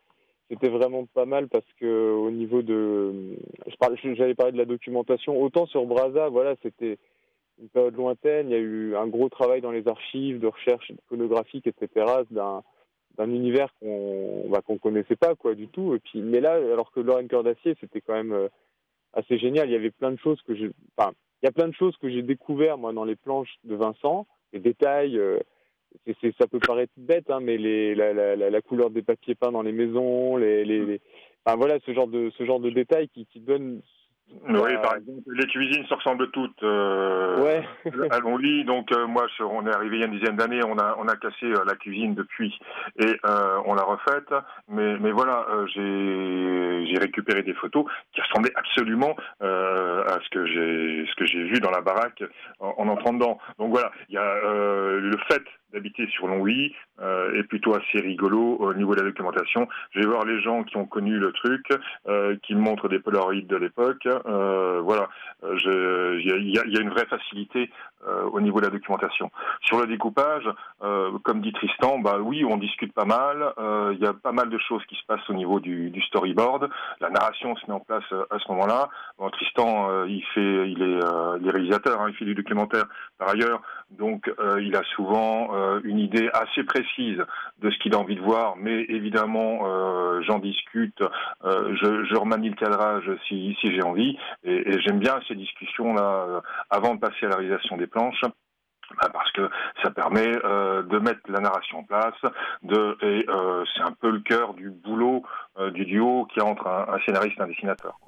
c'était 0.49 0.71
vraiment 0.71 1.07
pas 1.07 1.27
mal 1.27 1.49
parce 1.49 1.67
que 1.79 2.13
au 2.13 2.31
niveau 2.31 2.63
de 2.63 3.37
je 3.67 3.77
parlais 3.77 3.99
j'avais 4.03 4.35
parlé 4.35 4.53
de 4.53 4.59
la 4.59 4.65
documentation. 4.65 5.41
Autant 5.41 5.67
sur 5.67 5.85
Brasa 5.87 6.29
voilà 6.29 6.55
c'était 6.63 6.99
une 7.61 7.69
période 7.69 7.97
lointaine. 7.97 8.49
Il 8.49 8.53
y 8.53 8.57
a 8.57 8.61
eu 8.61 8.97
un 8.97 9.09
gros 9.09 9.29
travail 9.29 9.61
dans 9.61 9.73
les 9.73 9.89
archives 9.89 10.39
de 10.39 10.47
recherche 10.47 10.91
iconographique 10.91 11.67
etc 11.67 12.07
d'un 12.31 12.63
univers 13.19 13.75
qu'on 13.81 14.49
bah, 14.49 14.63
qu'on 14.65 14.79
connaissait 14.79 15.17
pas 15.17 15.35
quoi 15.35 15.55
du 15.55 15.69
tout. 15.69 15.95
Et 15.95 15.99
puis 15.99 16.23
mais 16.23 16.41
là 16.41 16.53
alors 16.53 16.93
que 16.93 17.01
Lorraine 17.01 17.29
Cœur 17.29 17.43
d'acier 17.43 17.77
c'était 17.81 18.01
quand 18.01 18.15
même 18.15 18.33
euh, 18.33 18.49
assez 19.13 19.39
génial 19.39 19.69
il 19.69 19.73
y 19.73 19.77
avait 19.77 19.91
plein 19.91 20.13
de 20.13 20.19
choses 20.19 20.41
que 20.43 20.55
j'ai 20.55 20.71
enfin 20.97 21.13
il 21.43 21.47
y 21.47 21.49
a 21.49 21.53
plein 21.53 21.69
de 21.69 21.75
choses 21.75 21.97
que 21.99 22.09
j'ai 22.09 22.23
découvert 22.23 22.79
moi 22.79 22.93
dans 22.93 23.05
les 23.05 23.17
planches 23.17 23.57
de 23.65 23.75
Vincent 23.75 24.27
les 24.53 24.61
détails 24.61 25.19
euh, 25.19 25.39
ça 26.39 26.47
peut 26.47 26.59
paraître 26.59 26.93
bête 26.97 27.31
hein, 27.31 27.41
mais 27.41 27.57
les 27.57 27.95
la, 27.95 28.13
la, 28.13 28.37
la, 28.37 28.51
la, 28.51 28.61
couleur 28.63 28.91
des 28.91 29.03
papiers 29.03 29.35
peints 29.35 29.53
dans 29.53 29.63
les 29.63 29.73
maisons 29.73 30.37
les, 30.37 30.65
les, 30.65 30.85
les... 30.85 31.01
Enfin, 31.45 31.57
voilà 31.57 31.79
ce 31.87 31.93
genre 31.93 32.09
de 32.09 32.31
ce 32.37 32.45
genre 32.45 32.61
de 32.61 32.71
détails 32.71 33.09
qui, 33.09 33.27
qui 33.27 33.41
donnent 33.41 33.81
oui, 34.49 34.75
par 34.83 34.97
exemple, 34.97 35.23
les 35.35 35.47
cuisines 35.47 35.85
se 35.87 35.95
ressemblent 35.95 36.31
toutes 36.31 36.63
euh, 36.63 37.43
ouais. 37.43 37.69
à 38.11 38.19
Longwy. 38.19 38.65
Donc, 38.65 38.93
euh, 38.93 39.07
moi, 39.07 39.27
je, 39.37 39.43
on 39.43 39.67
est 39.67 39.75
arrivé 39.75 39.97
il 39.97 40.01
y 40.01 40.03
a 40.05 40.07
une 40.07 40.19
dizaine 40.19 40.37
d'années, 40.37 40.61
on 40.65 40.79
a, 40.79 40.97
on 40.99 41.09
a 41.09 41.17
cassé 41.17 41.47
euh, 41.47 41.65
la 41.67 41.75
cuisine 41.75 42.15
depuis 42.15 42.59
et 42.99 43.17
euh, 43.27 43.59
on 43.67 43.75
l'a 43.75 43.85
refaite. 43.85 44.33
Mais, 44.69 44.99
mais 44.99 45.13
voilà, 45.13 45.47
euh, 45.51 45.67
j'ai 45.75 46.99
récupéré 46.99 47.43
des 47.43 47.55
photos 47.55 47.85
qui 48.13 48.21
ressemblaient 48.21 48.55
absolument 48.55 49.17
euh, 49.43 50.05
à 50.05 50.19
ce 50.23 50.29
que 50.31 50.47
j'ai 50.47 51.07
ce 51.11 51.15
que 51.17 51.27
j'ai 51.27 51.45
vu 51.45 51.61
dans 51.61 51.71
la 51.71 51.81
baraque 51.81 52.23
en, 52.61 52.75
en, 52.79 52.89
entrant 52.89 53.13
dedans. 53.13 53.39
Donc 53.59 53.71
voilà, 53.71 53.91
il 54.09 54.15
y 54.15 54.19
a 54.19 54.41
le 54.43 55.17
fait 55.31 55.43
d'habiter 55.73 56.07
sur 56.09 56.27
Longwy 56.27 56.75
euh, 57.01 57.39
est 57.39 57.45
plutôt 57.45 57.75
assez 57.75 58.01
rigolo 58.01 58.57
au 58.57 58.75
niveau 58.75 58.95
de 58.95 59.01
la 59.01 59.07
documentation. 59.07 59.69
Je 59.91 60.01
vais 60.01 60.07
voir 60.07 60.25
les 60.25 60.41
gens 60.41 60.65
qui 60.65 60.77
ont 60.77 60.87
connu 60.87 61.19
le 61.19 61.33
truc, 61.33 61.67
euh, 62.09 62.37
qui 62.43 62.55
montrent 62.55 62.89
des 62.89 62.99
Polaroids 62.99 63.35
de 63.35 63.57
l'époque. 63.57 64.07
Euh, 64.07 64.81
voilà, 64.83 65.09
il 65.43 66.51
y 66.55 66.59
a, 66.59 66.81
une 66.81 66.91
vraie 66.91 67.07
facilité 67.07 67.71
euh, 68.07 68.23
au 68.31 68.41
niveau 68.41 68.61
de 68.61 68.67
la 68.67 68.71
documentation. 68.71 69.31
Sur 69.63 69.81
le 69.81 69.87
découpage, 69.87 70.49
euh, 70.83 71.19
comme 71.25 71.41
dit 71.41 71.53
Tristan, 71.53 71.99
bah 71.99 72.19
oui, 72.21 72.45
on 72.45 72.57
discute 72.57 72.93
pas 72.93 73.05
mal. 73.05 73.53
Euh, 73.59 73.93
il 73.93 73.99
y 73.99 74.07
a 74.07 74.13
pas 74.13 74.31
mal 74.31 74.51
de 74.51 74.59
choses 74.59 74.85
qui 74.87 74.95
se 74.95 75.05
passent 75.05 75.29
au 75.29 75.35
niveau 75.35 75.59
du, 75.59 75.93
storyboard. 76.07 76.71
La 77.01 77.11
narration 77.11 77.57
se 77.57 77.67
met 77.67 77.73
en 77.73 77.81
place 77.81 78.05
à 78.31 78.39
ce 78.39 78.49
moment-là. 78.53 78.89
Bon, 79.19 79.29
Tristan, 79.31 80.05
il 80.05 80.23
fait, 80.33 80.71
il 80.71 80.83
est 80.83 81.51
réalisateur, 81.51 82.01
hein, 82.01 82.07
il 82.09 82.15
fait 82.15 82.25
du 82.25 82.37
documentaire 82.37 82.85
par 83.19 83.31
ailleurs, 83.31 83.63
donc 83.91 84.33
il 84.61 84.77
a 84.77 84.83
souvent 84.95 85.51
une 85.85 85.99
idée 85.99 86.29
assez 86.33 86.65
précise 86.65 87.23
de 87.59 87.71
ce 87.71 87.79
qu'il 87.79 87.95
a 87.95 87.99
envie 87.99 88.17
de 88.17 88.21
voir, 88.21 88.57
mais 88.57 88.83
évidemment, 88.89 89.61
j'en 90.23 90.39
discute, 90.39 91.03
je, 91.45 92.05
je, 92.05 92.17
remanie 92.17 92.51
le 92.51 92.57
cadrage 92.57 93.11
si, 93.27 93.57
j'ai 93.63 93.83
envie, 93.83 94.19
et, 94.45 94.81
j'aime 94.81 94.99
bien 94.99 95.21
ces 95.29 95.35
discussions-là 95.35 96.43
avant 96.71 96.95
de 96.95 97.01
passer 97.01 97.27
à 97.27 97.29
la 97.29 97.37
réalisation 97.37 97.77
des 97.77 97.87
planches 97.87 98.23
parce 99.13 99.31
que 99.33 99.49
ça 99.83 99.91
permet 99.91 100.33
euh, 100.45 100.83
de 100.83 100.99
mettre 100.99 101.21
la 101.29 101.41
narration 101.41 101.79
en 101.79 101.85
place, 101.85 102.15
de, 102.63 102.97
et 103.03 103.27
euh, 103.29 103.65
c'est 103.75 103.83
un 103.83 103.93
peu 103.93 104.11
le 104.11 104.21
cœur 104.21 104.55
du 104.55 104.71
boulot 104.71 105.23
euh, 105.59 105.71
du 105.71 105.85
duo 105.85 106.27
qui 106.33 106.41
entre 106.41 106.67
un, 106.67 106.95
un 106.95 106.99
scénariste 107.05 107.39
et 107.39 107.43
un 107.43 107.49
dessinateur. 107.49 107.99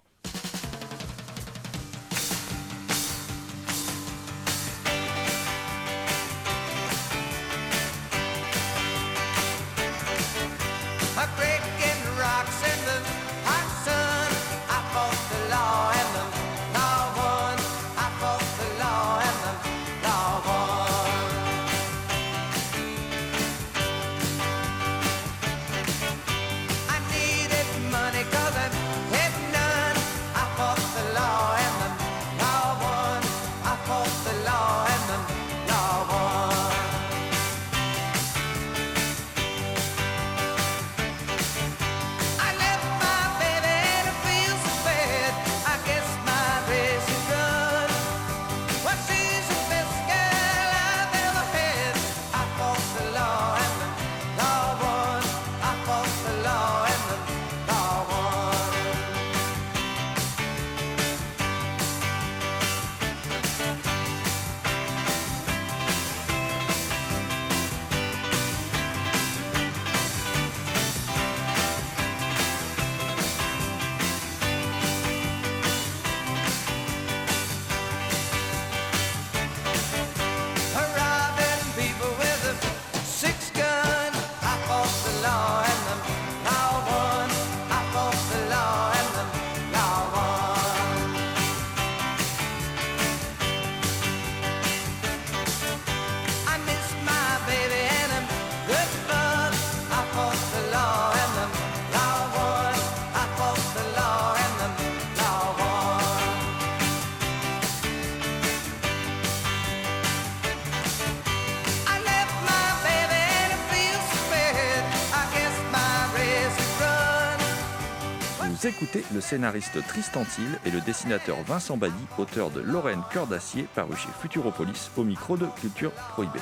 Vous 118.80 118.86
écoutez 118.86 119.04
le 119.12 119.20
scénariste 119.20 119.86
Tristan 119.88 120.24
Thiel 120.24 120.58
et 120.64 120.70
le 120.70 120.80
dessinateur 120.80 121.36
Vincent 121.42 121.76
Bailly, 121.76 121.92
auteur 122.16 122.50
de 122.50 122.60
Lorraine 122.60 123.02
Cœur 123.12 123.26
d'Acier, 123.26 123.66
paru 123.74 123.94
chez 123.94 124.08
Futuropolis, 124.22 124.90
au 124.96 125.04
micro 125.04 125.36
de 125.36 125.46
Culture 125.60 125.90
Prohibée. 125.92 126.40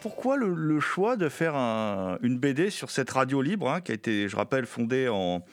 Pourquoi 0.00 0.36
le, 0.38 0.80
choix 0.80 1.16
de 1.16 1.28
faire 1.28 1.54
un- 1.54 2.16
une 2.22 2.38
BD 2.38 2.70
sur 2.70 2.90
cette 2.90 3.10
radio 3.10 3.42
libre, 3.42 3.68
hein, 3.70 3.80
qui 3.82 3.92
a 3.92 3.94
été, 3.94 4.28
je 4.28 4.36
rappelle, 4.36 4.64
fondée 4.64 5.08
en, 5.08 5.44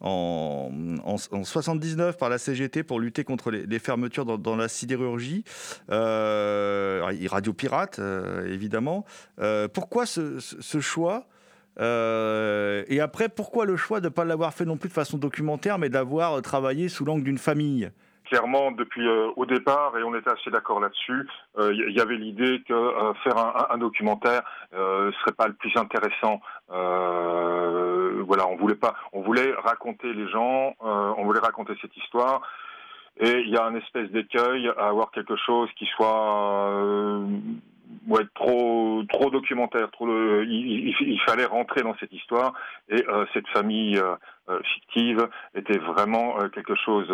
en, 0.00 0.70
en, 1.04 1.16
en 1.32 1.44
79 1.44 2.16
par 2.16 2.28
la 2.28 2.38
CGT 2.38 2.82
pour 2.82 3.00
lutter 3.00 3.24
contre 3.24 3.50
les, 3.50 3.78
fermetures 3.78 4.24
dans, 4.38 4.56
la 4.56 4.68
sidérurgie, 4.68 5.44
euh, 5.90 7.02
radio 7.28 7.52
pirate 7.52 7.98
euh, 7.98 8.52
évidemment. 8.52 9.04
Euh, 9.40 9.68
pourquoi 9.68 10.06
ce 10.06 10.80
choix 10.80 11.26
Euh, 11.78 12.84
Et 12.88 13.00
après, 13.00 13.28
pourquoi 13.28 13.64
le 13.64 13.76
choix 13.76 14.00
de 14.00 14.06
ne 14.06 14.10
pas 14.10 14.24
l'avoir 14.24 14.52
fait 14.52 14.64
non 14.64 14.76
plus 14.76 14.88
de 14.88 14.94
façon 14.94 15.18
documentaire, 15.18 15.78
mais 15.78 15.88
d'avoir 15.88 16.42
travaillé 16.42 16.88
sous 16.88 17.04
l'angle 17.04 17.24
d'une 17.24 17.38
famille? 17.38 17.90
Clairement, 18.30 18.70
depuis 18.70 19.08
euh, 19.08 19.32
au 19.34 19.44
départ, 19.44 19.98
et 19.98 20.04
on 20.04 20.14
était 20.14 20.30
assez 20.30 20.50
d'accord 20.50 20.78
là-dessus, 20.78 21.26
euh, 21.58 21.74
il 21.74 21.92
y, 21.96 22.00
avait 22.00 22.14
l'idée 22.14 22.62
que 22.62 22.72
euh, 22.72 23.12
faire 23.24 23.36
un, 23.72 23.76
documentaire 23.78 24.42
euh, 24.72 25.10
serait 25.18 25.32
pas 25.32 25.48
le 25.48 25.54
plus 25.54 25.76
intéressant. 25.76 26.40
Euh, 26.70 28.22
voilà, 28.24 28.46
on 28.46 28.54
voulait 28.54 28.76
pas, 28.76 28.94
on 29.12 29.22
voulait 29.22 29.52
raconter 29.64 30.12
les 30.12 30.28
gens, 30.28 30.76
euh, 30.84 31.12
on 31.18 31.24
voulait 31.24 31.40
raconter 31.40 31.72
cette 31.82 31.96
histoire. 31.96 32.42
Et 33.18 33.40
il 33.40 33.50
y 33.50 33.56
a 33.56 33.64
un 33.64 33.74
espèce 33.74 34.08
d'écueil 34.12 34.68
à 34.78 34.86
avoir 34.86 35.10
quelque 35.10 35.34
chose 35.34 35.68
qui 35.76 35.86
soit 35.86 36.70
euh, 36.70 37.26
trop 38.34 39.02
trop 39.12 39.30
documentaire. 39.30 39.90
Trop, 39.90 40.06
euh, 40.08 40.44
il, 40.48 41.20
fallait 41.26 41.46
rentrer 41.46 41.82
dans 41.82 41.96
cette 41.98 42.12
histoire 42.12 42.52
et 42.88 43.04
euh, 43.08 43.26
cette 43.34 43.48
famille 43.48 43.98
euh, 43.98 44.14
euh, 44.14 44.16
fictive 44.74 45.28
était 45.54 45.78
vraiment 45.78 46.40
euh, 46.40 46.48
quelque 46.48 46.74
chose 46.74 47.08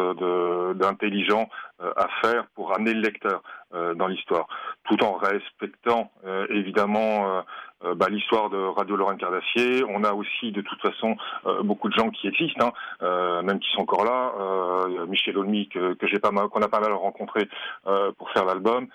d'intelligent 0.76 1.48
euh, 1.80 1.92
à 1.96 2.08
faire 2.22 2.46
pour 2.54 2.74
amener 2.74 2.94
le 2.94 3.00
lecteur 3.00 3.42
euh, 3.74 3.94
dans 3.94 4.06
l'histoire, 4.06 4.46
tout 4.84 5.02
en 5.04 5.14
respectant 5.14 6.10
euh, 6.24 6.46
évidemment 6.50 7.42
euh, 7.84 7.94
bah, 7.94 8.06
l'histoire 8.08 8.50
de 8.50 8.56
Radio 8.56 8.96
Lorraine 8.96 9.18
Cardassier. 9.18 9.84
On 9.88 10.04
a 10.04 10.12
aussi 10.12 10.52
de 10.52 10.60
toute 10.60 10.80
façon 10.80 11.16
euh, 11.46 11.62
beaucoup 11.62 11.88
de 11.88 11.94
gens 11.94 12.10
qui 12.10 12.28
existent, 12.28 12.66
hein, 12.66 12.72
euh, 13.02 13.42
même 13.42 13.58
qui 13.58 13.70
sont 13.72 13.82
encore 13.82 14.04
là. 14.04 14.32
Euh, 14.40 15.06
Michel 15.06 15.36
Olmy 15.38 15.68
que, 15.68 15.94
que 15.94 16.06
j'ai 16.06 16.18
pas 16.18 16.30
mal, 16.30 16.48
qu'on 16.48 16.62
a 16.62 16.68
pas 16.68 16.80
mal 16.80 16.92
rencontré 16.92 17.48
euh, 17.86 18.12
pour 18.18 18.30
faire 18.30 18.44
l'album. 18.44 18.86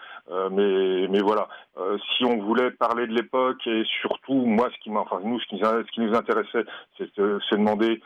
Mais, 0.51 1.07
mais 1.09 1.19
voilà, 1.19 1.49
si 2.15 2.23
on 2.23 2.37
voulait 2.37 2.71
parler 2.71 3.05
de 3.05 3.13
l'époque 3.13 3.67
et 3.67 3.83
surtout 4.01 4.45
moi, 4.45 4.69
ce 4.73 4.79
qui 4.81 4.89
m'a, 4.89 5.01
enfin 5.01 5.19
nous, 5.23 5.39
ce 5.41 5.45
qui, 5.47 5.57
ce 5.59 5.91
qui 5.91 5.99
nous 5.99 6.15
intéressait, 6.15 6.63
c'est 6.97 7.13
de 7.17 7.37
se 7.49 7.55
demander 7.55 8.01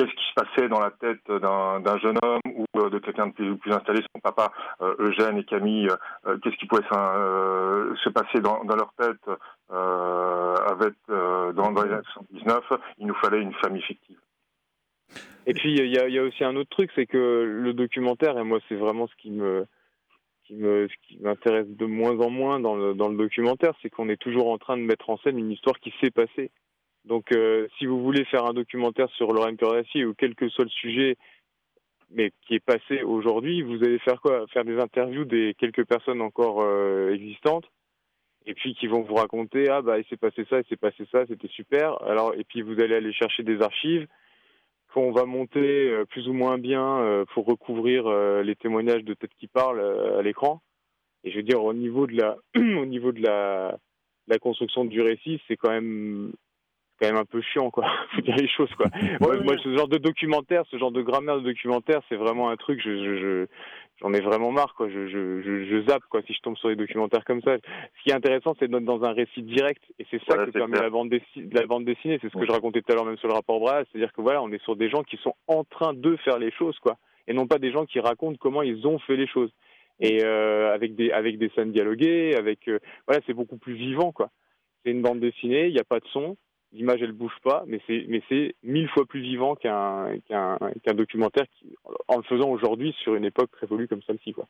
qu'est-ce 0.00 0.14
qui 0.14 0.28
se 0.28 0.34
passait 0.34 0.68
dans 0.68 0.80
la 0.80 0.90
tête 0.90 1.20
d'un 1.28 1.98
jeune 1.98 2.18
homme 2.22 2.40
ou 2.54 2.64
euh, 2.76 2.90
de 2.90 2.98
quelqu'un 2.98 3.26
de 3.26 3.32
plus, 3.32 3.56
plus 3.56 3.72
installé, 3.72 4.00
son 4.14 4.20
papa 4.20 4.52
euh, 4.80 4.94
Eugène 4.98 5.36
et 5.36 5.44
Camille, 5.44 5.88
euh, 6.26 6.38
qu'est-ce 6.38 6.56
qui 6.56 6.66
pouvait 6.66 6.82
se 6.82 8.08
passer 8.08 8.40
dans, 8.40 8.62
leur 8.64 8.92
tête 8.94 9.20
avec 9.68 10.94
dans, 11.08 11.70
les 11.70 11.92
années 11.92 12.02
79 12.14 12.64
Il 12.98 13.06
nous 13.08 13.14
fallait 13.14 13.42
une 13.42 13.54
famille 13.54 13.82
fictive. 13.82 14.18
Et 15.46 15.52
puis 15.54 15.74
il 15.74 15.86
y 15.86 16.18
a, 16.18 16.22
aussi 16.22 16.44
un 16.44 16.56
autre 16.56 16.70
truc, 16.70 16.90
c'est 16.94 17.06
que 17.06 17.44
le 17.44 17.72
documentaire, 17.72 18.38
et 18.38 18.44
moi 18.44 18.58
c'est 18.68 18.76
vraiment 18.76 19.06
ce 19.06 19.14
qui 19.16 19.30
me 19.30 19.66
qui 20.44 21.18
m'intéresse 21.20 21.68
de 21.68 21.86
moins 21.86 22.18
en 22.18 22.28
moins 22.28 22.58
dans 22.58 22.74
le 22.74 23.16
documentaire, 23.16 23.72
c'est 23.82 23.90
qu'on 23.90 24.08
est 24.08 24.16
toujours 24.16 24.50
en 24.50 24.58
train 24.58 24.76
de 24.76 24.82
mettre 24.82 25.08
en 25.08 25.16
scène 25.18 25.38
une 25.38 25.52
histoire 25.52 25.78
qui 25.78 25.94
s'est 26.00 26.10
passée. 26.10 26.50
Donc 27.04 27.32
euh, 27.32 27.66
si 27.78 27.86
vous 27.86 28.02
voulez 28.02 28.24
faire 28.26 28.44
un 28.44 28.52
documentaire 28.52 29.08
sur 29.10 29.32
Lorraine 29.32 29.56
Cordacier 29.56 30.04
ou 30.04 30.14
quel 30.14 30.34
que 30.34 30.48
soit 30.48 30.64
le 30.64 30.70
sujet, 30.70 31.16
mais 32.10 32.32
qui 32.46 32.54
est 32.54 32.64
passé 32.64 33.02
aujourd'hui, 33.02 33.62
vous 33.62 33.82
allez 33.82 33.98
faire 34.00 34.20
quoi? 34.20 34.46
Faire 34.48 34.64
des 34.64 34.78
interviews 34.78 35.24
des 35.24 35.54
quelques 35.58 35.86
personnes 35.86 36.20
encore 36.20 36.60
euh, 36.60 37.14
existantes 37.14 37.66
et 38.46 38.54
puis 38.54 38.74
qui 38.74 38.86
vont 38.86 39.02
vous 39.02 39.14
raconter 39.14 39.68
ah 39.68 39.82
bah 39.82 39.98
il 39.98 40.04
s'est 40.06 40.16
passé 40.16 40.44
ça, 40.48 40.58
il 40.58 40.66
s'est 40.68 40.76
passé 40.76 41.06
ça, 41.10 41.24
c'était 41.26 41.48
super. 41.48 42.02
Alors 42.02 42.34
et 42.34 42.44
puis 42.44 42.62
vous 42.62 42.80
allez 42.80 42.94
aller 42.94 43.12
chercher 43.12 43.42
des 43.42 43.62
archives 43.62 44.06
qu'on 44.92 45.12
va 45.12 45.24
monter 45.24 45.88
euh, 45.90 46.04
plus 46.04 46.28
ou 46.28 46.32
moins 46.32 46.58
bien 46.58 47.24
pour 47.32 47.46
recouvrir 47.46 48.10
les 48.42 48.56
témoignages 48.56 49.04
de 49.04 49.14
têtes 49.14 49.34
qui 49.38 49.46
parlent 49.46 49.80
à 50.18 50.22
l'écran. 50.22 50.60
Et 51.24 51.30
je 51.30 51.36
veux 51.36 51.42
dire 51.42 51.62
au 51.62 51.72
niveau 51.72 52.06
de 52.06 52.16
la 52.16 52.36
au 52.56 52.86
niveau 52.86 53.12
de 53.12 53.22
la 53.22 53.78
la 54.26 54.38
construction 54.38 54.84
du 54.84 55.00
récit, 55.00 55.40
c'est 55.48 55.56
quand 55.56 55.70
même 55.70 56.32
quand 57.00 57.08
même 57.08 57.16
un 57.20 57.24
peu 57.24 57.40
chiant 57.40 57.70
quoi. 57.70 57.84
Faut 58.14 58.20
dire 58.22 58.36
les 58.36 58.48
choses 58.48 58.72
quoi. 58.74 58.86
moi, 59.20 59.36
moi, 59.42 59.56
ce 59.62 59.74
genre 59.76 59.88
de 59.88 59.98
documentaire, 59.98 60.62
ce 60.70 60.76
genre 60.78 60.92
de 60.92 61.02
grammaire 61.02 61.36
de 61.36 61.42
documentaire, 61.44 62.00
c'est 62.08 62.16
vraiment 62.16 62.50
un 62.50 62.56
truc 62.56 62.80
je 62.84 62.90
je, 62.96 63.16
je 63.18 63.46
j'en 64.00 64.12
ai 64.14 64.20
vraiment 64.20 64.50
marre 64.50 64.74
quoi. 64.74 64.88
Je, 64.88 65.08
je, 65.08 65.42
je, 65.42 65.64
je 65.66 65.82
zappe 65.88 66.02
quoi 66.10 66.22
si 66.26 66.32
je 66.32 66.40
tombe 66.40 66.56
sur 66.56 66.68
des 66.68 66.76
documentaires 66.76 67.24
comme 67.24 67.42
ça. 67.42 67.56
Ce 67.98 68.02
qui 68.02 68.10
est 68.10 68.14
intéressant, 68.14 68.54
c'est 68.58 68.68
d'être 68.68 68.84
dans 68.84 69.02
un 69.04 69.12
récit 69.12 69.42
direct 69.42 69.82
et 69.98 70.06
c'est 70.10 70.18
ça 70.20 70.34
Voilà, 70.36 70.46
que 70.46 70.50
permet 70.52 70.72
clair. 70.72 70.84
la 70.84 70.90
bande, 70.90 71.10
dessi- 71.12 71.52
la 71.52 71.66
bande 71.66 71.84
dessinée. 71.84 72.18
C'est 72.22 72.30
ce 72.32 72.38
que 72.38 72.46
je 72.46 72.52
racontais 72.52 72.80
tout 72.82 72.92
à 72.92 72.94
l'heure 72.94 73.04
même 73.06 73.18
sur 73.18 73.28
le 73.28 73.34
rapport 73.34 73.60
Bras, 73.60 73.82
c'est-à-dire 73.90 74.12
que 74.12 74.20
voilà, 74.22 74.42
on 74.42 74.50
est 74.52 74.62
sur 74.62 74.76
des 74.76 74.88
gens 74.88 75.02
qui 75.02 75.16
sont 75.18 75.34
en 75.48 75.64
train 75.64 75.92
de 75.94 76.16
faire 76.16 76.38
les 76.38 76.50
choses 76.52 76.78
quoi, 76.78 76.96
et 77.28 77.32
non 77.34 77.46
pas 77.46 77.58
des 77.58 77.72
gens 77.72 77.84
qui 77.84 78.00
racontent 78.00 78.38
comment 78.40 78.62
ils 78.62 78.86
ont 78.86 78.98
fait 79.00 79.16
les 79.16 79.26
choses. 79.26 79.50
Et 80.02 80.24
euh, 80.24 80.72
avec 80.72 80.94
des 80.94 81.10
avec 81.12 81.36
des 81.36 81.50
scènes 81.50 81.72
dialoguées, 81.72 82.34
avec 82.34 82.68
euh, 82.68 82.78
voilà, 83.06 83.20
c'est 83.26 83.34
beaucoup 83.34 83.58
plus 83.58 83.74
vivant 83.74 84.12
quoi. 84.12 84.30
C'est 84.82 84.92
une 84.92 85.02
bande 85.02 85.20
dessinée, 85.20 85.66
il 85.66 85.74
n'y 85.74 85.78
a 85.78 85.84
pas 85.84 86.00
de 86.00 86.06
son, 86.10 86.38
l'image 86.72 87.02
elle 87.02 87.12
bouge 87.12 87.36
pas, 87.42 87.64
mais 87.66 87.80
c'est 87.86 88.04
mais 88.08 88.22
c'est 88.28 88.54
mille 88.62 88.88
fois 88.90 89.04
plus 89.06 89.20
vivant 89.20 89.54
qu'un 89.56 90.18
qu'un 90.28 90.58
qu'un 90.84 90.94
documentaire 90.94 91.46
qui, 91.58 91.76
en 92.08 92.16
le 92.18 92.22
faisant 92.24 92.48
aujourd'hui 92.48 92.94
sur 93.02 93.14
une 93.14 93.24
époque 93.24 93.50
révolue 93.60 93.88
comme 93.88 94.02
celle-ci 94.02 94.32
quoi. 94.32 94.46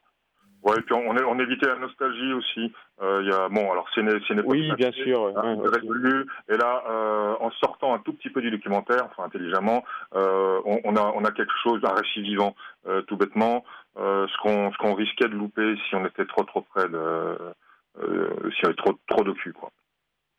Ouais, 0.63 0.77
et 0.79 0.83
puis 0.83 0.95
on, 0.95 1.09
on 1.09 1.39
évitait 1.39 1.69
la 1.69 1.77
nostalgie 1.77 2.35
aussi. 2.35 2.71
Euh, 3.01 3.23
y 3.23 3.33
a, 3.33 3.49
bon, 3.49 3.73
alors 3.73 3.89
c'est 3.95 4.03
une, 4.03 4.11
c'est 4.29 4.35
une 4.35 4.41
époque 4.41 4.51
Oui, 4.53 4.71
bien 4.77 4.91
passée, 4.91 5.05
sûr. 5.05 5.33
hein, 5.35 5.55
ouais, 5.55 5.69
révolue. 5.71 6.27
Et 6.51 6.57
là, 6.59 6.85
euh, 6.87 7.35
en 7.41 7.51
sortant 7.53 7.95
un 7.95 7.99
tout 8.01 8.13
petit 8.13 8.29
peu 8.29 8.43
du 8.43 8.51
documentaire, 8.51 9.07
enfin 9.07 9.25
intelligemment, 9.25 9.83
euh, 10.15 10.61
on, 10.67 10.79
on 10.85 10.97
a, 10.97 11.13
on 11.17 11.25
a 11.25 11.31
quelque 11.31 11.55
chose, 11.63 11.81
un 11.83 11.95
récit 11.95 12.21
vivant, 12.21 12.55
euh, 12.87 13.01
tout 13.03 13.17
bêtement, 13.17 13.65
ce 13.97 14.43
qu'on, 14.43 14.71
ce 14.71 14.77
qu'on 14.77 14.93
risquait 14.93 15.29
de 15.29 15.35
louper 15.35 15.77
si 15.89 15.95
on 15.95 16.05
était 16.05 16.27
trop, 16.27 16.45
trop 16.45 16.61
près 16.61 16.87
de, 16.91 16.99
euh, 16.99 18.51
si 18.53 18.61
on 18.65 18.67
avait 18.67 18.77
trop, 18.77 18.93
trop 19.09 19.25
de 19.25 19.33
cul, 19.33 19.55
quoi. 19.55 19.71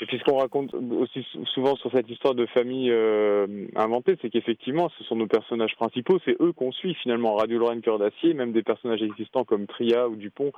Et 0.01 0.07
puis 0.07 0.17
ce 0.17 0.23
qu'on 0.23 0.39
raconte 0.39 0.73
aussi 0.73 1.21
sou- 1.31 1.45
souvent 1.45 1.75
sur 1.75 1.91
cette 1.91 2.09
histoire 2.09 2.33
de 2.33 2.47
famille 2.47 2.89
euh, 2.89 3.67
inventée, 3.75 4.17
c'est 4.19 4.31
qu'effectivement, 4.31 4.89
ce 4.97 5.03
sont 5.03 5.15
nos 5.15 5.27
personnages 5.27 5.75
principaux, 5.75 6.17
c'est 6.25 6.35
eux 6.41 6.53
qu'on 6.53 6.71
suit 6.71 6.95
finalement. 6.95 7.35
Radio 7.35 7.59
Lorraine 7.59 7.81
Cœur 7.81 7.99
d'Acier, 7.99 8.33
même 8.33 8.51
des 8.51 8.63
personnages 8.63 9.03
existants 9.03 9.43
comme 9.43 9.67
Tria 9.67 10.09
ou 10.09 10.15
Dupont 10.15 10.51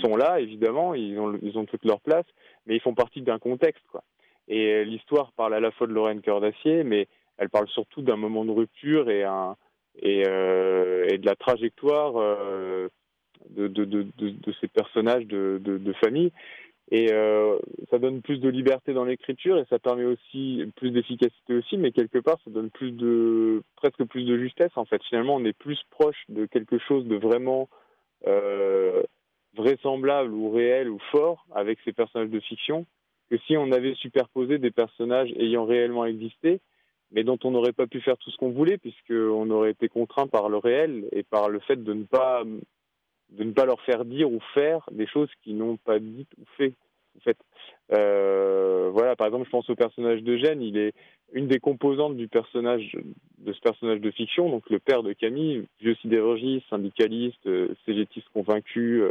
sont 0.00 0.16
là, 0.16 0.40
évidemment, 0.40 0.94
ils 0.94 1.18
ont, 1.18 1.38
ils 1.42 1.52
toute 1.66 1.84
leur 1.84 2.00
place, 2.00 2.24
mais 2.64 2.76
ils 2.76 2.80
font 2.80 2.94
partie 2.94 3.20
d'un 3.20 3.38
contexte. 3.38 3.84
Quoi. 3.92 4.02
Et 4.48 4.72
euh, 4.72 4.84
l'histoire 4.84 5.30
parle 5.32 5.52
à 5.52 5.60
la 5.60 5.72
fois 5.72 5.86
de 5.86 5.92
Lorraine 5.92 6.22
Cœur 6.22 6.40
d'Acier, 6.40 6.82
mais 6.82 7.06
elle 7.36 7.50
parle 7.50 7.68
surtout 7.68 8.00
d'un 8.00 8.16
moment 8.16 8.46
de 8.46 8.50
rupture 8.50 9.10
et, 9.10 9.24
euh, 9.26 9.52
de 10.02 11.26
la 11.26 11.36
trajectoire 11.36 12.14
de, 13.50 13.70
ces 14.58 14.68
personnages 14.68 15.26
de 15.26 15.92
famille. 16.02 16.32
Et 16.90 17.12
euh, 17.12 17.58
ça 17.90 17.98
donne 17.98 18.22
plus 18.22 18.38
de 18.38 18.48
liberté 18.48 18.92
dans 18.92 19.04
l'écriture 19.04 19.58
et 19.58 19.64
ça 19.68 19.78
permet 19.80 20.04
aussi 20.04 20.64
plus 20.76 20.92
d'efficacité 20.92 21.54
aussi, 21.54 21.76
mais 21.76 21.90
quelque 21.90 22.18
part 22.18 22.38
ça 22.44 22.50
donne 22.50 22.70
plus 22.70 22.92
de 22.92 23.62
presque 23.74 24.04
plus 24.04 24.24
de 24.24 24.38
justesse 24.38 24.70
en 24.76 24.84
fait. 24.84 25.02
Finalement, 25.04 25.34
on 25.34 25.44
est 25.44 25.52
plus 25.52 25.82
proche 25.90 26.22
de 26.28 26.46
quelque 26.46 26.78
chose 26.78 27.04
de 27.06 27.16
vraiment 27.16 27.68
euh, 28.28 29.02
vraisemblable 29.56 30.32
ou 30.32 30.50
réel 30.50 30.88
ou 30.88 30.98
fort 31.10 31.44
avec 31.52 31.78
ces 31.84 31.92
personnages 31.92 32.30
de 32.30 32.40
fiction 32.40 32.86
que 33.30 33.38
si 33.46 33.56
on 33.56 33.72
avait 33.72 33.94
superposé 33.94 34.58
des 34.58 34.70
personnages 34.70 35.32
ayant 35.36 35.64
réellement 35.64 36.04
existé, 36.04 36.60
mais 37.10 37.24
dont 37.24 37.38
on 37.42 37.50
n'aurait 37.50 37.72
pas 37.72 37.88
pu 37.88 38.00
faire 38.00 38.16
tout 38.18 38.30
ce 38.30 38.36
qu'on 38.36 38.50
voulait 38.50 38.78
puisqu'on 38.78 39.50
aurait 39.50 39.72
été 39.72 39.88
contraint 39.88 40.28
par 40.28 40.48
le 40.48 40.58
réel 40.58 41.08
et 41.10 41.24
par 41.24 41.48
le 41.48 41.58
fait 41.58 41.82
de 41.82 41.92
ne 41.92 42.04
pas 42.04 42.44
de 43.30 43.44
ne 43.44 43.52
pas 43.52 43.64
leur 43.64 43.80
faire 43.82 44.04
dire 44.04 44.30
ou 44.30 44.40
faire 44.54 44.88
des 44.92 45.06
choses 45.06 45.30
qu'ils 45.42 45.56
n'ont 45.56 45.76
pas 45.76 45.98
dites 45.98 46.30
ou 46.38 46.44
fait. 46.56 46.74
En 47.16 47.20
fait, 47.20 47.38
euh, 47.92 48.90
voilà, 48.92 49.16
par 49.16 49.26
exemple, 49.26 49.46
je 49.46 49.50
pense 49.50 49.70
au 49.70 49.74
personnage 49.74 50.22
d'Eugène. 50.22 50.60
Il 50.62 50.76
est 50.76 50.92
une 51.32 51.48
des 51.48 51.58
composantes 51.58 52.16
du 52.16 52.28
personnage 52.28 52.96
de 53.38 53.52
ce 53.52 53.60
personnage 53.60 54.00
de 54.00 54.10
fiction, 54.10 54.50
donc 54.50 54.68
le 54.70 54.78
père 54.78 55.02
de 55.02 55.12
Camille, 55.12 55.66
vieux 55.80 55.94
sidérurgiste, 55.96 56.68
syndicaliste, 56.68 57.46
euh, 57.46 57.74
cégétiste 57.84 58.28
convaincu, 58.32 59.02
euh, 59.02 59.10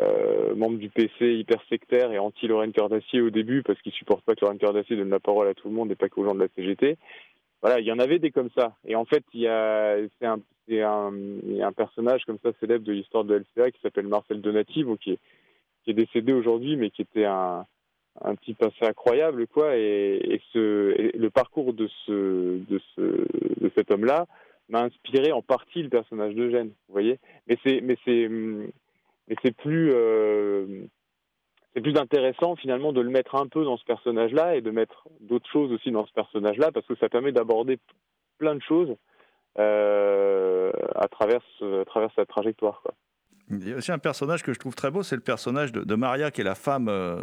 euh, 0.00 0.54
membre 0.54 0.78
du 0.78 0.88
PC 0.88 1.34
hyper 1.34 1.60
sectaire 1.68 2.12
et 2.12 2.18
anti 2.18 2.46
Lorraine 2.46 2.72
Cœur 2.72 2.88
d'Acier 2.88 3.20
au 3.20 3.30
début 3.30 3.62
parce 3.62 3.80
qu'il 3.82 3.92
supporte 3.92 4.24
pas 4.24 4.34
que 4.34 4.42
Lorraine 4.42 4.58
Cœur 4.58 4.72
d'Acier 4.72 4.96
donne 4.96 5.10
la 5.10 5.18
parole 5.18 5.48
à 5.48 5.54
tout 5.54 5.68
le 5.68 5.74
monde 5.74 5.90
et 5.90 5.96
pas 5.96 6.08
qu'aux 6.08 6.24
gens 6.24 6.34
de 6.34 6.40
la 6.40 6.48
CGT. 6.54 6.96
Voilà, 7.60 7.80
il 7.80 7.86
y 7.86 7.92
en 7.92 7.98
avait 7.98 8.18
des 8.18 8.30
comme 8.30 8.50
ça. 8.56 8.76
Et 8.86 8.94
en 8.94 9.04
fait, 9.04 9.24
il 9.34 9.40
y 9.40 9.48
a 9.48 9.96
c'est 10.18 10.26
un 10.26 10.40
c'est 10.68 10.82
un, 10.82 11.12
un 11.62 11.72
personnage 11.72 12.24
comme 12.24 12.38
ça 12.42 12.50
célèbre 12.60 12.84
de 12.84 12.92
l'histoire 12.92 13.24
de 13.24 13.36
LCA 13.36 13.70
qui 13.70 13.80
s'appelle 13.80 14.06
Marcel 14.06 14.40
Donati, 14.40 14.84
qui 15.00 15.12
est, 15.12 15.18
qui 15.82 15.90
est 15.90 15.94
décédé 15.94 16.32
aujourd'hui, 16.32 16.76
mais 16.76 16.90
qui 16.90 17.02
était 17.02 17.24
un, 17.24 17.64
un 18.20 18.36
type 18.36 18.62
assez 18.62 18.84
incroyable, 18.84 19.46
quoi. 19.46 19.76
Et, 19.76 20.20
et 20.22 20.40
ce, 20.52 21.16
le 21.16 21.30
parcours 21.30 21.72
de 21.72 21.88
ce, 22.06 22.58
de 22.68 22.80
ce, 22.94 23.00
de 23.00 23.70
cet 23.74 23.90
homme-là 23.90 24.26
m'a 24.68 24.82
inspiré 24.82 25.32
en 25.32 25.42
partie 25.42 25.82
le 25.82 25.88
personnage 25.88 26.34
d'Eugène, 26.34 26.68
vous 26.68 26.92
voyez. 26.92 27.18
Mais 27.46 27.56
c'est, 27.64 27.80
mais 27.80 27.96
c'est, 28.04 28.28
mais 28.28 29.36
c'est 29.42 29.56
plus, 29.56 29.90
euh, 29.92 30.84
c'est 31.78 31.82
plus 31.82 31.96
intéressant 31.96 32.56
finalement 32.56 32.92
de 32.92 33.00
le 33.00 33.10
mettre 33.10 33.36
un 33.36 33.46
peu 33.46 33.64
dans 33.64 33.76
ce 33.76 33.84
personnage-là 33.84 34.56
et 34.56 34.60
de 34.60 34.70
mettre 34.70 35.06
d'autres 35.20 35.48
choses 35.50 35.70
aussi 35.72 35.92
dans 35.92 36.04
ce 36.06 36.12
personnage-là 36.12 36.72
parce 36.72 36.86
que 36.86 36.96
ça 36.96 37.08
permet 37.08 37.30
d'aborder 37.30 37.78
plein 38.38 38.56
de 38.56 38.62
choses 38.62 38.96
euh, 39.60 40.72
à 40.96 41.06
travers, 41.06 41.40
à 41.62 41.84
travers 41.84 42.10
sa 42.16 42.26
trajectoire, 42.26 42.80
quoi. 42.82 42.94
Il 43.50 43.66
y 43.66 43.72
a 43.72 43.76
aussi 43.76 43.90
un 43.92 43.98
personnage 43.98 44.42
que 44.42 44.52
je 44.52 44.58
trouve 44.58 44.74
très 44.74 44.90
beau, 44.90 45.02
c'est 45.02 45.14
le 45.14 45.22
personnage 45.22 45.72
de, 45.72 45.80
de, 45.80 45.94
Maria, 45.94 46.30
qui 46.30 46.42
est 46.42 46.44
la 46.44 46.54
femme, 46.54 46.88
euh, 46.90 47.16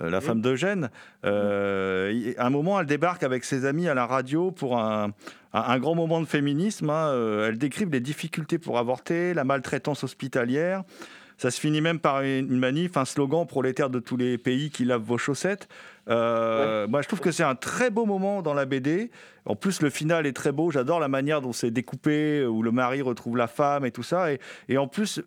la 0.00 0.18
oui. 0.18 0.24
femme 0.24 0.40
d'Eugène. 0.40 0.88
Euh, 1.26 2.32
à 2.38 2.46
un 2.46 2.50
moment, 2.50 2.80
elle 2.80 2.86
débarque 2.86 3.22
avec 3.22 3.44
ses 3.44 3.66
amis 3.66 3.86
à 3.86 3.92
la 3.92 4.06
radio 4.06 4.52
pour 4.52 4.78
un, 4.78 5.10
un 5.52 5.78
grand 5.78 5.94
moment 5.94 6.22
de 6.22 6.24
féminisme. 6.24 6.88
Hein. 6.88 7.12
Elle 7.46 7.58
décrive 7.58 7.90
les 7.90 8.00
difficultés 8.00 8.58
pour 8.58 8.78
avorter, 8.78 9.34
la 9.34 9.44
maltraitance 9.44 10.02
hospitalière. 10.02 10.82
Ça 11.38 11.50
se 11.50 11.60
finit 11.60 11.80
même 11.80 11.98
par 11.98 12.22
une 12.22 12.58
manif, 12.58 12.96
un 12.96 13.04
slogan 13.04 13.46
prolétaire 13.46 13.90
de 13.90 13.98
tous 13.98 14.16
les 14.16 14.38
pays 14.38 14.70
qui 14.70 14.84
lavent 14.84 15.02
vos 15.02 15.18
chaussettes. 15.18 15.68
Euh, 16.08 16.84
ouais. 16.84 16.90
Moi, 16.90 17.02
je 17.02 17.08
trouve 17.08 17.20
que 17.20 17.32
c'est 17.32 17.42
un 17.42 17.54
très 17.54 17.90
beau 17.90 18.06
moment 18.06 18.42
dans 18.42 18.54
la 18.54 18.66
BD. 18.66 19.10
En 19.46 19.56
plus, 19.56 19.82
le 19.82 19.90
final 19.90 20.26
est 20.26 20.32
très 20.32 20.52
beau. 20.52 20.70
J'adore 20.70 21.00
la 21.00 21.08
manière 21.08 21.40
dont 21.40 21.52
c'est 21.52 21.70
découpé, 21.70 22.44
où 22.46 22.62
le 22.62 22.70
mari 22.70 23.02
retrouve 23.02 23.36
la 23.36 23.46
femme 23.46 23.84
et 23.84 23.90
tout 23.90 24.02
ça. 24.02 24.32
Et, 24.32 24.38
et 24.68 24.78
en 24.78 24.86
plus, 24.86 25.22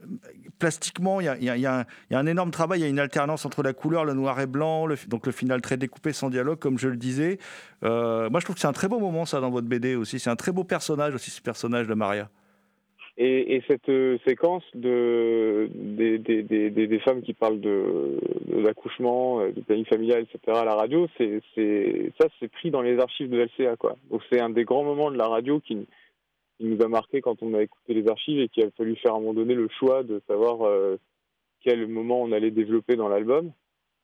plastiquement, 0.59 1.19
il 1.19 1.25
y 1.25 1.29
a, 1.29 1.37
y, 1.37 1.49
a, 1.49 1.57
y 1.57 1.65
a, 1.65 1.85
un 2.11 2.25
énorme 2.25 2.51
travail. 2.51 2.79
Il 2.79 2.83
y 2.83 2.85
a 2.85 2.89
une 2.89 2.99
alternance 2.99 3.45
entre 3.45 3.63
la 3.63 3.73
couleur, 3.73 4.05
le 4.05 4.13
noir 4.13 4.39
et 4.39 4.47
blanc. 4.47 4.85
Le, 4.85 4.95
donc 5.07 5.25
le 5.25 5.31
final 5.31 5.61
très 5.61 5.77
découpé, 5.77 6.13
sans 6.13 6.29
dialogue, 6.29 6.59
comme 6.59 6.79
je 6.79 6.87
le 6.87 6.97
disais. 6.97 7.39
Euh, 7.83 8.29
moi, 8.29 8.39
je 8.39 8.45
trouve 8.45 8.55
que 8.55 8.61
c'est 8.61 8.67
un 8.67 8.73
très 8.73 8.87
beau 8.87 8.99
moment, 8.99 9.25
ça, 9.25 9.39
dans 9.39 9.49
votre 9.49 9.67
BD 9.67 9.95
aussi. 9.95 10.19
C'est 10.19 10.29
un 10.29 10.35
très 10.35 10.51
beau 10.51 10.63
personnage 10.63 11.13
aussi, 11.13 11.31
ce 11.31 11.41
personnage 11.41 11.87
de 11.87 11.93
Maria. 11.93 12.29
Et, 13.19 13.55
et, 13.55 13.63
cette 13.67 13.89
euh, 13.89 14.19
séquence 14.27 14.63
de, 14.75 15.69
des, 15.73 16.19
des, 16.19 16.43
des, 16.43 16.69
des, 16.69 16.99
femmes 16.99 17.23
qui 17.23 17.33
parlent 17.33 17.59
de, 17.59 18.19
de 18.45 18.59
l'accouchement, 18.59 19.39
euh, 19.39 19.51
du 19.51 19.63
planning 19.63 19.85
familial, 19.85 20.21
etc. 20.21 20.59
à 20.59 20.65
la 20.65 20.75
radio, 20.75 21.07
c'est, 21.17 21.41
c'est, 21.55 22.11
ça 22.21 22.27
c'est 22.39 22.47
pris 22.47 22.69
dans 22.69 22.83
les 22.83 22.99
archives 22.99 23.29
de 23.31 23.39
LCA. 23.39 23.75
Quoi. 23.75 23.95
Donc 24.11 24.21
c'est 24.29 24.39
un 24.39 24.51
des 24.51 24.65
grands 24.65 24.83
moments 24.83 25.09
de 25.09 25.17
la 25.17 25.27
radio 25.27 25.59
qui, 25.59 25.87
qui, 26.57 26.65
nous 26.65 26.79
a 26.83 26.87
marqué 26.87 27.21
quand 27.21 27.41
on 27.41 27.55
a 27.55 27.63
écouté 27.63 27.95
les 27.95 28.07
archives 28.07 28.39
et 28.39 28.49
qui 28.49 28.61
a 28.61 28.69
fallu 28.77 28.95
faire 28.97 29.13
à 29.13 29.17
un 29.17 29.19
moment 29.19 29.33
donné 29.33 29.55
le 29.55 29.67
choix 29.79 30.03
de 30.03 30.21
savoir 30.27 30.67
euh, 30.67 30.97
quel 31.61 31.87
moment 31.87 32.21
on 32.21 32.31
allait 32.31 32.51
développer 32.51 32.97
dans 32.97 33.09
l'album. 33.09 33.51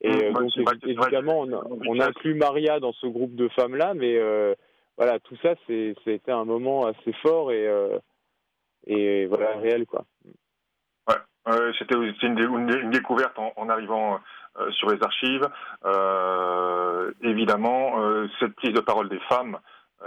Et 0.02 0.10
euh, 0.10 0.34
donc 0.34 0.50
évidemment, 0.88 1.42
on, 1.42 1.54
a, 1.54 1.64
on 1.88 2.00
inclut 2.00 2.34
Maria 2.34 2.80
dans 2.80 2.94
ce 2.94 3.06
groupe 3.06 3.36
de 3.36 3.48
femmes-là, 3.50 3.94
mais 3.94 4.18
voilà, 4.98 5.20
tout 5.20 5.36
ça, 5.44 5.54
c'est, 5.68 5.94
été 6.08 6.32
un 6.32 6.46
moment 6.46 6.88
assez 6.88 7.14
fort 7.22 7.52
et 7.52 7.68
et 8.86 9.26
voilà 9.28 9.58
réel 9.58 9.86
quoi. 9.86 10.06
Ouais, 11.46 11.72
c'était 11.78 11.96
une, 11.96 12.90
découverte 12.90 13.38
en, 13.38 13.68
arrivant 13.68 14.20
euh, 14.58 14.72
sur 14.72 14.90
les 14.90 15.04
archives. 15.04 15.46
Euh, 15.84 17.12
évidemment, 17.22 18.02
euh, 18.02 18.28
cette 18.40 18.56
prise 18.56 18.74
de 18.74 18.80
parole 18.80 19.10
des 19.10 19.20
femmes, 19.28 19.58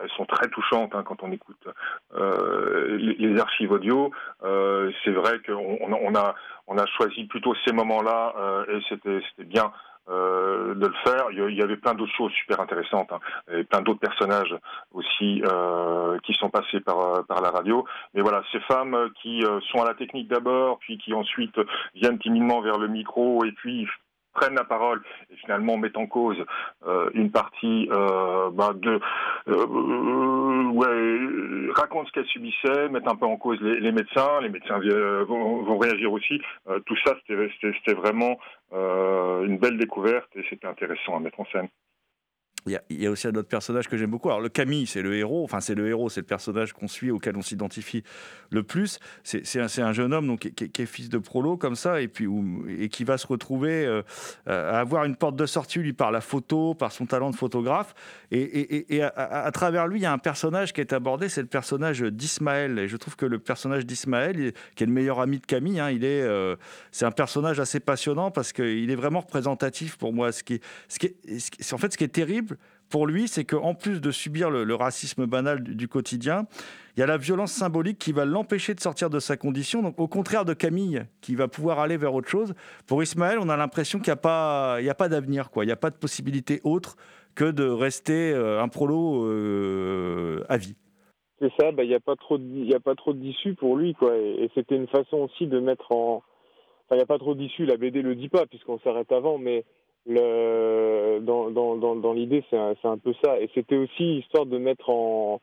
elles 0.00 0.10
sont 0.16 0.24
très 0.24 0.48
touchantes 0.48 0.94
hein, 0.94 1.02
quand 1.04 1.22
on 1.22 1.32
écoute 1.32 1.68
les, 2.14 3.38
archives 3.38 3.72
audio. 3.72 4.10
c'est 4.42 5.10
vrai 5.10 5.40
qu'on 5.46 5.78
on 5.80 6.14
a 6.14 6.34
on 6.66 6.76
a 6.76 6.86
choisi 6.98 7.24
plutôt 7.24 7.54
ces 7.64 7.72
moments-là 7.72 8.66
et 8.68 8.80
c'était 8.90 9.20
bien 9.44 9.72
euh, 10.08 10.74
de 10.74 10.86
le 10.86 10.94
faire. 11.04 11.26
Il 11.30 11.54
y 11.54 11.62
avait 11.62 11.76
plein 11.76 11.94
d'autres 11.94 12.14
choses 12.16 12.32
super 12.32 12.60
intéressantes, 12.60 13.12
hein, 13.12 13.20
et 13.52 13.64
plein 13.64 13.82
d'autres 13.82 14.00
personnages 14.00 14.54
aussi 14.92 15.42
euh, 15.44 16.18
qui 16.24 16.34
sont 16.34 16.50
passés 16.50 16.80
par, 16.80 16.98
euh, 17.00 17.22
par 17.22 17.40
la 17.40 17.50
radio. 17.50 17.84
Mais 18.14 18.22
voilà, 18.22 18.42
ces 18.52 18.60
femmes 18.60 19.10
qui 19.20 19.44
euh, 19.44 19.60
sont 19.72 19.82
à 19.82 19.86
la 19.86 19.94
technique 19.94 20.28
d'abord, 20.28 20.78
puis 20.78 20.98
qui 20.98 21.14
ensuite 21.14 21.58
viennent 21.94 22.18
timidement 22.18 22.60
vers 22.60 22.78
le 22.78 22.88
micro, 22.88 23.44
et 23.44 23.52
puis 23.52 23.86
prennent 24.36 24.54
la 24.54 24.64
parole 24.64 25.02
et 25.30 25.36
finalement 25.36 25.76
mettent 25.78 25.96
en 25.96 26.06
cause 26.06 26.36
euh, 26.86 27.10
une 27.14 27.30
partie 27.30 27.88
euh, 27.90 28.50
bah, 28.52 28.72
de 28.74 29.00
euh, 29.48 30.70
ouais, 30.72 31.72
racontent 31.74 32.06
ce 32.06 32.12
qu'elles 32.12 32.26
subissaient, 32.26 32.88
mettent 32.90 33.08
un 33.08 33.16
peu 33.16 33.26
en 33.26 33.36
cause 33.36 33.58
les, 33.60 33.92
médecins, 33.92 34.40
les 34.42 34.50
médecins 34.50 34.78
vont, 34.78 35.62
vont, 35.62 35.78
réagir 35.78 36.12
aussi. 36.12 36.40
tout 36.84 36.96
ça, 37.04 37.14
c'était 37.26 37.94
vraiment 37.94 38.38
une 38.72 39.58
belle 39.58 39.78
découverte 39.78 40.28
et 40.36 40.44
c'était 40.50 40.66
intéressant 40.66 41.16
à 41.16 41.20
mettre 41.20 41.40
en 41.40 41.46
scène. 41.46 41.68
Il 42.66 42.80
y, 42.90 43.06
a, 43.06 43.10
aussi 43.10 43.28
un 43.28 43.34
autre 43.34 43.48
personnage 43.48 43.86
que 43.88 43.96
j'aime 43.96 44.10
beaucoup. 44.10 44.28
Alors, 44.28 44.40
le 44.40 44.48
Camille, 44.48 44.86
c'est 44.86 45.02
le 45.02 45.14
héros. 45.14 45.44
Enfin, 45.44 45.60
c'est 45.60 45.76
le 45.76 45.86
héros, 45.88 46.08
c'est 46.08 46.20
le 46.20 46.26
personnage 46.26 46.72
qu'on 46.72 46.88
suit, 46.88 47.12
auquel 47.12 47.36
on 47.36 47.42
s'identifie 47.42 48.02
le 48.50 48.64
plus. 48.64 48.98
C'est 49.22 49.60
un, 49.60 49.84
un, 49.84 49.92
jeune 49.92 50.12
homme 50.12 50.26
donc, 50.26 50.40
qui, 50.40 50.82
est 50.82 50.86
fils 50.86 51.08
de 51.08 51.18
prolo, 51.18 51.56
comme 51.56 51.76
ça, 51.76 52.00
et, 52.00 52.08
puis, 52.08 52.26
et 52.78 52.88
qui 52.88 53.04
va 53.04 53.18
se 53.18 53.26
retrouver 53.26 53.86
euh, 53.86 54.02
à 54.46 54.80
avoir 54.80 55.04
une 55.04 55.14
porte 55.14 55.36
de 55.36 55.46
sortie, 55.46 55.78
lui, 55.78 55.92
par 55.92 56.10
la 56.10 56.20
photo, 56.20 56.74
par 56.74 56.90
son 56.90 57.06
talent 57.06 57.30
de 57.30 57.36
photographe. 57.36 57.94
Et, 58.32 58.96
et, 58.96 59.02
à, 59.02 59.50
travers 59.52 59.86
lui, 59.86 60.00
il 60.00 60.02
y 60.02 60.06
a 60.06 60.12
un 60.12 60.18
personnage 60.18 60.72
qui 60.72 60.80
est 60.80 60.92
abordé, 60.92 61.28
c'est 61.28 61.42
le 61.42 61.46
personnage 61.46 62.00
d'Ismaël. 62.00 62.78
Et 62.80 62.88
je 62.88 62.96
trouve 62.96 63.14
que 63.14 63.26
le 63.26 63.38
personnage 63.38 63.86
d'Ismaël, 63.86 64.52
qui 64.74 64.82
est 64.82 64.86
le 64.86 64.92
meilleur 64.92 65.20
ami 65.20 65.38
de 65.38 65.46
Camille, 65.46 65.78
hein, 65.78 65.90
il 65.90 66.04
est, 66.04 66.22
euh, 66.22 66.56
c'est 66.90 67.04
un 67.04 67.12
personnage 67.12 67.60
assez 67.60 67.78
passionnant 67.78 68.32
parce 68.32 68.52
qu'il 68.52 68.90
est 68.90 68.96
vraiment 68.96 69.20
représentatif 69.20 69.96
pour 69.96 70.12
moi. 70.12 70.32
Ce 70.32 70.42
qui, 70.42 70.60
ce 70.88 70.98
qui, 70.98 71.14
ce 71.38 71.50
qui, 71.50 71.74
en 71.74 71.78
fait, 71.78 71.92
ce 71.92 71.98
qui 71.98 72.04
est 72.04 72.08
terrible, 72.08 72.55
pour 72.88 73.06
lui, 73.06 73.28
c'est 73.28 73.44
qu'en 73.44 73.74
plus 73.74 74.00
de 74.00 74.10
subir 74.10 74.50
le, 74.50 74.74
racisme 74.74 75.26
banal 75.26 75.62
du, 75.62 75.88
quotidien, 75.88 76.46
il 76.96 77.00
y 77.00 77.02
a 77.02 77.06
la 77.06 77.16
violence 77.16 77.52
symbolique 77.52 77.98
qui 77.98 78.12
va 78.12 78.24
l'empêcher 78.24 78.74
de 78.74 78.80
sortir 78.80 79.10
de 79.10 79.18
sa 79.18 79.36
condition. 79.36 79.82
Donc, 79.82 79.98
au 79.98 80.08
contraire 80.08 80.44
de 80.44 80.54
Camille, 80.54 81.04
qui 81.20 81.34
va 81.34 81.48
pouvoir 81.48 81.80
aller 81.80 81.96
vers 81.96 82.14
autre 82.14 82.28
chose, 82.28 82.54
pour 82.86 83.02
Ismaël, 83.02 83.38
on 83.40 83.48
a 83.48 83.56
l'impression 83.56 83.98
qu'il 83.98 84.12
n'y 84.12 84.18
a 84.18 84.94
pas, 84.94 85.08
d'avenir. 85.08 85.50
Il 85.56 85.66
n'y 85.66 85.72
a 85.72 85.76
pas 85.76 85.90
de 85.90 85.96
possibilité 85.96 86.60
autre 86.64 86.96
que 87.34 87.50
de 87.50 87.68
rester 87.68 88.32
euh, 88.32 88.62
un 88.62 88.68
prolo 88.68 89.26
euh, 89.26 90.44
à 90.48 90.56
vie. 90.56 90.76
C'est 91.38 91.52
ça, 91.60 91.70
bah, 91.70 91.84
il 91.84 91.88
n'y 91.88 91.94
a 91.94 92.00
pas 92.00 92.16
trop, 92.16 92.38
d'issue 92.38 93.54
pour 93.54 93.76
lui, 93.76 93.94
et 94.14 94.50
c'était 94.54 94.76
une 94.76 94.86
façon 94.86 95.18
aussi 95.18 95.46
de 95.46 95.60
mettre 95.60 95.92
en, 95.92 96.22
enfin, 96.86 96.92
il 96.92 96.96
n'y 96.96 97.02
a 97.02 97.06
pas 97.06 97.18
trop 97.18 97.34
d'issue. 97.34 97.66
La 97.66 97.76
BD 97.76 98.00
le 98.00 98.14
dit 98.14 98.30
pas 98.30 98.46
puisqu'on 98.46 98.78
s'arrête 98.78 99.12
avant, 99.12 99.36
mais 99.36 99.64
dans, 100.14 102.12
l'idée, 102.12 102.44
c'est 102.50 102.56
un, 102.56 102.98
peu 102.98 103.14
ça. 103.24 103.40
Et 103.40 103.50
c'était 103.54 103.76
aussi 103.76 104.18
histoire 104.18 104.46
de 104.46 104.58
mettre 104.58 104.90
en, 104.90 105.40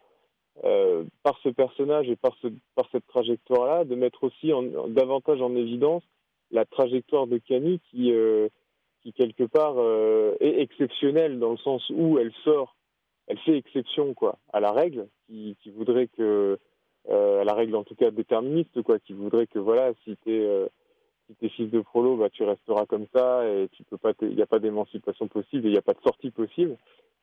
euh, 0.64 1.04
par 1.24 1.38
ce 1.44 1.50
personnage 1.50 2.10
et 2.10 2.16
par, 2.16 2.36
ce, 2.42 2.48
par 2.76 2.88
cette 2.92 3.08
trajectoire-là, 3.08 3.86
de 3.86 3.96
mettre 3.96 4.24
aussi 4.24 4.52
davantage 4.90 5.42
en 5.42 5.56
évidence 5.56 6.04
la 6.52 6.66
trajectoire 6.66 7.28
de 7.28 7.40
Camille 7.40 7.80
qui, 7.92 8.12
euh, 8.12 8.48
quelque 9.18 9.44
part, 9.44 9.76
euh, 9.78 10.36
est 10.40 10.62
exceptionnelle 10.62 11.40
dans 11.40 11.52
le 11.52 11.58
sens 11.58 11.84
où 11.90 12.20
elle 12.20 12.32
sort, 12.44 12.76
elle 13.28 13.40
fait 13.40 13.58
exception 13.58 14.14
quoi, 14.14 14.38
à 14.54 14.60
la 14.60 14.72
règle, 14.72 15.08
qui, 15.28 15.58
voudrait 15.76 16.08
que, 16.08 16.60
à 17.10 17.44
la 17.44 17.54
règle 17.54 17.76
en 17.76 17.84
tout 17.84 17.96
cas 17.96 18.12
déterministe, 18.12 18.82
quoi, 18.84 19.00
qui 19.00 19.14
voudrait 19.14 19.48
que 19.48 19.60
voilà, 19.60 19.92
si 20.04 20.16
si 21.40 21.50
fils 21.50 21.72
de 21.72 21.82
prolo, 21.82 22.18
bah, 22.18 22.30
tu 22.30 22.44
resteras 22.44 22.86
comme 22.86 23.06
ça 23.14 23.48
et 23.48 23.68
tu 23.72 23.84
peux 23.84 23.98
pas, 23.98 24.14
il 24.22 24.36
n'y 24.36 24.42
a 24.42 24.48
pas 24.48 24.60
d'émancipation 24.60 25.28
possible, 25.28 25.68
il 25.68 25.72
n'y 25.72 25.78
a 25.78 25.82
pas 25.82 25.94
de 25.94 26.02
sortie 26.02 26.32
possible. 26.32 26.78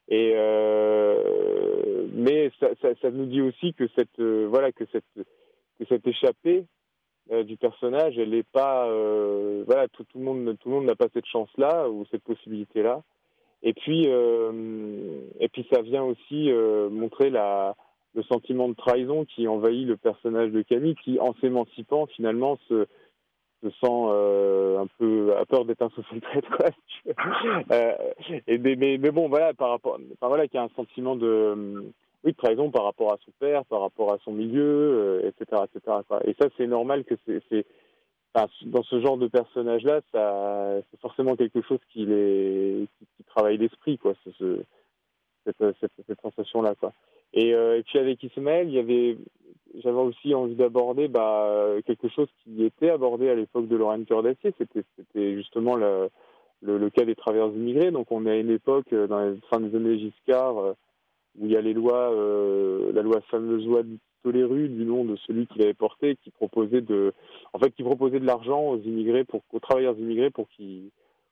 Et 0.08 0.32
euh, 0.34 2.06
mais 2.12 2.50
ça, 2.60 3.10
nous 3.10 3.26
dit 3.26 3.40
aussi 3.40 3.74
que 3.74 3.86
cette, 3.96 4.18
euh, 4.18 4.46
voilà, 4.50 4.72
que 4.72 4.84
cette, 4.92 5.04
que 5.14 5.84
cette 5.88 6.06
échappée 6.06 6.66
euh, 7.30 7.44
du 7.44 7.56
personnage, 7.56 8.18
elle 8.18 8.30
n'est 8.30 8.42
pas, 8.42 8.86
voilà, 9.66 9.86
tout, 9.88 10.04
tout, 10.04 10.18
le 10.18 10.24
monde, 10.24 10.56
tout 10.58 10.68
le 10.68 10.74
monde 10.76 10.86
n'a 10.86 10.96
pas 10.96 11.08
cette 11.14 11.26
chance-là 11.26 11.88
ou 11.88 12.04
cette 12.10 12.24
possibilité-là. 12.24 13.02
Et 13.62 13.74
puis, 13.74 14.06
et 14.06 15.48
puis 15.52 15.66
ça 15.70 15.82
vient 15.82 16.02
aussi 16.02 16.50
montrer 16.90 17.28
la, 17.28 17.76
le 18.14 18.22
sentiment 18.24 18.68
de 18.68 18.74
trahison 18.74 19.24
qui 19.24 19.46
envahit 19.46 19.86
le 19.86 19.96
personnage 19.96 20.50
de 20.50 20.62
Camille, 20.62 20.96
qui 20.96 21.20
en 21.20 21.34
s'émancipant 21.40 22.06
finalement 22.06 22.58
se 22.68 22.86
se 23.62 23.70
sent 23.70 23.86
euh, 23.86 24.78
un 24.78 24.86
peu 24.98 25.36
à 25.36 25.44
peur 25.44 25.64
d'être 25.64 25.82
un 25.82 25.90
sous-traite 25.90 26.48
quoi. 26.48 26.66
euh, 27.70 27.92
et 28.46 28.58
mais, 28.58 28.76
mais, 28.76 28.98
mais, 28.98 29.10
bon 29.10 29.28
voilà 29.28 29.54
par 29.54 29.70
rapport 29.70 29.98
enfin 30.12 30.28
voilà 30.28 30.46
qu'il 30.46 30.56
y 30.56 30.62
a 30.62 30.64
un 30.64 30.76
sentiment 30.76 31.16
de 31.16 31.92
oui 32.24 32.32
de 32.32 32.36
trahison 32.36 32.70
par 32.70 32.84
rapport 32.84 33.12
à 33.12 33.18
son 33.24 33.32
père 33.38 33.64
par 33.66 33.80
rapport 33.80 34.12
à 34.12 34.18
son 34.24 34.32
milieu 34.32 34.62
euh, 34.62 35.28
etc 35.28 35.62
etc 35.64 35.98
quoi. 36.08 36.20
et 36.26 36.34
ça 36.40 36.48
c'est 36.56 36.66
normal 36.66 37.04
que 37.04 37.14
c'est 37.26 37.66
enfin, 38.34 38.48
dans 38.62 38.82
ce 38.82 39.00
genre 39.00 39.18
de 39.18 39.28
personnage 39.28 39.82
là 39.84 40.00
ça 40.12 40.80
c'est 40.90 41.00
forcément 41.00 41.36
quelque 41.36 41.60
chose 41.62 41.80
qui 41.92 42.06
les 42.06 42.86
qui, 42.98 43.06
qui 43.16 43.24
travaille 43.24 43.58
l'esprit 43.58 43.98
quoi 43.98 44.14
ce, 44.24 44.30
ce, 44.38 44.62
cette, 45.44 45.78
cette, 45.80 45.92
cette, 46.06 46.20
sensation 46.20 46.62
là 46.62 46.74
quoi 46.74 46.92
et, 47.32 47.54
euh, 47.54 47.78
et 47.78 47.82
puis 47.82 47.98
avec 47.98 48.22
Ismaël 48.22 48.68
il 48.68 48.74
y 48.74 48.78
avait 48.78 49.16
j'avais 49.78 50.00
aussi 50.00 50.34
envie 50.34 50.54
d'aborder 50.54 51.08
bah, 51.08 51.74
quelque 51.86 52.08
chose 52.08 52.28
qui 52.42 52.64
était 52.64 52.90
abordé 52.90 53.28
à 53.28 53.34
l'époque 53.34 53.68
de 53.68 53.76
Lorraine 53.76 54.04
Cœur 54.04 54.22
d'Acier. 54.22 54.52
C'était, 54.58 54.84
c'était 54.96 55.34
justement 55.36 55.76
le, 55.76 56.10
cas 56.90 57.04
des 57.04 57.14
travailleurs 57.14 57.50
immigrés. 57.50 57.90
Donc 57.90 58.10
on 58.10 58.26
est 58.26 58.30
à 58.30 58.36
une 58.36 58.50
époque, 58.50 58.92
dans 58.92 59.20
les 59.20 59.38
fin 59.50 59.60
des 59.60 59.74
années 59.76 59.98
Giscard, 59.98 60.74
où 61.38 61.46
il 61.46 61.52
y 61.52 61.56
a 61.56 61.60
les 61.60 61.74
lois, 61.74 62.12
euh, 62.12 62.92
la 62.92 63.02
loi 63.02 63.20
fameuse 63.30 63.66
loi 63.66 63.82
Toléru, 64.22 64.68
du 64.68 64.84
nom 64.84 65.04
de 65.04 65.16
celui 65.26 65.46
qui 65.46 65.58
l'avait 65.58 65.74
porté, 65.74 66.16
qui 66.16 66.30
proposait 66.30 66.82
de, 66.82 67.14
en 67.54 67.58
fait, 67.58 67.70
qui 67.70 67.82
proposait 67.82 68.20
de 68.20 68.26
l'argent 68.26 68.68
aux 68.68 68.78
immigrés, 68.78 69.24
pour, 69.24 69.42
aux 69.52 69.60
travailleurs 69.60 69.98
immigrés 69.98 70.30
pour 70.30 70.48
qu'ils 70.50 70.90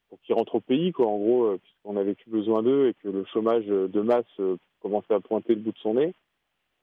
pour 0.08 0.18
qu'ils 0.22 0.34
rentrent 0.34 0.54
au 0.54 0.60
pays, 0.60 0.90
quoi, 0.90 1.06
en 1.06 1.18
gros, 1.18 1.44
euh, 1.44 1.58
puisqu'on 1.62 1.92
n'avait 1.92 2.14
plus 2.14 2.30
besoin 2.30 2.62
d'eux 2.62 2.88
et 2.88 2.94
que 2.94 3.08
le 3.08 3.26
chômage 3.26 3.66
de 3.66 4.00
masse 4.00 4.24
euh, 4.40 4.56
commençait 4.80 5.12
à 5.12 5.20
pointer 5.20 5.54
le 5.54 5.60
bout 5.60 5.72
de 5.72 5.78
son 5.78 5.94
nez. 5.94 6.14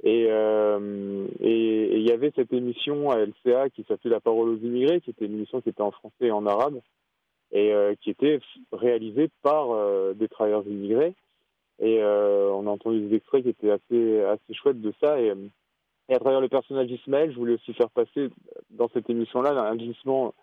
Et 0.06 0.28
euh, 0.30 1.26
et 1.40 1.98
il 1.98 2.08
y 2.08 2.12
avait 2.12 2.32
cette 2.36 2.54
émission 2.54 3.10
à 3.10 3.18
LCA 3.18 3.72
qui 3.72 3.84
s'appelait 3.88 4.12
La 4.12 4.20
parole 4.20 4.50
aux 4.50 4.58
immigrés, 4.58 5.02
qui 5.02 5.10
était 5.10 5.26
une 5.26 5.34
émission 5.34 5.62
qui 5.62 5.70
était 5.70 5.82
en 5.82 5.90
français 5.90 6.28
et 6.28 6.32
en 6.32 6.46
arabe, 6.46 6.80
et 7.52 7.74
euh, 7.74 7.96
qui 8.00 8.12
était 8.12 8.40
réalisée 8.72 9.32
par 9.42 9.72
euh, 9.72 10.14
des 10.14 10.28
travailleurs 10.28 10.66
immigrés. 10.68 11.16
Et 11.80 12.02
on 12.02 12.68
a 12.68 12.70
entendu 12.70 13.02
des 13.02 13.16
extraits 13.18 13.44
qui 13.44 13.50
étaient 13.50 13.72
assez, 13.72 14.22
assez 14.22 14.54
chouettes 14.54 14.80
de 14.80 14.94
ça. 15.04 15.20
Et, 15.20 15.34
à 16.08 16.20
travers 16.20 16.40
le 16.40 16.48
personnage 16.48 16.88
d'Ismaël, 16.88 17.32
je 17.32 17.36
voulais 17.36 17.56
aussi 17.56 17.74
faire 17.74 17.90
passer 17.90 18.30
dans 18.70 18.88
cette 18.94 19.10
émission-là 19.10 19.60
un 19.62 19.76
glissement, 19.76 20.34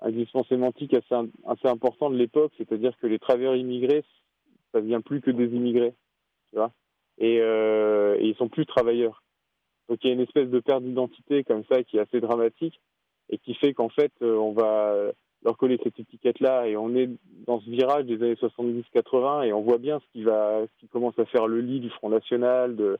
un 0.00 0.10
glissement 0.10 0.44
sémantique 0.44 0.94
assez, 0.94 1.28
assez 1.46 1.68
important 1.68 2.08
de 2.08 2.16
l'époque, 2.16 2.52
c'est-à-dire 2.56 2.96
que 2.96 3.08
les 3.08 3.18
travailleurs 3.18 3.56
immigrés, 3.56 4.04
ça 4.72 4.80
vient 4.80 5.02
plus 5.02 5.20
que 5.20 5.30
des 5.30 5.48
immigrés, 5.48 5.92
tu 6.50 6.56
vois, 6.56 6.72
et, 7.20 7.40
euh, 7.40 8.16
et 8.18 8.26
ils 8.26 8.36
sont 8.36 8.48
plus 8.48 8.66
travailleurs. 8.66 9.22
Donc 9.88 9.98
il 10.02 10.08
y 10.08 10.10
a 10.10 10.14
une 10.14 10.20
espèce 10.20 10.48
de 10.48 10.60
perte 10.60 10.82
d'identité 10.82 11.44
comme 11.44 11.64
ça 11.70 11.82
qui 11.82 11.96
est 11.96 12.00
assez 12.00 12.20
dramatique 12.20 12.80
et 13.28 13.38
qui 13.38 13.54
fait 13.54 13.74
qu'en 13.74 13.88
fait 13.88 14.12
on 14.20 14.52
va 14.52 15.12
leur 15.44 15.56
coller 15.56 15.78
cette 15.82 15.98
étiquette-là 15.98 16.66
et 16.66 16.76
on 16.76 16.94
est 16.94 17.08
dans 17.46 17.60
ce 17.60 17.70
virage 17.70 18.04
des 18.04 18.16
années 18.22 18.34
70-80 18.34 19.46
et 19.46 19.52
on 19.52 19.62
voit 19.62 19.78
bien 19.78 19.98
ce 20.00 20.12
qui 20.12 20.22
va, 20.22 20.62
ce 20.66 20.80
qui 20.80 20.88
commence 20.88 21.18
à 21.18 21.24
faire 21.26 21.46
le 21.46 21.60
lit 21.60 21.80
du 21.80 21.90
Front 21.90 22.10
National, 22.10 22.76
de, 22.76 22.98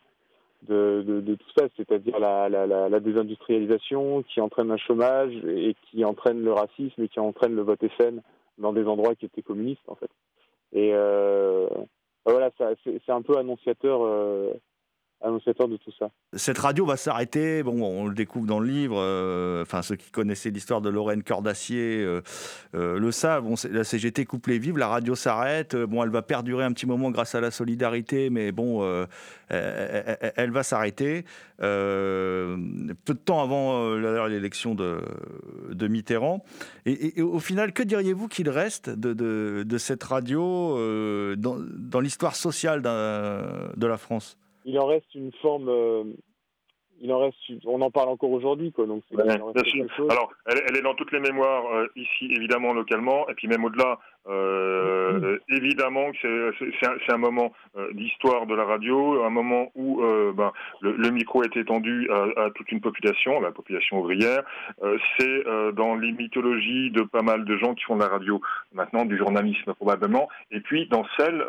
tout 0.67 1.51
ça, 1.57 1.67
c'est-à-dire 1.77 2.19
la, 2.19 3.01
désindustrialisation 3.01 4.23
qui 4.23 4.41
entraîne 4.41 4.71
un 4.71 4.77
chômage 4.77 5.35
et 5.47 5.75
qui 5.91 6.05
entraîne 6.05 6.43
le 6.43 6.53
racisme 6.53 7.03
et 7.03 7.09
qui 7.09 7.21
entraîne 7.21 7.55
le 7.55 7.63
vote 7.63 7.81
FN 7.99 8.21
dans 8.59 8.73
des 8.73 8.87
endroits 8.87 9.15
qui 9.15 9.27
étaient 9.27 9.43
communistes 9.43 9.89
en 9.89 9.95
fait. 9.95 10.11
Et 10.73 10.93
euh, 10.95 11.69
voilà, 12.25 12.51
c'est 12.85 13.11
un 13.11 13.23
peu 13.23 13.39
annonciateur. 13.39 14.01
De 15.23 15.77
tout 15.77 15.93
ça. 15.99 16.11
Cette 16.33 16.57
radio 16.57 16.87
va 16.87 16.97
s'arrêter, 16.97 17.63
bon, 17.63 17.83
on 17.83 18.07
le 18.07 18.15
découvre 18.15 18.47
dans 18.47 18.59
le 18.59 18.67
livre, 18.67 18.97
euh, 18.99 19.63
enfin 19.63 19.83
ceux 19.83 19.97
qui 19.97 20.11
connaissaient 20.11 20.49
l'histoire 20.49 20.81
de 20.81 20.89
Lorraine 20.89 21.23
Cœur 21.23 21.43
d'Acier 21.43 22.03
euh, 22.03 22.23
euh, 22.75 22.99
le 22.99 23.13
savent, 23.13 23.45
la 23.71 23.85
CGT 23.85 24.25
coupe 24.25 24.47
les 24.47 24.59
vives, 24.59 24.79
la 24.79 24.89
radio 24.89 25.15
s'arrête, 25.15 25.77
bon, 25.77 26.03
elle 26.03 26.11
va 26.11 26.23
perdurer 26.23 26.65
un 26.65 26.73
petit 26.73 26.87
moment 26.87 27.11
grâce 27.11 27.35
à 27.35 27.43
la 27.43 27.51
solidarité, 27.51 28.31
mais 28.31 28.51
bon, 28.51 28.83
elle, 29.49 30.33
elle, 30.37 30.51
va 30.53 30.63
s'arrêter. 30.63 31.25
peu 31.59 32.57
de 33.07 33.13
temps 33.13 33.43
avant 33.43 33.95
l'élection 34.27 34.75
de, 34.75 35.89
Mitterrand. 35.89 36.43
Et, 36.87 37.21
au 37.21 37.41
final, 37.41 37.73
que 37.73 37.83
diriez-vous 37.83 38.29
qu'il 38.29 38.49
reste 38.49 38.89
de, 38.89 39.79
cette 39.79 40.03
radio 40.03 40.79
dans 41.37 42.01
l'histoire 42.01 42.37
sociale 42.37 42.81
de 42.81 43.87
la 43.87 43.99
France? 43.99 44.39
Il 44.65 44.79
en 44.79 44.87
reste 44.87 45.15
une 45.15 45.33
forme. 45.41 45.69
Euh, 45.69 46.05
il 47.03 47.11
en 47.13 47.19
reste, 47.19 47.37
on 47.65 47.81
en 47.81 47.91
parle 47.91 48.11
encore 48.11 48.31
aujourd'hui, 48.31 48.73
quoi. 48.73 48.87
Donc, 48.87 49.03
ouais, 49.13 49.23
Alors, 49.27 50.33
elle, 50.47 50.61
elle, 50.69 50.77
est 50.77 50.83
dans 50.83 50.95
toutes 50.95 51.13
les 51.13 51.21
mémoires 51.21 51.65
euh, 51.73 51.87
ici, 51.97 52.27
évidemment, 52.31 52.75
localement, 52.75 53.27
et 53.29 53.35
puis 53.35 53.49
même 53.49 53.65
au-delà. 53.65 53.99
Euh, 54.29 55.19
mmh. 55.19 55.39
Évidemment 55.57 56.13
que 56.13 56.53
c'est 56.59 56.87
un, 56.87 57.15
un, 57.15 57.17
moment 57.17 57.53
euh, 57.79 57.91
d'histoire 57.95 58.47
de 58.47 58.55
la 58.55 58.65
radio, 58.65 59.25
un 59.25 59.31
moment 59.31 59.73
où 59.75 60.03
euh, 60.03 60.33
ben, 60.35 60.53
le, 60.83 60.93
le, 60.93 61.11
micro 61.11 61.43
est 61.43 61.57
étendu 61.57 62.07
à, 62.11 62.45
à, 62.45 62.51
toute 62.51 62.71
une 62.71 62.83
population, 62.83 63.41
la 63.41 63.51
population 63.51 64.01
ouvrière. 64.01 64.43
Euh, 64.83 64.99
c'est 65.19 65.45
dans 65.73 65.95
les 65.95 66.13
mythologies 66.13 66.91
de 66.91 67.03
pas 67.03 67.23
mal 67.23 67.47
de 67.47 67.57
gens 67.57 67.75
qui 67.75 67.85
font 67.85 67.97
de 67.97 68.03
la 68.03 68.09
radio 68.09 68.41
maintenant, 68.75 69.07
du 69.07 69.17
journalisme 69.17 69.73
probablement, 69.73 70.29
et 70.51 70.61
puis 70.61 70.87
dans 70.89 71.07
celle 71.17 71.43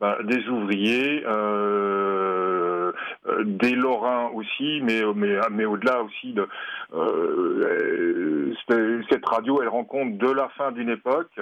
ben, 0.00 0.16
des 0.24 0.48
ouvriers, 0.48 1.22
des 3.44 3.74
Lorrains 3.74 4.30
aussi, 4.34 4.80
mais, 4.82 5.02
mais, 5.14 5.38
mais 5.50 5.64
au-delà 5.64 6.02
aussi 6.02 6.32
de 6.32 6.48
cette 9.10 9.26
radio, 9.26 9.60
elle 9.62 9.68
rend 9.68 9.84
compte 9.84 10.18
de 10.18 10.30
la 10.30 10.48
fin 10.50 10.72
d'une 10.72 10.90
époque. 10.90 11.38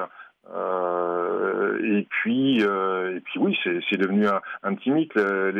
Euh, 0.54 1.78
et 1.82 2.06
puis, 2.08 2.62
euh, 2.62 3.16
et 3.16 3.20
puis 3.20 3.38
oui, 3.38 3.58
c'est 3.62 3.96
devenu 3.98 4.26
un, 4.26 4.40
un, 4.62 4.74
petit 4.74 4.90
mythe. 4.90 5.14
Les, 5.14 5.50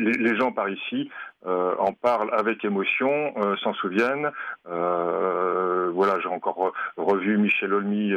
les, 0.00 0.36
gens 0.36 0.50
par 0.50 0.68
ici 0.68 1.10
euh, 1.46 1.74
en 1.78 1.92
parlent 1.92 2.32
avec 2.34 2.64
émotion, 2.64 3.34
euh, 3.36 3.56
s'en 3.56 3.72
souviennent. 3.74 4.30
Euh, 4.68 5.90
voilà, 5.94 6.18
j'ai 6.20 6.28
encore 6.28 6.72
revu 6.96 7.38
Michel 7.38 7.72
Olmy 7.72 8.14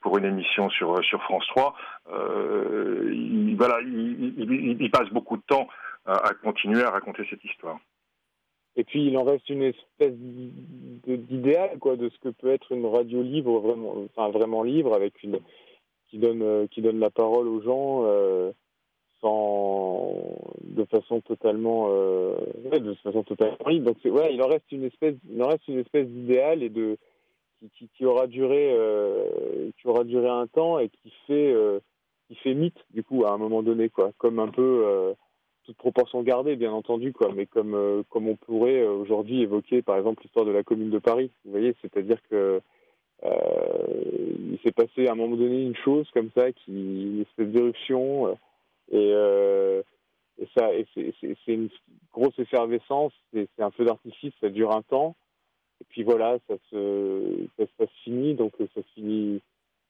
pour 0.00 0.18
une 0.18 0.24
émission 0.24 0.70
sur 0.70 1.02
sur 1.04 1.22
France 1.22 1.46
3. 1.48 1.74
il, 3.10 3.54
voilà, 3.56 3.80
il, 3.82 4.90
passe 4.90 5.08
beaucoup 5.10 5.36
de 5.36 5.42
temps 5.46 5.68
à, 6.06 6.32
continuer 6.42 6.82
à 6.82 6.90
raconter 6.90 7.26
cette 7.28 7.44
histoire. 7.44 7.78
Et 8.76 8.84
puis 8.84 9.06
il 9.06 9.16
en 9.16 9.24
reste 9.24 9.48
une 9.48 9.62
espèce 9.62 10.14
d'idéal 10.14 11.78
quoi 11.78 11.96
de 11.96 12.08
ce 12.08 12.18
que 12.18 12.28
peut 12.30 12.50
être 12.50 12.72
une 12.72 12.86
radio 12.86 13.22
libre 13.22 13.60
vraiment 13.60 14.06
vraiment 14.30 14.62
libre 14.62 14.94
avec 14.94 15.14
qui 15.14 16.18
donne 16.18 16.42
euh, 16.42 16.66
qui 16.68 16.82
donne 16.82 16.98
la 16.98 17.10
parole 17.10 17.46
aux 17.46 17.62
gens 17.62 18.02
euh, 18.04 18.50
sans 19.20 20.12
de 20.62 20.84
façon 20.86 21.20
totalement 21.20 21.86
euh, 21.90 22.36
de 22.72 22.94
façon 22.94 23.22
totalement 23.22 23.68
libre 23.68 23.92
donc 23.92 23.98
ouais 24.12 24.34
il 24.34 24.42
en 24.42 24.48
reste 24.48 24.70
une 24.72 24.84
espèce 24.84 25.14
il 25.30 25.40
en 25.40 25.48
reste 25.48 25.68
une 25.68 25.78
espèce 25.78 26.08
d'idéal 26.08 26.62
et 26.64 26.68
de 26.68 26.98
qui, 27.96 28.04
aura 28.04 28.26
duré 28.26 28.70
euh, 28.72 29.70
qui 29.78 29.86
aura 29.86 30.04
duré 30.04 30.28
un 30.28 30.46
temps 30.46 30.78
et 30.78 30.88
qui 30.88 31.10
fait 31.26 31.52
euh, 31.52 31.80
qui 32.28 32.34
fait 32.36 32.54
mythe 32.54 32.84
du 32.90 33.02
coup 33.02 33.24
à 33.24 33.30
un 33.30 33.38
moment 33.38 33.62
donné 33.62 33.88
quoi 33.88 34.12
comme 34.18 34.38
un 34.38 34.48
peu 34.48 35.14
toute 35.64 35.76
proportion 35.76 36.22
gardée, 36.22 36.56
bien 36.56 36.72
entendu, 36.72 37.12
quoi, 37.12 37.30
mais 37.34 37.46
comme, 37.46 37.74
euh, 37.74 38.02
comme 38.10 38.28
on 38.28 38.36
pourrait 38.36 38.82
euh, 38.82 38.92
aujourd'hui 38.92 39.42
évoquer, 39.42 39.82
par 39.82 39.96
exemple, 39.96 40.22
l'histoire 40.22 40.44
de 40.44 40.52
la 40.52 40.62
Commune 40.62 40.90
de 40.90 40.98
Paris. 40.98 41.30
Vous 41.44 41.52
voyez, 41.52 41.74
c'est-à-dire 41.82 42.18
que 42.30 42.60
euh, 43.24 43.32
il 44.50 44.58
s'est 44.62 44.72
passé 44.72 45.06
à 45.06 45.12
un 45.12 45.14
moment 45.14 45.36
donné 45.36 45.62
une 45.62 45.76
chose 45.76 46.08
comme 46.12 46.30
ça, 46.34 46.52
qui 46.52 46.72
une 46.72 47.22
espèce 47.22 47.48
d'éruption, 47.48 48.28
euh, 48.28 48.34
et, 48.92 49.12
euh, 49.14 49.82
et 50.38 50.48
ça, 50.56 50.68
c'est 50.94 51.52
une 51.52 51.70
grosse 52.12 52.38
effervescence, 52.38 53.12
c'est 53.32 53.48
un 53.58 53.70
feu 53.70 53.84
d'artifice, 53.84 54.34
ça 54.40 54.50
dure 54.50 54.72
un 54.72 54.82
temps, 54.82 55.16
et 55.80 55.84
puis 55.88 56.02
voilà, 56.02 56.38
ça 56.48 56.54
se, 56.70 57.46
ça, 57.58 57.64
se 57.78 57.92
finit, 58.02 58.34
donc 58.34 58.52
ça 58.58 58.66
se 58.74 58.92
finit, 58.94 59.40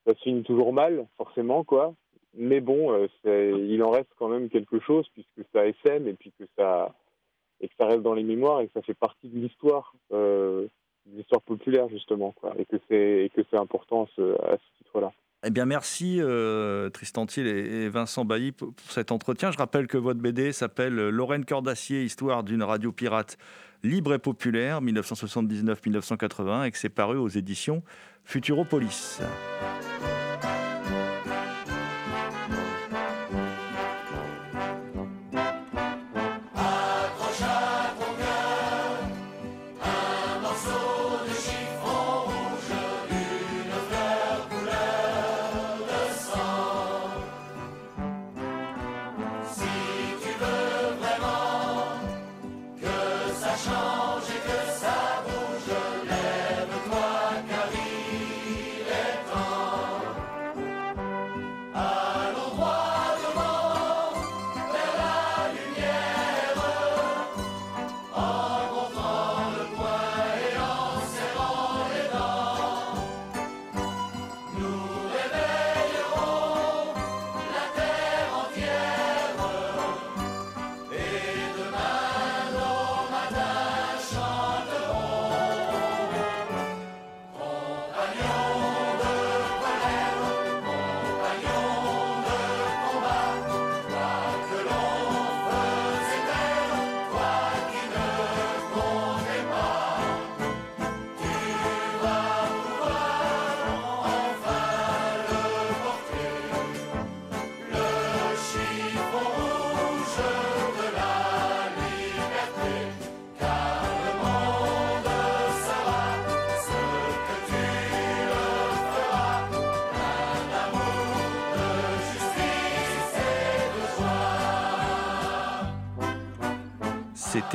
ça 0.06 0.14
se 0.14 0.20
finit 0.20 0.42
toujours 0.42 0.72
mal, 0.72 1.06
forcément, 1.16 1.64
quoi 1.64 1.94
mais 2.36 2.60
bon, 2.60 2.92
euh, 2.92 3.66
il 3.68 3.82
en 3.82 3.90
reste 3.90 4.10
quand 4.18 4.28
même 4.28 4.48
quelque 4.48 4.80
chose 4.80 5.06
puisque 5.14 5.48
ça 5.52 5.66
SM 5.66 6.08
et 6.08 6.14
puis 6.14 6.32
que 6.38 6.44
ça 6.56 6.94
et 7.60 7.68
que 7.68 7.74
ça 7.78 7.86
reste 7.86 8.02
dans 8.02 8.14
les 8.14 8.24
mémoires 8.24 8.60
et 8.60 8.66
que 8.66 8.72
ça 8.72 8.82
fait 8.82 8.94
partie 8.94 9.28
de 9.28 9.38
l'histoire, 9.38 9.94
euh, 10.12 10.66
de 11.06 11.16
l'histoire 11.16 11.42
populaire 11.42 11.88
justement, 11.88 12.32
quoi, 12.32 12.52
et 12.58 12.64
que 12.64 12.76
c'est 12.88 13.24
et 13.24 13.30
que 13.30 13.42
c'est 13.50 13.56
important 13.56 14.08
ce, 14.16 14.34
à 14.42 14.56
ce 14.56 14.78
titre-là. 14.78 15.12
Eh 15.46 15.50
bien, 15.50 15.66
merci 15.66 16.20
euh, 16.20 16.88
Tristan 16.88 17.26
Thiel 17.26 17.46
et 17.46 17.88
Vincent 17.90 18.24
Bailly 18.24 18.52
pour 18.52 18.72
cet 18.88 19.12
entretien. 19.12 19.50
Je 19.50 19.58
rappelle 19.58 19.86
que 19.86 19.98
votre 19.98 20.18
BD 20.18 20.52
s'appelle 20.52 20.94
Lorraine 20.94 21.44
Cœur 21.44 21.60
d'Acier, 21.60 22.02
Histoire 22.02 22.44
d'une 22.44 22.62
radio 22.62 22.92
pirate 22.92 23.36
libre 23.82 24.14
et 24.14 24.18
populaire, 24.18 24.80
1979-1980, 24.80 26.66
et 26.66 26.70
que 26.70 26.78
c'est 26.78 26.88
paru 26.88 27.18
aux 27.18 27.28
éditions 27.28 27.82
Futuropolis. 28.24 29.20